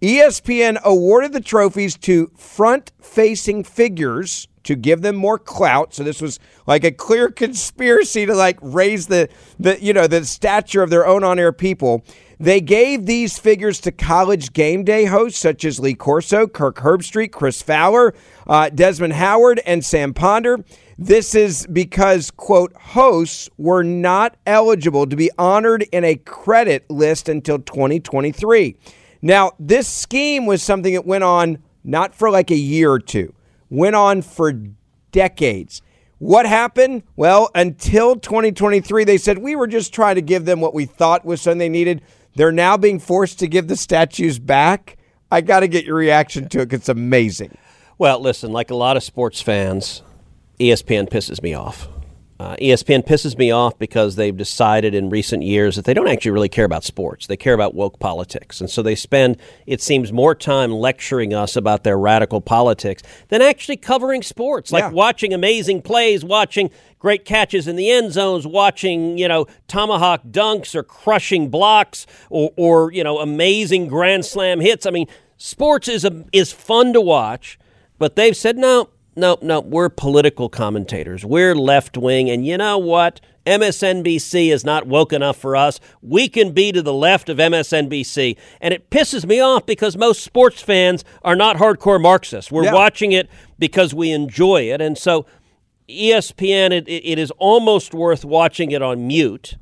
ESPN 0.00 0.80
awarded 0.82 1.32
the 1.32 1.40
trophies 1.40 1.96
to 1.98 2.30
front 2.36 2.92
facing 3.00 3.64
figures 3.64 4.46
to 4.62 4.76
give 4.76 5.00
them 5.00 5.16
more 5.16 5.38
clout. 5.38 5.94
So 5.94 6.04
this 6.04 6.20
was 6.20 6.38
like 6.66 6.84
a 6.84 6.92
clear 6.92 7.30
conspiracy 7.30 8.26
to 8.26 8.34
like 8.34 8.58
raise 8.60 9.06
the 9.06 9.28
the 9.58 9.82
you 9.82 9.92
know 9.92 10.06
the 10.06 10.24
stature 10.24 10.82
of 10.82 10.90
their 10.90 11.06
own 11.06 11.24
on 11.24 11.38
air 11.38 11.52
people. 11.52 12.04
They 12.40 12.60
gave 12.60 13.06
these 13.06 13.38
figures 13.38 13.80
to 13.80 13.90
college 13.90 14.52
game 14.52 14.84
day 14.84 15.06
hosts 15.06 15.40
such 15.40 15.64
as 15.64 15.80
Lee 15.80 15.94
Corso, 15.94 16.46
Kirk 16.46 16.76
Herbstreit, 16.76 17.32
Chris 17.32 17.60
Fowler, 17.62 18.14
uh, 18.46 18.68
Desmond 18.68 19.14
Howard, 19.14 19.60
and 19.66 19.84
Sam 19.84 20.14
Ponder. 20.14 20.64
This 20.96 21.34
is 21.34 21.66
because, 21.66 22.30
quote, 22.30 22.72
hosts 22.74 23.48
were 23.56 23.82
not 23.82 24.36
eligible 24.46 25.06
to 25.06 25.16
be 25.16 25.30
honored 25.36 25.84
in 25.90 26.04
a 26.04 26.14
credit 26.14 26.88
list 26.88 27.28
until 27.28 27.58
2023. 27.58 28.76
Now, 29.20 29.52
this 29.58 29.88
scheme 29.88 30.46
was 30.46 30.62
something 30.62 30.94
that 30.94 31.06
went 31.06 31.24
on 31.24 31.58
not 31.84 32.14
for 32.14 32.30
like 32.30 32.50
a 32.50 32.56
year 32.56 32.90
or 32.90 32.98
two, 32.98 33.34
went 33.70 33.96
on 33.96 34.22
for 34.22 34.52
decades. 35.12 35.82
What 36.18 36.46
happened? 36.46 37.04
Well, 37.16 37.50
until 37.54 38.16
2023, 38.16 39.04
they 39.04 39.18
said 39.18 39.38
we 39.38 39.56
were 39.56 39.66
just 39.66 39.92
trying 39.92 40.16
to 40.16 40.22
give 40.22 40.44
them 40.44 40.60
what 40.60 40.74
we 40.74 40.84
thought 40.84 41.24
was 41.24 41.40
something 41.40 41.58
they 41.58 41.68
needed. 41.68 42.02
They're 42.34 42.52
now 42.52 42.76
being 42.76 42.98
forced 42.98 43.38
to 43.40 43.48
give 43.48 43.68
the 43.68 43.76
statues 43.76 44.38
back. 44.38 44.96
I 45.30 45.40
got 45.40 45.60
to 45.60 45.68
get 45.68 45.84
your 45.84 45.96
reaction 45.96 46.48
to 46.50 46.60
it. 46.60 46.72
it's 46.72 46.88
amazing. 46.88 47.56
Well, 47.98 48.20
listen, 48.20 48.52
like 48.52 48.70
a 48.70 48.74
lot 48.74 48.96
of 48.96 49.02
sports 49.02 49.40
fans, 49.40 50.02
ESPN 50.58 51.08
pisses 51.08 51.42
me 51.42 51.54
off. 51.54 51.88
Uh, 52.40 52.54
ESPN 52.56 53.04
pisses 53.04 53.36
me 53.36 53.50
off 53.50 53.76
because 53.80 54.14
they've 54.14 54.36
decided 54.36 54.94
in 54.94 55.10
recent 55.10 55.42
years 55.42 55.74
that 55.74 55.84
they 55.84 55.92
don't 55.92 56.06
actually 56.06 56.30
really 56.30 56.48
care 56.48 56.64
about 56.64 56.84
sports. 56.84 57.26
They 57.26 57.36
care 57.36 57.52
about 57.52 57.74
woke 57.74 57.98
politics. 57.98 58.60
And 58.60 58.70
so 58.70 58.80
they 58.80 58.94
spend, 58.94 59.38
it 59.66 59.80
seems, 59.80 60.12
more 60.12 60.36
time 60.36 60.70
lecturing 60.70 61.34
us 61.34 61.56
about 61.56 61.82
their 61.82 61.98
radical 61.98 62.40
politics 62.40 63.02
than 63.28 63.42
actually 63.42 63.76
covering 63.76 64.22
sports, 64.22 64.70
like 64.70 64.84
Yeah. 64.84 64.90
watching 64.90 65.34
amazing 65.34 65.82
plays, 65.82 66.24
watching 66.24 66.70
great 67.00 67.24
catches 67.24 67.66
in 67.66 67.74
the 67.74 67.90
end 67.90 68.12
zones, 68.12 68.46
watching, 68.46 69.18
you 69.18 69.26
know, 69.26 69.46
tomahawk 69.66 70.22
dunks 70.30 70.76
or 70.76 70.84
crushing 70.84 71.48
blocks 71.48 72.06
or, 72.30 72.52
or 72.56 72.92
you 72.92 73.02
know, 73.02 73.18
amazing 73.18 73.88
grand 73.88 74.24
slam 74.24 74.60
hits. 74.60 74.86
I 74.86 74.90
mean, 74.90 75.08
sports 75.38 75.88
is, 75.88 76.04
a, 76.04 76.24
is 76.32 76.52
fun 76.52 76.92
to 76.92 77.00
watch, 77.00 77.58
but 77.98 78.14
they've 78.14 78.36
said, 78.36 78.56
no, 78.56 78.90
no, 79.18 79.36
no, 79.42 79.60
we're 79.60 79.88
political 79.88 80.48
commentators. 80.48 81.24
We're 81.24 81.54
left 81.54 81.96
wing. 81.96 82.30
And 82.30 82.46
you 82.46 82.56
know 82.56 82.78
what? 82.78 83.20
MSNBC 83.46 84.52
is 84.52 84.64
not 84.64 84.86
woke 84.86 85.12
enough 85.12 85.36
for 85.36 85.56
us. 85.56 85.80
We 86.02 86.28
can 86.28 86.52
be 86.52 86.70
to 86.72 86.82
the 86.82 86.92
left 86.92 87.28
of 87.28 87.38
MSNBC. 87.38 88.36
And 88.60 88.72
it 88.74 88.90
pisses 88.90 89.26
me 89.26 89.40
off 89.40 89.66
because 89.66 89.96
most 89.96 90.22
sports 90.22 90.60
fans 90.60 91.04
are 91.22 91.36
not 91.36 91.56
hardcore 91.56 92.00
Marxists. 92.00 92.52
We're 92.52 92.64
Yeah. 92.64 92.74
watching 92.74 93.12
it 93.12 93.28
because 93.58 93.92
we 93.94 94.12
enjoy 94.12 94.62
it. 94.72 94.80
And 94.80 94.96
so 94.96 95.26
ESPN, 95.88 96.72
it, 96.72 96.86
it 96.88 97.18
is 97.18 97.30
almost 97.38 97.94
worth 97.94 98.24
watching 98.24 98.70
it 98.70 98.82
on 98.82 99.06
mute. 99.06 99.56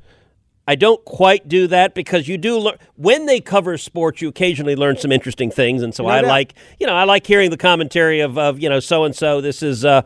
I 0.67 0.75
don't 0.75 1.03
quite 1.05 1.47
do 1.47 1.67
that 1.67 1.95
because 1.95 2.27
you 2.27 2.37
do 2.37 2.59
learn 2.59 2.77
when 2.95 3.25
they 3.25 3.39
cover 3.39 3.77
sports. 3.77 4.21
You 4.21 4.27
occasionally 4.27 4.75
learn 4.75 4.97
some 4.97 5.11
interesting 5.11 5.49
things, 5.49 5.81
and 5.81 5.95
so 5.95 6.03
No 6.03 6.09
I 6.09 6.21
doubt. 6.21 6.27
like 6.27 6.53
you 6.79 6.85
know 6.87 6.93
I 6.93 7.05
like 7.05 7.25
hearing 7.25 7.49
the 7.51 7.57
commentary 7.57 8.19
of, 8.19 8.37
of 8.37 8.59
you 8.59 8.67
know 8.69 8.79
so 8.81 9.05
and 9.05 9.15
so. 9.15 9.39
This 9.39 9.63
is, 9.63 9.85
uh, 9.85 10.01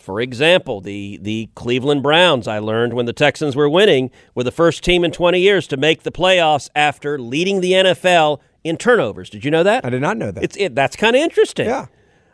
for 0.00 0.20
example, 0.20 0.80
the 0.80 1.18
the 1.22 1.48
Cleveland 1.54 2.02
Browns. 2.02 2.48
I 2.48 2.58
learned 2.58 2.94
when 2.94 3.06
the 3.06 3.12
Texans 3.12 3.54
were 3.54 3.68
winning 3.68 4.10
were 4.34 4.42
the 4.44 4.50
first 4.50 4.82
team 4.82 5.04
in 5.04 5.12
20 5.12 5.38
years 5.38 5.66
to 5.68 5.76
make 5.76 6.02
the 6.02 6.12
playoffs 6.12 6.68
after 6.74 7.18
leading 7.18 7.60
the 7.60 7.72
NFL 7.72 8.40
in 8.64 8.76
turnovers. 8.76 9.30
Did 9.30 9.44
you 9.44 9.50
know 9.50 9.62
that? 9.62 9.84
I 9.84 9.90
did 9.90 10.02
not 10.02 10.16
know 10.16 10.30
that. 10.32 10.42
It's 10.42 10.56
it, 10.56 10.74
that's 10.74 10.96
kind 10.96 11.14
of 11.14 11.22
interesting. 11.22 11.66
Yeah. 11.66 11.86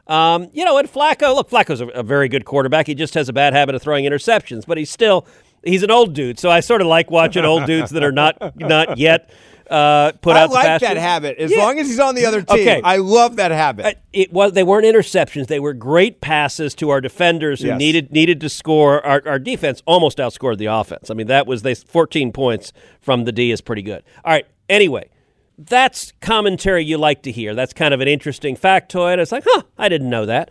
Um, 0.06 0.48
you 0.52 0.64
know, 0.64 0.76
and 0.78 0.90
Flacco, 0.92 1.34
look, 1.36 1.50
Flacco's 1.50 1.80
a, 1.80 1.86
a 1.88 2.02
very 2.02 2.28
good 2.28 2.44
quarterback. 2.44 2.88
He 2.88 2.96
just 2.96 3.14
has 3.14 3.28
a 3.28 3.32
bad 3.32 3.52
habit 3.52 3.76
of 3.76 3.82
throwing 3.82 4.06
interceptions, 4.06 4.66
but 4.66 4.76
he's 4.76 4.90
still 4.90 5.24
he's 5.64 5.82
an 5.82 5.90
old 5.90 6.14
dude. 6.14 6.38
So 6.38 6.50
I 6.50 6.60
sort 6.60 6.80
of 6.80 6.86
like 6.86 7.10
watching 7.10 7.44
old 7.44 7.66
dudes 7.66 7.90
that 7.90 8.02
are 8.02 8.12
not 8.12 8.56
not 8.56 8.98
yet 8.98 9.30
uh, 9.70 10.10
put 10.20 10.34
I 10.36 10.42
out. 10.42 10.50
I 10.50 10.52
like 10.52 10.80
that 10.80 10.96
habit. 10.96 11.38
As 11.38 11.50
Yeah. 11.52 11.58
long 11.58 11.78
as 11.78 11.86
he's 11.86 12.00
on 12.00 12.16
the 12.16 12.26
other 12.26 12.42
team, 12.42 12.58
Okay. 12.60 12.80
I 12.82 12.96
love 12.96 13.36
that 13.36 13.52
habit. 13.52 13.86
Uh, 13.86 13.92
It 14.12 14.32
was 14.32 14.52
they 14.52 14.64
weren't 14.64 14.84
interceptions. 14.84 15.46
They 15.46 15.60
were 15.60 15.74
great 15.74 16.20
passes 16.20 16.74
to 16.76 16.90
our 16.90 17.00
defenders 17.00 17.60
who 17.60 17.68
Yes. 17.68 17.78
needed 17.78 18.12
needed 18.12 18.40
to 18.40 18.48
score. 18.48 19.04
Our, 19.06 19.22
our 19.26 19.38
defense 19.38 19.80
almost 19.86 20.18
outscored 20.18 20.58
the 20.58 20.66
offense. 20.66 21.08
I 21.08 21.14
mean, 21.14 21.28
that 21.28 21.46
was 21.46 21.62
they 21.62 21.74
14 21.76 22.32
points 22.32 22.72
from 23.00 23.24
the 23.26 23.32
D 23.32 23.52
is 23.52 23.60
pretty 23.60 23.82
good. 23.82 24.02
All 24.24 24.32
right. 24.32 24.46
Anyway, 24.68 25.08
that's 25.56 26.12
commentary 26.20 26.82
you 26.84 26.98
like 26.98 27.22
to 27.22 27.30
hear. 27.30 27.54
That's 27.54 27.72
kind 27.72 27.94
of 27.94 28.00
an 28.00 28.08
interesting 28.08 28.56
factoid. 28.56 29.18
It's 29.18 29.30
like, 29.30 29.44
huh, 29.46 29.62
I 29.78 29.88
didn't 29.88 30.10
know 30.10 30.26
that. 30.26 30.50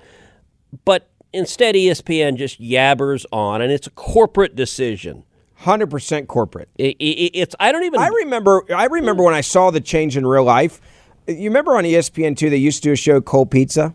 But 0.86 1.10
instead, 1.34 1.76
ESPN 1.76 2.38
just 2.38 2.62
yabbers 2.62 3.26
on, 3.32 3.62
and 3.62 3.72
it's 3.72 3.88
a 3.88 3.92
corporate 3.92 4.56
decision. 4.56 5.24
Hundred 5.56 5.90
percent 5.90 6.30
corporate. 6.30 6.70
It, 6.78 6.96
it, 7.00 7.32
it's 7.38 7.56
I 7.60 7.74
don't 7.74 7.84
even. 7.84 8.00
I 8.00 8.08
remember. 8.08 8.64
I 8.74 8.86
remember 8.86 9.24
when 9.24 9.34
I 9.34 9.42
saw 9.42 9.72
the 9.72 9.82
change 9.82 10.16
in 10.16 10.26
real 10.26 10.46
life. 10.46 10.80
You 11.28 11.50
remember 11.50 11.76
on 11.76 11.84
ESPN 11.84 12.38
two, 12.38 12.50
they 12.50 12.58
used 12.58 12.82
to 12.84 12.90
do 12.90 12.94
a 12.94 12.96
show 12.96 13.20
Cold 13.20 13.52
Pizza. 13.52 13.94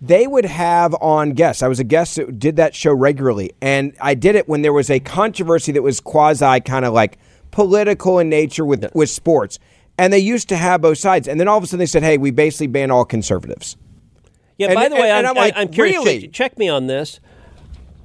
They 0.00 0.26
would 0.26 0.44
have 0.44 0.94
on 1.00 1.30
guests. 1.30 1.62
I 1.62 1.68
was 1.68 1.80
a 1.80 1.84
guest 1.84 2.16
that 2.16 2.38
did 2.38 2.56
that 2.56 2.74
show 2.74 2.92
regularly, 2.92 3.52
and 3.62 3.96
I 4.00 4.14
did 4.14 4.34
it 4.36 4.48
when 4.48 4.60
there 4.62 4.72
was 4.72 4.90
a 4.90 5.00
controversy 5.00 5.72
that 5.72 5.82
was 5.82 5.98
quasi 5.98 6.60
kind 6.60 6.84
of 6.84 6.92
like 6.92 7.18
political 7.50 8.18
in 8.18 8.28
nature 8.28 8.66
with 8.66 8.86
with 8.94 9.08
sports. 9.08 9.58
And 9.96 10.12
they 10.12 10.18
used 10.20 10.48
to 10.50 10.56
have 10.56 10.82
both 10.82 10.98
sides, 10.98 11.26
and 11.26 11.40
then 11.40 11.48
all 11.48 11.56
of 11.56 11.64
a 11.64 11.66
sudden 11.66 11.78
they 11.78 11.86
said, 11.86 12.02
"Hey, 12.02 12.18
we 12.18 12.30
basically 12.30 12.66
ban 12.66 12.90
all 12.90 13.06
conservatives." 13.06 13.76
Yeah. 14.58 14.66
And- 14.68 14.74
by 14.74 14.88
the 14.88 14.96
way, 14.96 15.10
and- 15.10 15.26
I'm, 15.26 15.30
I'm 15.30 15.36
like, 15.36 15.54
I'm 15.56 15.68
curious. 15.68 15.96
really? 15.96 16.20
Check, 16.22 16.32
check 16.32 16.58
me 16.58 16.68
on 16.68 16.86
this. 16.88 17.20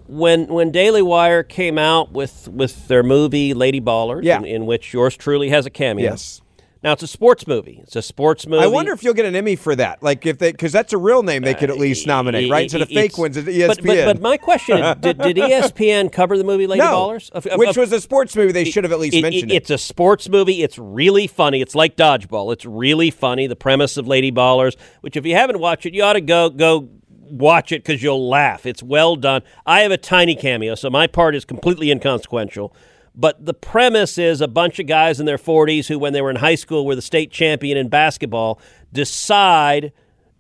When 0.07 0.47
when 0.47 0.69
Daily 0.71 1.01
Wire 1.01 1.43
came 1.43 1.77
out 1.77 2.11
with 2.11 2.47
with 2.49 2.87
their 2.87 3.03
movie 3.03 3.53
Lady 3.53 3.79
Ballers, 3.81 4.23
Yeah. 4.23 4.39
in, 4.39 4.45
in 4.45 4.65
which 4.65 4.93
yours 4.93 5.15
truly 5.17 5.49
has 5.49 5.65
a 5.65 5.69
cameo. 5.69 6.03
Yes. 6.03 6.41
Now 6.83 6.91
it's 6.91 7.03
a 7.03 7.07
sports 7.07 7.47
movie. 7.47 7.79
It's 7.81 7.95
a 7.95 8.01
sports 8.01 8.45
movie. 8.45 8.61
I 8.61 8.67
wonder 8.67 8.91
if 8.91 9.03
you'll 9.03 9.13
get 9.13 9.25
an 9.25 9.35
Emmy 9.35 9.55
for 9.55 9.73
that. 9.75 10.03
Like 10.03 10.25
if 10.25 10.37
they, 10.37 10.51
because 10.51 10.73
that's 10.73 10.91
a 10.91 10.97
real 10.97 11.23
name 11.23 11.41
they 11.41 11.53
could 11.53 11.69
at 11.69 11.77
uh, 11.77 11.79
least 11.79 12.05
nominate, 12.05 12.51
right? 12.51 12.63
Instead 12.63 12.81
of 12.81 12.89
fake 12.89 13.17
ones 13.17 13.37
at 13.37 13.47
E 13.47 13.59
ESPN. 13.59 13.67
But, 13.67 13.83
but, 13.83 14.05
but 14.05 14.21
my 14.21 14.35
question 14.35 14.77
is, 14.77 14.95
did, 14.97 15.17
did 15.19 15.37
ESPN 15.37 16.11
cover 16.11 16.37
the 16.37 16.43
movie 16.43 16.67
Lady 16.67 16.81
no, 16.81 16.91
Ballers? 16.91 17.31
Of- 17.31 17.47
of- 17.47 17.57
which 17.57 17.69
of- 17.69 17.77
was 17.77 17.93
a 17.93 18.01
sports 18.01 18.35
movie. 18.35 18.51
They 18.51 18.65
should 18.65 18.83
have 18.83 18.91
at 18.91 18.99
least 18.99 19.15
it- 19.15 19.21
mentioned 19.21 19.51
it. 19.51 19.55
It's 19.55 19.69
a 19.69 19.77
sports 19.77 20.27
movie. 20.27 20.61
It's 20.61 20.77
really 20.77 21.27
funny. 21.27 21.61
It's 21.61 21.73
like 21.73 21.95
Dodgeball. 21.95 22.51
It's 22.51 22.65
really 22.65 23.11
funny. 23.11 23.47
The 23.47 23.55
premise 23.55 23.95
of 23.95 24.05
Lady 24.05 24.31
Ballers, 24.31 24.75
which 24.99 25.15
if 25.15 25.25
you 25.25 25.35
haven't 25.35 25.59
watched 25.59 25.85
it, 25.85 25.93
you 25.93 26.03
ought 26.03 26.13
to 26.13 26.21
go 26.21 26.49
go 26.49 26.89
watch 27.33 27.71
it 27.71 27.83
because 27.83 28.03
you'll 28.03 28.27
laugh. 28.27 28.65
It's 28.65 28.83
well 28.83 29.15
done. 29.15 29.41
I 29.65 29.81
have 29.81 29.91
a 29.91 29.97
tiny 29.97 30.35
cameo, 30.35 30.75
so 30.75 30.89
my 30.89 31.07
part 31.07 31.33
is 31.33 31.45
completely 31.45 31.91
inconsequential. 31.91 32.75
But 33.15 33.45
the 33.45 33.53
premise 33.53 34.17
is 34.17 34.41
a 34.41 34.47
bunch 34.47 34.79
of 34.79 34.87
guys 34.87 35.19
in 35.19 35.25
their 35.25 35.37
40s 35.37 35.87
who, 35.87 35.99
when 35.99 36.13
they 36.13 36.21
were 36.21 36.31
in 36.31 36.37
high 36.37 36.55
school, 36.55 36.85
were 36.85 36.95
the 36.95 37.01
state 37.01 37.31
champion 37.31 37.77
in 37.77 37.87
basketball, 37.89 38.59
decide 38.91 39.91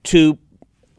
to 0.05 0.39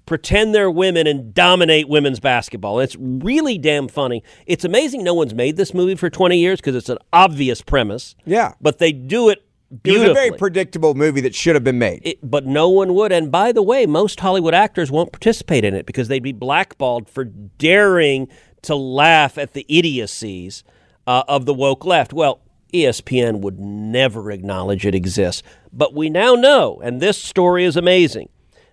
pretend 0.07 0.55
they're 0.55 0.71
women 0.71 1.07
and 1.07 1.33
dominate 1.35 1.89
women's 1.89 2.21
basketball. 2.21 2.79
It's 2.79 2.95
really 2.99 3.59
damn 3.59 3.89
funny. 3.89 4.23
It's 4.47 4.65
amazing 4.65 5.03
no 5.03 5.15
one's 5.15 5.35
made 5.35 5.57
this 5.57 5.73
movie 5.73 5.95
for 5.95 6.11
20 6.11 6.39
years 6.39 6.61
because 6.61 6.77
it's 6.77 6.91
an 6.91 6.99
obvious 7.13 7.63
premise. 7.63 8.15
Yeah. 8.25 8.53
But 8.61 8.79
they 8.79 8.93
do 8.93 9.31
it 9.31 9.45
It 9.83 9.93
was 9.93 10.03
a 10.11 10.15
very 10.15 10.33
predictable 10.33 10.95
movie 10.95 11.23
that 11.23 11.35
should 11.35 11.57
have 11.57 11.65
been 11.65 11.79
made. 11.79 12.03
It- 12.05 12.19
but 12.23 12.45
no 12.47 12.69
one 12.69 12.95
would. 12.95 13.13
And 13.13 13.33
by 13.33 13.51
the 13.51 13.63
way, 13.63 13.87
most 13.87 14.21
Hollywood 14.21 14.55
actors 14.55 14.91
won't 14.91 15.11
participate 15.11 15.65
in 15.65 15.75
it 15.75 15.87
because 15.87 16.09
they'd 16.09 16.23
be 16.23 16.33
blackballed 16.33 17.09
for 17.09 17.25
daring 17.25 18.29
to 18.63 18.77
laugh 18.77 19.39
at 19.39 19.55
the 19.55 19.65
idiocies 19.69 20.63
uh, 21.07 21.23
of 21.29 21.47
the 21.47 21.55
woke 21.55 21.85
left. 21.85 22.13
Well, 22.13 22.41
ESPN 22.73 23.41
would 23.41 23.59
never 23.59 24.31
acknowledge 24.31 24.85
it 24.85 24.95
exists. 24.95 25.43
But 25.73 25.95
we 25.95 26.11
now 26.11 26.35
know, 26.35 26.81
and 26.83 27.01
this 27.01 27.19
story 27.19 27.65
is 27.65 27.77
amazing, 27.77 28.29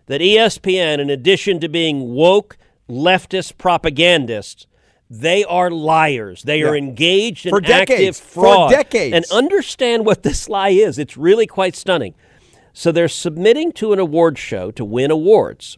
that 0.07 0.21
ESPN, 0.21 0.99
in 0.99 1.09
addition 1.09 1.59
to 1.59 1.69
being 1.69 2.13
woke 2.13 2.57
leftist 2.89 3.57
propagandists, 3.57 4.65
they 5.09 5.43
are 5.43 5.69
liars. 5.69 6.43
They 6.43 6.63
are 6.63 6.75
engaged 6.75 7.45
in 7.45 7.51
For 7.51 7.59
decades. 7.59 7.91
active 7.91 8.17
For 8.17 8.69
decades. 8.69 9.13
And 9.13 9.25
understand 9.31 10.05
what 10.05 10.23
this 10.23 10.47
lie 10.47 10.69
is. 10.69 10.97
It's 10.97 11.17
really 11.17 11.45
quite 11.45 11.75
stunning. 11.75 12.15
So 12.73 12.91
they're 12.91 13.09
submitting 13.09 13.73
to 13.73 13.91
an 13.91 13.99
award 13.99 14.37
show 14.37 14.71
to 14.71 14.85
win 14.85 15.11
awards, 15.11 15.77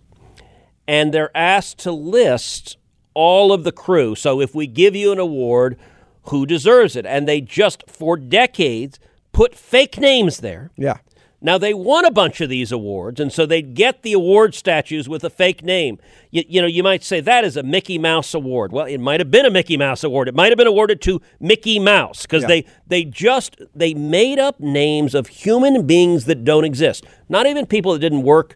and 0.87 1.11
they're 1.11 1.35
asked 1.35 1.79
to 1.79 1.91
list 1.91 2.77
all 3.15 3.51
of 3.51 3.63
the 3.63 3.71
crew. 3.71 4.13
So 4.13 4.39
if 4.39 4.53
we 4.53 4.67
give 4.67 4.95
you 4.95 5.11
an 5.11 5.17
award, 5.17 5.77
who 6.25 6.45
deserves 6.45 6.95
it? 6.95 7.05
And 7.05 7.27
they 7.27 7.41
just, 7.41 7.83
for 7.87 8.17
decades, 8.17 8.99
put 9.31 9.55
fake 9.55 9.97
names 9.99 10.37
there. 10.39 10.71
yeah. 10.77 10.97
Now, 11.45 11.57
they 11.57 11.73
won 11.73 12.05
a 12.05 12.11
bunch 12.11 12.39
of 12.39 12.47
these 12.47 12.71
awards, 12.71 13.19
and 13.19 13.29
so 13.29 13.45
they'd 13.45 13.73
get 13.73 14.01
the 14.01 14.13
award 14.13 14.55
statues 14.55 15.09
with 15.09 15.25
a 15.25 15.29
fake 15.29 15.61
name. 15.61 15.99
You, 16.31 16.43
you 16.47 16.61
know, 16.61 16.67
you 16.67 16.83
might 16.83 17.03
say 17.03 17.19
that 17.19 17.43
is 17.43 17.57
a 17.57 17.63
Mickey 17.63 17.97
Mouse 17.97 18.33
award. 18.33 18.71
Well, 18.71 18.85
it 18.85 18.99
might 18.99 19.19
have 19.19 19.29
been 19.29 19.45
a 19.45 19.49
Mickey 19.49 19.75
Mouse 19.75 20.05
award. 20.05 20.29
It 20.29 20.35
might 20.35 20.51
have 20.51 20.57
been 20.57 20.67
awarded 20.67 21.01
to 21.01 21.21
Mickey 21.41 21.79
Mouse 21.79 22.21
because 22.21 22.43
Yeah. 22.43 22.47
they, 22.47 22.65
they 22.87 23.03
just 23.03 23.57
they 23.75 23.93
made 23.93 24.39
up 24.39 24.61
names 24.61 25.13
of 25.13 25.27
human 25.27 25.85
beings 25.85 26.23
that 26.27 26.45
don't 26.45 26.63
exist. 26.63 27.03
Not 27.27 27.45
even 27.45 27.65
people 27.65 27.91
that 27.91 27.99
didn't 27.99 28.23
work 28.23 28.55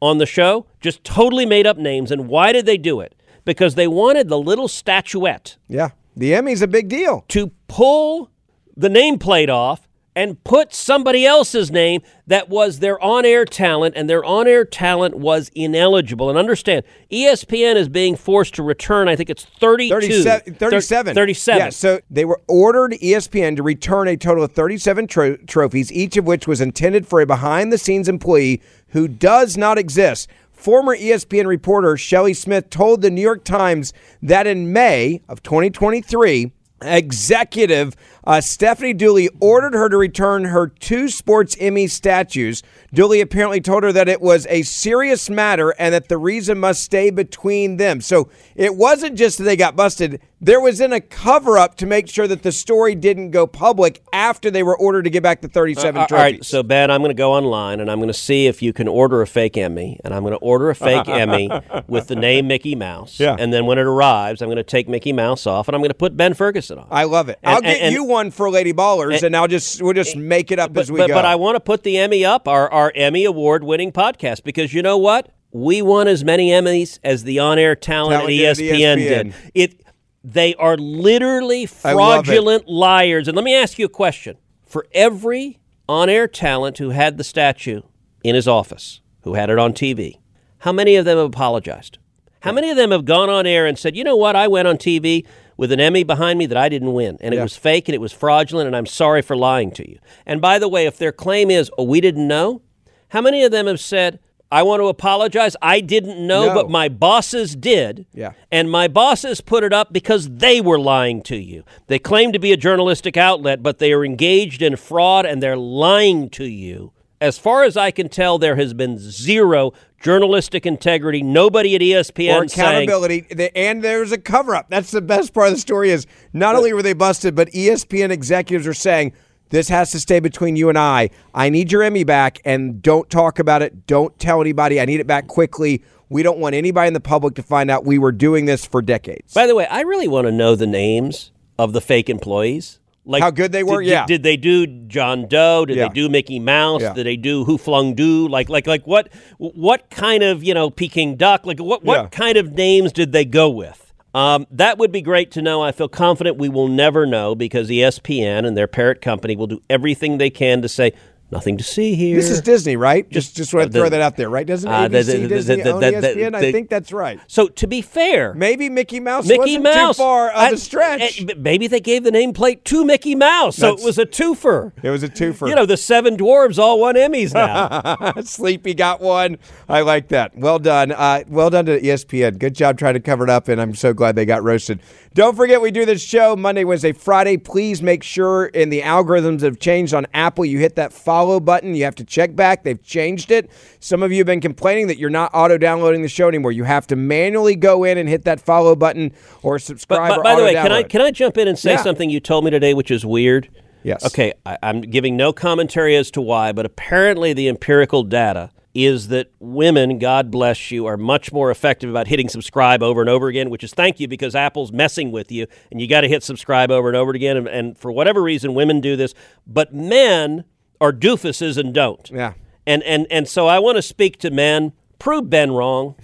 on 0.00 0.18
the 0.18 0.26
show, 0.26 0.66
just 0.80 1.02
totally 1.02 1.44
made 1.44 1.66
up 1.66 1.76
names. 1.76 2.12
And 2.12 2.28
why 2.28 2.52
did 2.52 2.66
they 2.66 2.78
do 2.78 3.00
it? 3.00 3.16
Because 3.44 3.74
they 3.74 3.88
wanted 3.88 4.28
the 4.28 4.38
little 4.38 4.68
statuette 4.68 5.56
Yeah. 5.66 5.88
The 6.18 6.34
Emmy's 6.34 6.62
a 6.62 6.66
big 6.66 6.88
deal. 6.88 7.24
to 7.28 7.52
pull 7.68 8.30
the 8.76 8.88
nameplate 8.88 9.48
off 9.48 9.88
and 10.16 10.42
put 10.42 10.74
somebody 10.74 11.24
else's 11.24 11.70
name 11.70 12.02
that 12.26 12.48
was 12.48 12.80
their 12.80 13.00
on 13.00 13.24
air 13.24 13.44
talent, 13.44 13.94
and 13.96 14.10
their 14.10 14.24
on 14.24 14.48
air 14.48 14.64
talent 14.64 15.14
was 15.14 15.48
ineligible. 15.54 16.28
And 16.28 16.36
understand, 16.36 16.82
ESPN 17.12 17.76
is 17.76 17.88
being 17.88 18.16
forced 18.16 18.56
to 18.56 18.64
return, 18.64 19.06
I 19.08 19.14
think 19.14 19.30
it's 19.30 19.44
32. 19.44 19.94
37. 19.94 20.54
37. 20.54 21.14
37. 21.14 21.58
Yeah, 21.60 21.70
so 21.70 22.00
they 22.10 22.24
were 22.24 22.40
ordered 22.48 22.94
ESPN 23.00 23.54
to 23.56 23.62
return 23.62 24.08
a 24.08 24.16
total 24.16 24.42
of 24.42 24.50
37 24.50 25.06
tro- 25.06 25.36
trophies, 25.36 25.92
each 25.92 26.16
of 26.16 26.26
which 26.26 26.48
was 26.48 26.60
intended 26.60 27.06
for 27.06 27.20
a 27.20 27.26
behind 27.26 27.72
the 27.72 27.78
scenes 27.78 28.08
employee 28.08 28.60
who 28.88 29.06
does 29.06 29.56
not 29.56 29.78
exist. 29.78 30.28
Former 30.58 30.96
ESPN 30.96 31.46
reporter 31.46 31.96
Shelley 31.96 32.34
Smith 32.34 32.68
told 32.68 33.00
the 33.00 33.12
New 33.12 33.22
York 33.22 33.44
Times 33.44 33.92
that 34.20 34.48
in 34.48 34.72
May 34.72 35.22
of 35.28 35.40
2023, 35.44 36.50
executive 36.82 37.94
uh, 38.28 38.40
Stephanie 38.40 38.94
Druley 38.94 39.28
ordered 39.40 39.72
her 39.74 39.88
to 39.88 39.96
return 39.96 40.44
her 40.44 40.68
two 40.68 41.08
Sports 41.08 41.56
Emmy 41.58 41.86
statues. 41.86 42.62
Druley 42.94 43.20
apparently 43.22 43.60
told 43.60 43.82
her 43.84 43.92
that 43.92 44.08
it 44.08 44.20
was 44.20 44.46
a 44.50 44.62
serious 44.62 45.28
matter 45.30 45.70
and 45.78 45.94
that 45.94 46.08
the 46.08 46.18
reason 46.18 46.58
must 46.60 46.82
stay 46.84 47.10
between 47.10 47.78
them. 47.78 48.00
So 48.02 48.28
it 48.54 48.76
wasn't 48.76 49.16
just 49.16 49.38
that 49.38 49.44
they 49.44 49.56
got 49.56 49.76
busted, 49.76 50.20
there 50.40 50.60
was 50.60 50.80
in 50.80 50.92
a 50.92 51.00
cover 51.00 51.58
up 51.58 51.74
to 51.78 51.86
make 51.86 52.08
sure 52.08 52.28
that 52.28 52.42
the 52.42 52.52
story 52.52 52.94
didn't 52.94 53.30
go 53.32 53.46
public 53.46 54.02
after 54.12 54.50
they 54.50 54.62
were 54.62 54.76
ordered 54.78 55.02
to 55.04 55.10
get 55.10 55.22
back 55.22 55.40
the 55.40 55.48
37 55.48 55.96
Uh, 55.96 56.00
All 56.02 56.06
trophies. 56.06 56.22
right, 56.22 56.44
so 56.44 56.62
Ben, 56.62 56.90
I'm 56.90 57.00
going 57.00 57.10
to 57.10 57.14
go 57.20 57.32
online 57.32 57.80
and 57.80 57.90
I'm 57.90 57.98
going 57.98 58.08
to 58.08 58.14
see 58.14 58.46
if 58.46 58.62
you 58.62 58.72
can 58.72 58.86
order 58.88 59.20
a 59.22 59.26
fake 59.26 59.56
Emmy, 59.56 59.98
and 60.04 60.12
I'm 60.14 60.22
going 60.22 60.32
to 60.34 60.38
order 60.38 60.70
a 60.70 60.74
fake 60.74 61.08
Emmy 61.08 61.50
with 61.88 62.06
the 62.08 62.14
name 62.14 62.46
Mickey 62.46 62.74
Mouse. 62.74 63.18
Yeah. 63.18 63.36
And 63.38 63.52
then 63.52 63.64
when 63.66 63.78
it 63.78 63.86
arrives, 63.86 64.40
I'm 64.42 64.48
going 64.48 64.56
to 64.58 64.62
take 64.62 64.86
Mickey 64.88 65.12
Mouse 65.12 65.46
off, 65.46 65.66
and 65.66 65.74
I'm 65.74 65.80
going 65.80 65.90
to 65.90 65.94
put 65.94 66.16
Ben 66.16 66.34
Ferguson 66.34 66.78
on. 66.78 66.86
I 66.90 67.04
love 67.04 67.28
it. 67.28 67.38
And- 67.42 67.54
I'll 67.54 67.60
get 67.62 67.80
and- 67.80 67.92
you 67.94 68.04
one 68.04 68.17
for 68.30 68.50
Lady 68.50 68.72
Ballers, 68.72 69.16
and, 69.16 69.24
and- 69.24 69.36
I'll 69.36 69.48
just 69.48 69.82
we'll 69.82 69.94
just 69.94 70.16
eh, 70.16 70.18
make 70.18 70.50
it 70.50 70.58
up 70.58 70.72
but, 70.72 70.82
as 70.82 70.92
we 70.92 70.98
but, 70.98 71.08
go. 71.08 71.14
but 71.14 71.24
I 71.24 71.36
want 71.36 71.56
to 71.56 71.60
put 71.60 71.82
the 71.82 71.98
Emmy 71.98 72.24
up, 72.24 72.46
our, 72.48 72.70
our 72.70 72.92
Emmy 72.94 73.24
award 73.24 73.64
winning 73.64 73.92
podcast, 73.92 74.44
because 74.44 74.74
you 74.74 74.82
know 74.82 74.98
what? 74.98 75.30
We 75.50 75.80
won 75.80 76.08
as 76.08 76.24
many 76.24 76.50
Emmys 76.50 76.98
as 77.02 77.24
the 77.24 77.38
on 77.38 77.58
air 77.58 77.74
talent, 77.74 78.20
Talent 78.20 78.30
at 78.30 78.30
E 78.30 78.38
did 78.38 78.56
ESPN, 78.56 78.96
ESPN. 78.96 79.22
did. 79.22 79.34
It 79.54 79.80
they 80.24 80.54
are 80.56 80.76
literally 80.76 81.68
I 81.84 81.92
love 81.94 82.20
it. 82.20 82.26
fraudulent 82.26 82.68
liars. 82.68 83.28
And 83.28 83.34
let 83.36 83.44
me 83.44 83.54
ask 83.54 83.78
you 83.78 83.86
a 83.86 83.90
question. 83.90 84.36
For 84.66 84.86
every 84.92 85.58
on 85.88 86.10
air 86.10 86.28
talent 86.28 86.78
who 86.78 86.90
had 86.90 87.16
the 87.16 87.24
statue 87.24 87.80
in 88.22 88.34
his 88.34 88.46
office, 88.46 89.00
who 89.22 89.34
had 89.34 89.48
it 89.48 89.58
on 89.58 89.72
TV, 89.72 90.18
how 90.58 90.72
many 90.72 90.96
of 90.96 91.06
them 91.06 91.16
have 91.16 91.28
apologized? 91.28 91.98
How 92.40 92.52
many 92.52 92.70
of 92.70 92.76
them 92.76 92.90
have 92.90 93.04
gone 93.04 93.30
on 93.30 93.46
air 93.46 93.66
and 93.66 93.78
said, 93.78 93.96
you 93.96 94.04
know 94.04 94.16
what, 94.16 94.36
I 94.36 94.46
went 94.48 94.68
on 94.68 94.76
TV 94.76 95.26
with 95.58 95.70
an 95.72 95.80
Emmy 95.80 96.04
behind 96.04 96.38
me 96.38 96.46
that 96.46 96.56
I 96.56 96.70
didn't 96.70 96.94
win, 96.94 97.18
and 97.20 97.34
it 97.34 97.36
Yeah. 97.36 97.42
was 97.42 97.56
fake 97.56 97.88
and 97.88 97.94
it 97.94 98.00
was 98.00 98.12
fraudulent, 98.12 98.66
and 98.68 98.74
I'm 98.76 98.86
sorry 98.86 99.20
for 99.20 99.36
lying 99.36 99.70
to 99.72 99.86
you. 99.90 99.98
And 100.24 100.40
by 100.40 100.58
the 100.58 100.68
way, 100.68 100.86
if 100.86 100.96
their 100.96 101.12
claim 101.12 101.50
is, 101.50 101.70
oh, 101.76 101.82
we 101.82 102.00
didn't 102.00 102.26
know, 102.26 102.62
how 103.08 103.20
many 103.20 103.42
of 103.42 103.50
them 103.52 103.66
have 103.66 103.80
said, 103.80 104.20
I 104.50 104.62
want 104.62 104.80
to 104.80 104.86
apologize. 104.88 105.56
I 105.60 105.80
didn't 105.80 106.26
know, 106.26 106.46
No. 106.46 106.54
but 106.54 106.70
my 106.70 106.88
bosses 106.88 107.54
did. 107.54 108.06
Yeah. 108.14 108.32
And 108.50 108.70
my 108.70 108.88
bosses 108.88 109.42
put 109.42 109.62
it 109.62 109.74
up 109.74 109.92
because 109.92 110.26
they 110.36 110.62
were 110.62 110.78
lying 110.78 111.20
to 111.24 111.36
you. 111.36 111.64
They 111.88 111.98
claim 111.98 112.32
to 112.32 112.38
be 112.38 112.52
a 112.52 112.56
journalistic 112.56 113.18
outlet, 113.18 113.62
but 113.62 113.78
they 113.78 113.92
are 113.92 114.06
engaged 114.06 114.62
in 114.62 114.76
fraud 114.76 115.26
and 115.26 115.42
they're 115.42 115.56
lying 115.58 116.30
to 116.30 116.44
you. 116.44 116.92
As 117.20 117.36
far 117.38 117.64
as 117.64 117.76
I 117.76 117.90
can 117.90 118.08
tell, 118.08 118.38
there 118.38 118.56
has 118.56 118.74
been 118.74 118.96
zero 118.98 119.72
journalistic 120.00 120.64
integrity. 120.64 121.22
Nobody 121.22 121.74
at 121.74 121.80
ESPN 121.80 122.36
or 122.36 122.44
accountability, 122.44 123.22
The- 123.28 123.56
and 123.58 123.82
there's 123.82 124.12
a 124.12 124.18
cover 124.18 124.54
up. 124.54 124.66
That's 124.68 124.92
the 124.92 125.00
best 125.00 125.34
part 125.34 125.48
of 125.48 125.54
the 125.54 125.60
story 125.60 125.90
is 125.90 126.06
not 126.32 126.54
only 126.54 126.72
were 126.72 126.82
they 126.82 126.92
busted, 126.92 127.34
but 127.34 127.50
ESPN 127.52 128.12
executives 128.12 128.66
are 128.68 128.74
saying 128.74 129.12
this 129.50 129.68
has 129.68 129.90
to 129.92 129.98
stay 130.00 130.20
between 130.20 130.54
you 130.54 130.68
and 130.68 130.78
I. 130.78 131.10
I 131.34 131.48
need 131.48 131.72
your 131.72 131.82
Emmy 131.82 132.04
back, 132.04 132.40
and 132.44 132.80
don't 132.82 133.10
talk 133.10 133.38
about 133.40 133.62
it. 133.62 133.86
Don't 133.86 134.16
tell 134.20 134.40
anybody. 134.40 134.80
I 134.80 134.84
need 134.84 135.00
it 135.00 135.06
back 135.06 135.26
quickly. 135.26 135.82
We 136.10 136.22
don't 136.22 136.38
want 136.38 136.54
anybody 136.54 136.86
in 136.88 136.94
the 136.94 137.00
public 137.00 137.34
to 137.34 137.42
find 137.42 137.70
out 137.70 137.84
we 137.84 137.98
were 137.98 138.12
doing 138.12 138.44
this 138.44 138.64
for 138.64 138.80
decades. 138.80 139.34
By 139.34 139.46
the 139.46 139.54
way, 139.56 139.66
I 139.66 139.80
really 139.80 140.08
want 140.08 140.26
to 140.26 140.32
know 140.32 140.54
the 140.54 140.66
names 140.66 141.32
of 141.58 141.72
the 141.72 141.80
fake 141.80 142.08
employees. 142.08 142.77
Like 143.08 143.22
How 143.22 143.30
good 143.30 143.52
they 143.52 143.62
were? 143.64 143.80
Did, 143.82 143.88
Yeah. 143.88 144.06
Did, 144.06 144.22
they 144.22 144.36
do 144.36 144.66
John 144.66 145.26
Doe? 145.26 145.64
Did 145.64 145.76
Yeah. 145.78 145.88
they 145.88 145.94
do 145.94 146.08
Mickey 146.08 146.38
Mouse? 146.38 146.82
Yeah. 146.82 146.92
Did 146.92 147.06
they 147.06 147.16
do 147.16 147.44
Who 147.44 147.56
Flung 147.56 147.94
Do? 147.94 148.28
Like 148.28 148.48
like 148.50 148.66
like 148.66 148.86
what 148.86 149.08
what 149.38 149.88
kind 149.90 150.22
of 150.22 150.44
you 150.44 150.52
know 150.54 150.68
Peking 150.70 151.16
Duck? 151.16 151.46
Like 151.46 151.58
what 151.58 151.82
what 151.84 152.02
Yeah. 152.02 152.08
kind 152.10 152.36
of 152.36 152.52
names 152.52 152.92
did 152.92 153.12
they 153.12 153.24
go 153.24 153.48
with? 153.48 153.92
Um, 154.14 154.46
that 154.50 154.78
would 154.78 154.92
be 154.92 155.00
great 155.02 155.30
to 155.32 155.42
know. 155.42 155.62
I 155.62 155.72
feel 155.72 155.88
confident 155.88 156.38
we 156.38 156.48
will 156.48 156.68
never 156.68 157.06
know 157.06 157.34
because 157.34 157.68
ESPN 157.70 158.46
and 158.46 158.56
their 158.56 158.66
parent 158.66 159.00
company 159.00 159.36
will 159.36 159.46
do 159.46 159.62
everything 159.70 160.18
they 160.18 160.30
can 160.30 160.60
to 160.62 160.68
say 160.68 160.92
nothing 161.30 161.56
to 161.58 161.64
see 161.64 161.94
here. 161.94 162.16
This 162.16 162.30
is 162.30 162.40
Disney, 162.40 162.76
right? 162.76 163.08
Just 163.10 163.36
just 163.36 163.52
want 163.54 163.70
to 163.72 163.78
throw 163.78 163.88
that 163.88 164.00
out 164.00 164.16
there, 164.16 164.28
right? 164.30 164.46
Doesn't 164.46 164.68
uh, 164.70 164.88
the- 164.88 164.98
ABC, 164.98 165.06
the- 165.06 165.18
the- 165.20 165.28
Disney 165.28 165.56
the- 165.56 165.62
the- 165.62 165.98
ESPN? 165.98 166.34
I 166.34 166.52
think 166.52 166.68
that's 166.68 166.92
right. 166.92 167.20
so 167.26 167.48
to 167.48 167.66
be 167.66 167.82
fair, 167.82 168.34
Maybe 168.34 168.68
Mickey 168.68 169.00
Mouse 169.00 169.26
Mickey 169.26 169.38
wasn't 169.38 169.62
Mouse. 169.64 169.96
too 169.96 170.02
far 170.02 170.30
of 170.30 170.36
I- 170.36 170.50
a 170.50 170.56
stretch. 170.56 171.20
eh, 171.22 171.34
Maybe 171.36 171.66
they 171.66 171.80
gave 171.80 172.04
the 172.04 172.10
nameplate 172.10 172.64
to 172.64 172.84
Mickey 172.84 173.14
Mouse, 173.14 173.56
so 173.56 173.66
That's- 173.66 173.82
it 173.82 173.86
was 173.86 173.98
a 173.98 174.06
twofer. 174.06 174.72
it 174.82 174.90
was 174.90 175.02
a 175.02 175.08
twofer. 175.08 175.48
You 175.48 175.54
know, 175.54 175.66
the 175.66 175.76
seven 175.76 176.16
dwarves 176.16 176.58
all 176.58 176.80
won 176.80 176.94
Emmys 176.94 177.34
now. 177.34 178.14
Sleepy 178.22 178.74
got 178.74 179.00
one. 179.00 179.38
I 179.68 179.80
like 179.82 180.08
that. 180.08 180.36
Well 180.36 180.58
done. 180.58 180.92
Uh, 180.92 181.24
well 181.28 181.50
done 181.50 181.66
to 181.66 181.80
ESPN. 181.80 182.38
Good 182.38 182.54
job 182.54 182.78
trying 182.78 182.94
to 182.94 183.00
cover 183.00 183.24
it 183.24 183.30
up, 183.30 183.48
and 183.48 183.60
I'm 183.60 183.74
so 183.74 183.92
glad 183.92 184.16
they 184.16 184.24
got 184.26 184.42
roasted. 184.42 184.80
Don't 185.14 185.34
forget, 185.36 185.60
we 185.60 185.70
do 185.70 185.84
this 185.84 186.02
show 186.02 186.36
Monday, 186.36 186.64
Wednesday, 186.64 186.92
Friday. 186.92 187.36
Please 187.36 187.82
make 187.82 188.02
sure 188.02 188.46
in 188.46 188.68
the 188.70 188.82
algorithms 188.82 189.40
have 189.40 189.58
changed 189.58 189.92
on 189.92 190.06
Apple, 190.14 190.44
you 190.44 190.58
hit 190.58 190.76
that 190.76 190.92
follow 190.92 191.17
button. 191.40 191.74
You 191.74 191.84
have 191.84 191.94
to 191.96 192.04
check 192.04 192.34
back. 192.36 192.64
They've 192.64 192.82
changed 192.82 193.30
it. 193.30 193.50
Some 193.80 194.02
of 194.02 194.10
you 194.12 194.18
have 194.18 194.26
been 194.26 194.40
complaining 194.40 194.86
that 194.88 194.98
you're 194.98 195.10
not 195.10 195.30
auto 195.34 195.58
downloading 195.58 196.02
the 196.02 196.08
show 196.08 196.28
anymore. 196.28 196.52
You 196.52 196.64
have 196.64 196.86
to 196.88 196.96
manually 196.96 197.56
go 197.56 197.84
in 197.84 197.98
and 197.98 198.08
hit 198.08 198.24
that 198.24 198.40
follow 198.40 198.74
button 198.76 199.12
or 199.42 199.58
subscribe. 199.58 200.10
but 200.10 200.18
or 200.18 200.22
by 200.22 200.34
the 200.36 200.42
way, 200.42 200.54
can 200.54 200.72
I 200.72 200.82
can 200.82 201.00
I 201.00 201.10
jump 201.10 201.36
in 201.38 201.48
and 201.48 201.58
say 201.58 201.72
Yeah. 201.72 201.82
something 201.82 202.10
you 202.10 202.20
told 202.20 202.44
me 202.44 202.50
today, 202.50 202.74
which 202.74 202.90
is 202.90 203.04
weird? 203.04 203.48
Yes. 203.82 204.04
Okay, 204.06 204.32
I, 204.44 204.58
I'm 204.62 204.80
giving 204.80 205.16
no 205.16 205.32
commentary 205.32 205.94
as 205.96 206.10
to 206.12 206.20
why, 206.20 206.52
but 206.52 206.66
apparently 206.66 207.32
the 207.32 207.48
empirical 207.48 208.02
data 208.02 208.50
is 208.74 209.08
that 209.08 209.28
women, 209.40 209.98
God 209.98 210.30
bless 210.30 210.70
you, 210.70 210.86
are 210.86 210.96
much 210.96 211.32
more 211.32 211.50
effective 211.50 211.88
about 211.90 212.06
hitting 212.06 212.28
subscribe 212.28 212.82
over 212.82 213.00
and 213.00 213.08
over 213.08 213.28
again, 213.28 213.50
which 213.50 213.64
is 213.64 213.72
thank 213.72 213.98
you 213.98 214.06
because 214.06 214.34
Apple's 214.34 214.70
messing 214.72 215.10
with 215.10 215.32
you 215.32 215.46
and 215.72 215.80
you 215.80 215.88
got 215.88 216.02
to 216.02 216.08
hit 216.08 216.22
subscribe 216.22 216.70
over 216.70 216.88
and 216.88 216.96
over 216.96 217.12
again. 217.12 217.36
And, 217.36 217.48
and 217.48 217.78
for 217.78 217.90
whatever 217.90 218.22
reason, 218.22 218.54
women 218.54 218.80
do 218.80 218.94
this, 218.94 219.14
but 219.46 219.72
men 219.74 220.44
are 220.80 220.92
doofuses 220.92 221.56
and 221.56 221.74
don't. 221.74 222.10
Yeah. 222.10 222.34
And 222.66 222.82
and 222.82 223.06
and 223.10 223.28
so 223.28 223.46
I 223.46 223.58
want 223.58 223.76
to 223.76 223.82
speak 223.82 224.18
to 224.18 224.30
men. 224.30 224.72
Prove 224.98 225.30
Ben 225.30 225.52
wrong. 225.52 225.94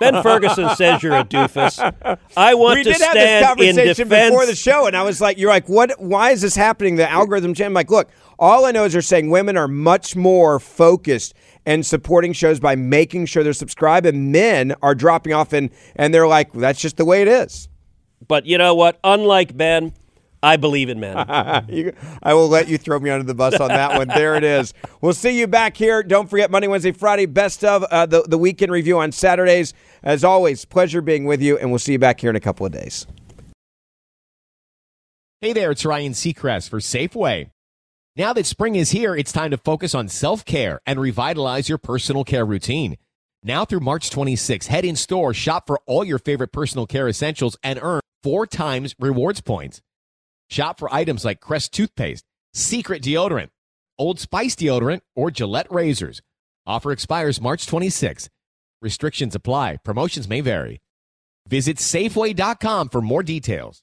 Ben 0.00 0.22
Ferguson 0.22 0.68
says 0.76 1.02
you're 1.02 1.14
a 1.14 1.24
doofus. 1.24 1.78
I 2.36 2.54
want 2.54 2.78
we 2.78 2.84
to 2.84 2.92
did 2.92 3.02
have 3.02 3.14
this 3.14 3.46
conversation 3.46 3.78
in 3.78 3.94
defense. 3.94 4.30
before 4.30 4.46
the 4.46 4.54
show, 4.54 4.86
and 4.86 4.96
I 4.96 5.02
was 5.02 5.20
like, 5.20 5.38
"You're 5.38 5.50
like, 5.50 5.68
what? 5.68 5.92
Why 6.00 6.30
is 6.30 6.40
this 6.40 6.56
happening?" 6.56 6.96
The 6.96 7.08
algorithm. 7.08 7.54
I'm 7.60 7.74
like, 7.74 7.90
look, 7.90 8.10
all 8.38 8.64
I 8.64 8.70
know 8.70 8.84
is 8.84 8.92
they're 8.92 9.02
saying 9.02 9.30
women 9.30 9.56
are 9.56 9.68
much 9.68 10.16
more 10.16 10.58
focused 10.58 11.34
and 11.66 11.84
supporting 11.84 12.32
shows 12.32 12.58
by 12.58 12.74
making 12.74 13.26
sure 13.26 13.44
they're 13.44 13.52
subscribed, 13.52 14.06
and 14.06 14.32
men 14.32 14.74
are 14.82 14.94
dropping 14.94 15.34
off, 15.34 15.52
and 15.52 15.70
and 15.96 16.12
they're 16.12 16.26
like, 16.26 16.52
that's 16.54 16.80
just 16.80 16.96
the 16.96 17.04
way 17.04 17.20
it 17.22 17.28
is. 17.28 17.68
But 18.26 18.46
you 18.46 18.58
know 18.58 18.74
what? 18.74 18.98
Unlike 19.04 19.56
Ben, 19.56 19.92
I 20.42 20.56
believe 20.56 20.88
in 20.88 21.00
men. 21.00 21.16
You- 21.68 21.92
I 22.22 22.34
will 22.34 22.48
let 22.48 22.68
you 22.68 22.78
throw 22.78 22.98
me 22.98 23.10
under 23.10 23.24
the 23.24 23.34
bus 23.34 23.60
on 23.60 23.68
that 23.68 23.96
one. 23.98 24.08
There 24.08 24.34
it 24.36 24.44
is. 24.44 24.72
We'll 25.00 25.12
see 25.12 25.38
you 25.38 25.46
back 25.46 25.76
here. 25.76 26.02
Don't 26.02 26.28
forget 26.28 26.50
Monday, 26.50 26.68
Wednesday, 26.68 26.92
Friday, 26.92 27.26
best 27.26 27.64
of 27.64 27.84
uh, 27.84 28.06
the 28.06 28.22
the 28.22 28.38
weekend 28.38 28.72
review 28.72 28.98
on 28.98 29.12
Saturdays. 29.12 29.74
As 30.02 30.24
always, 30.24 30.64
pleasure 30.64 31.02
being 31.02 31.24
with 31.26 31.42
you, 31.42 31.58
and 31.58 31.70
we'll 31.70 31.78
see 31.78 31.92
you 31.92 31.98
back 31.98 32.20
here 32.20 32.30
in 32.30 32.36
a 32.36 32.40
couple 32.40 32.64
of 32.64 32.72
days. 32.72 33.06
Hey 35.40 35.52
there, 35.52 35.70
it's 35.70 35.84
Ryan 35.84 36.12
Seacrest 36.12 36.68
for 36.68 36.80
Safeway. 36.80 37.50
Now 38.16 38.32
that 38.32 38.44
spring 38.46 38.74
is 38.74 38.90
here, 38.90 39.14
it's 39.16 39.32
time 39.32 39.50
to 39.52 39.56
focus 39.56 39.94
on 39.94 40.08
self 40.08 40.44
care 40.44 40.80
and 40.86 41.00
revitalize 41.00 41.68
your 41.68 41.78
personal 41.78 42.24
care 42.24 42.44
routine. 42.44 42.96
Now 43.42 43.64
through 43.64 43.80
March 43.80 44.10
26, 44.10 44.66
head 44.66 44.84
in 44.84 44.96
store, 44.96 45.32
shop 45.32 45.66
for 45.66 45.80
all 45.86 46.04
your 46.04 46.18
favorite 46.18 46.52
personal 46.52 46.86
care 46.86 47.08
essentials, 47.08 47.56
and 47.62 47.78
earn 47.80 48.00
four 48.22 48.46
times 48.46 48.94
rewards 48.98 49.40
points. 49.40 49.80
Shop 50.50 50.80
for 50.80 50.92
items 50.92 51.24
like 51.24 51.40
Crest 51.40 51.72
toothpaste, 51.72 52.24
Secret 52.54 53.02
deodorant, 53.02 53.50
Old 53.98 54.18
Spice 54.18 54.56
deodorant, 54.56 55.00
or 55.14 55.30
Gillette 55.30 55.70
razors. 55.70 56.20
Offer 56.66 56.90
expires 56.92 57.40
March 57.40 57.66
26. 57.66 58.28
Restrictions 58.82 59.34
apply. 59.34 59.76
Promotions 59.84 60.28
may 60.28 60.40
vary. 60.40 60.80
Visit 61.48 61.76
Safeway.com 61.76 62.88
for 62.88 63.00
more 63.00 63.22
details. 63.22 63.82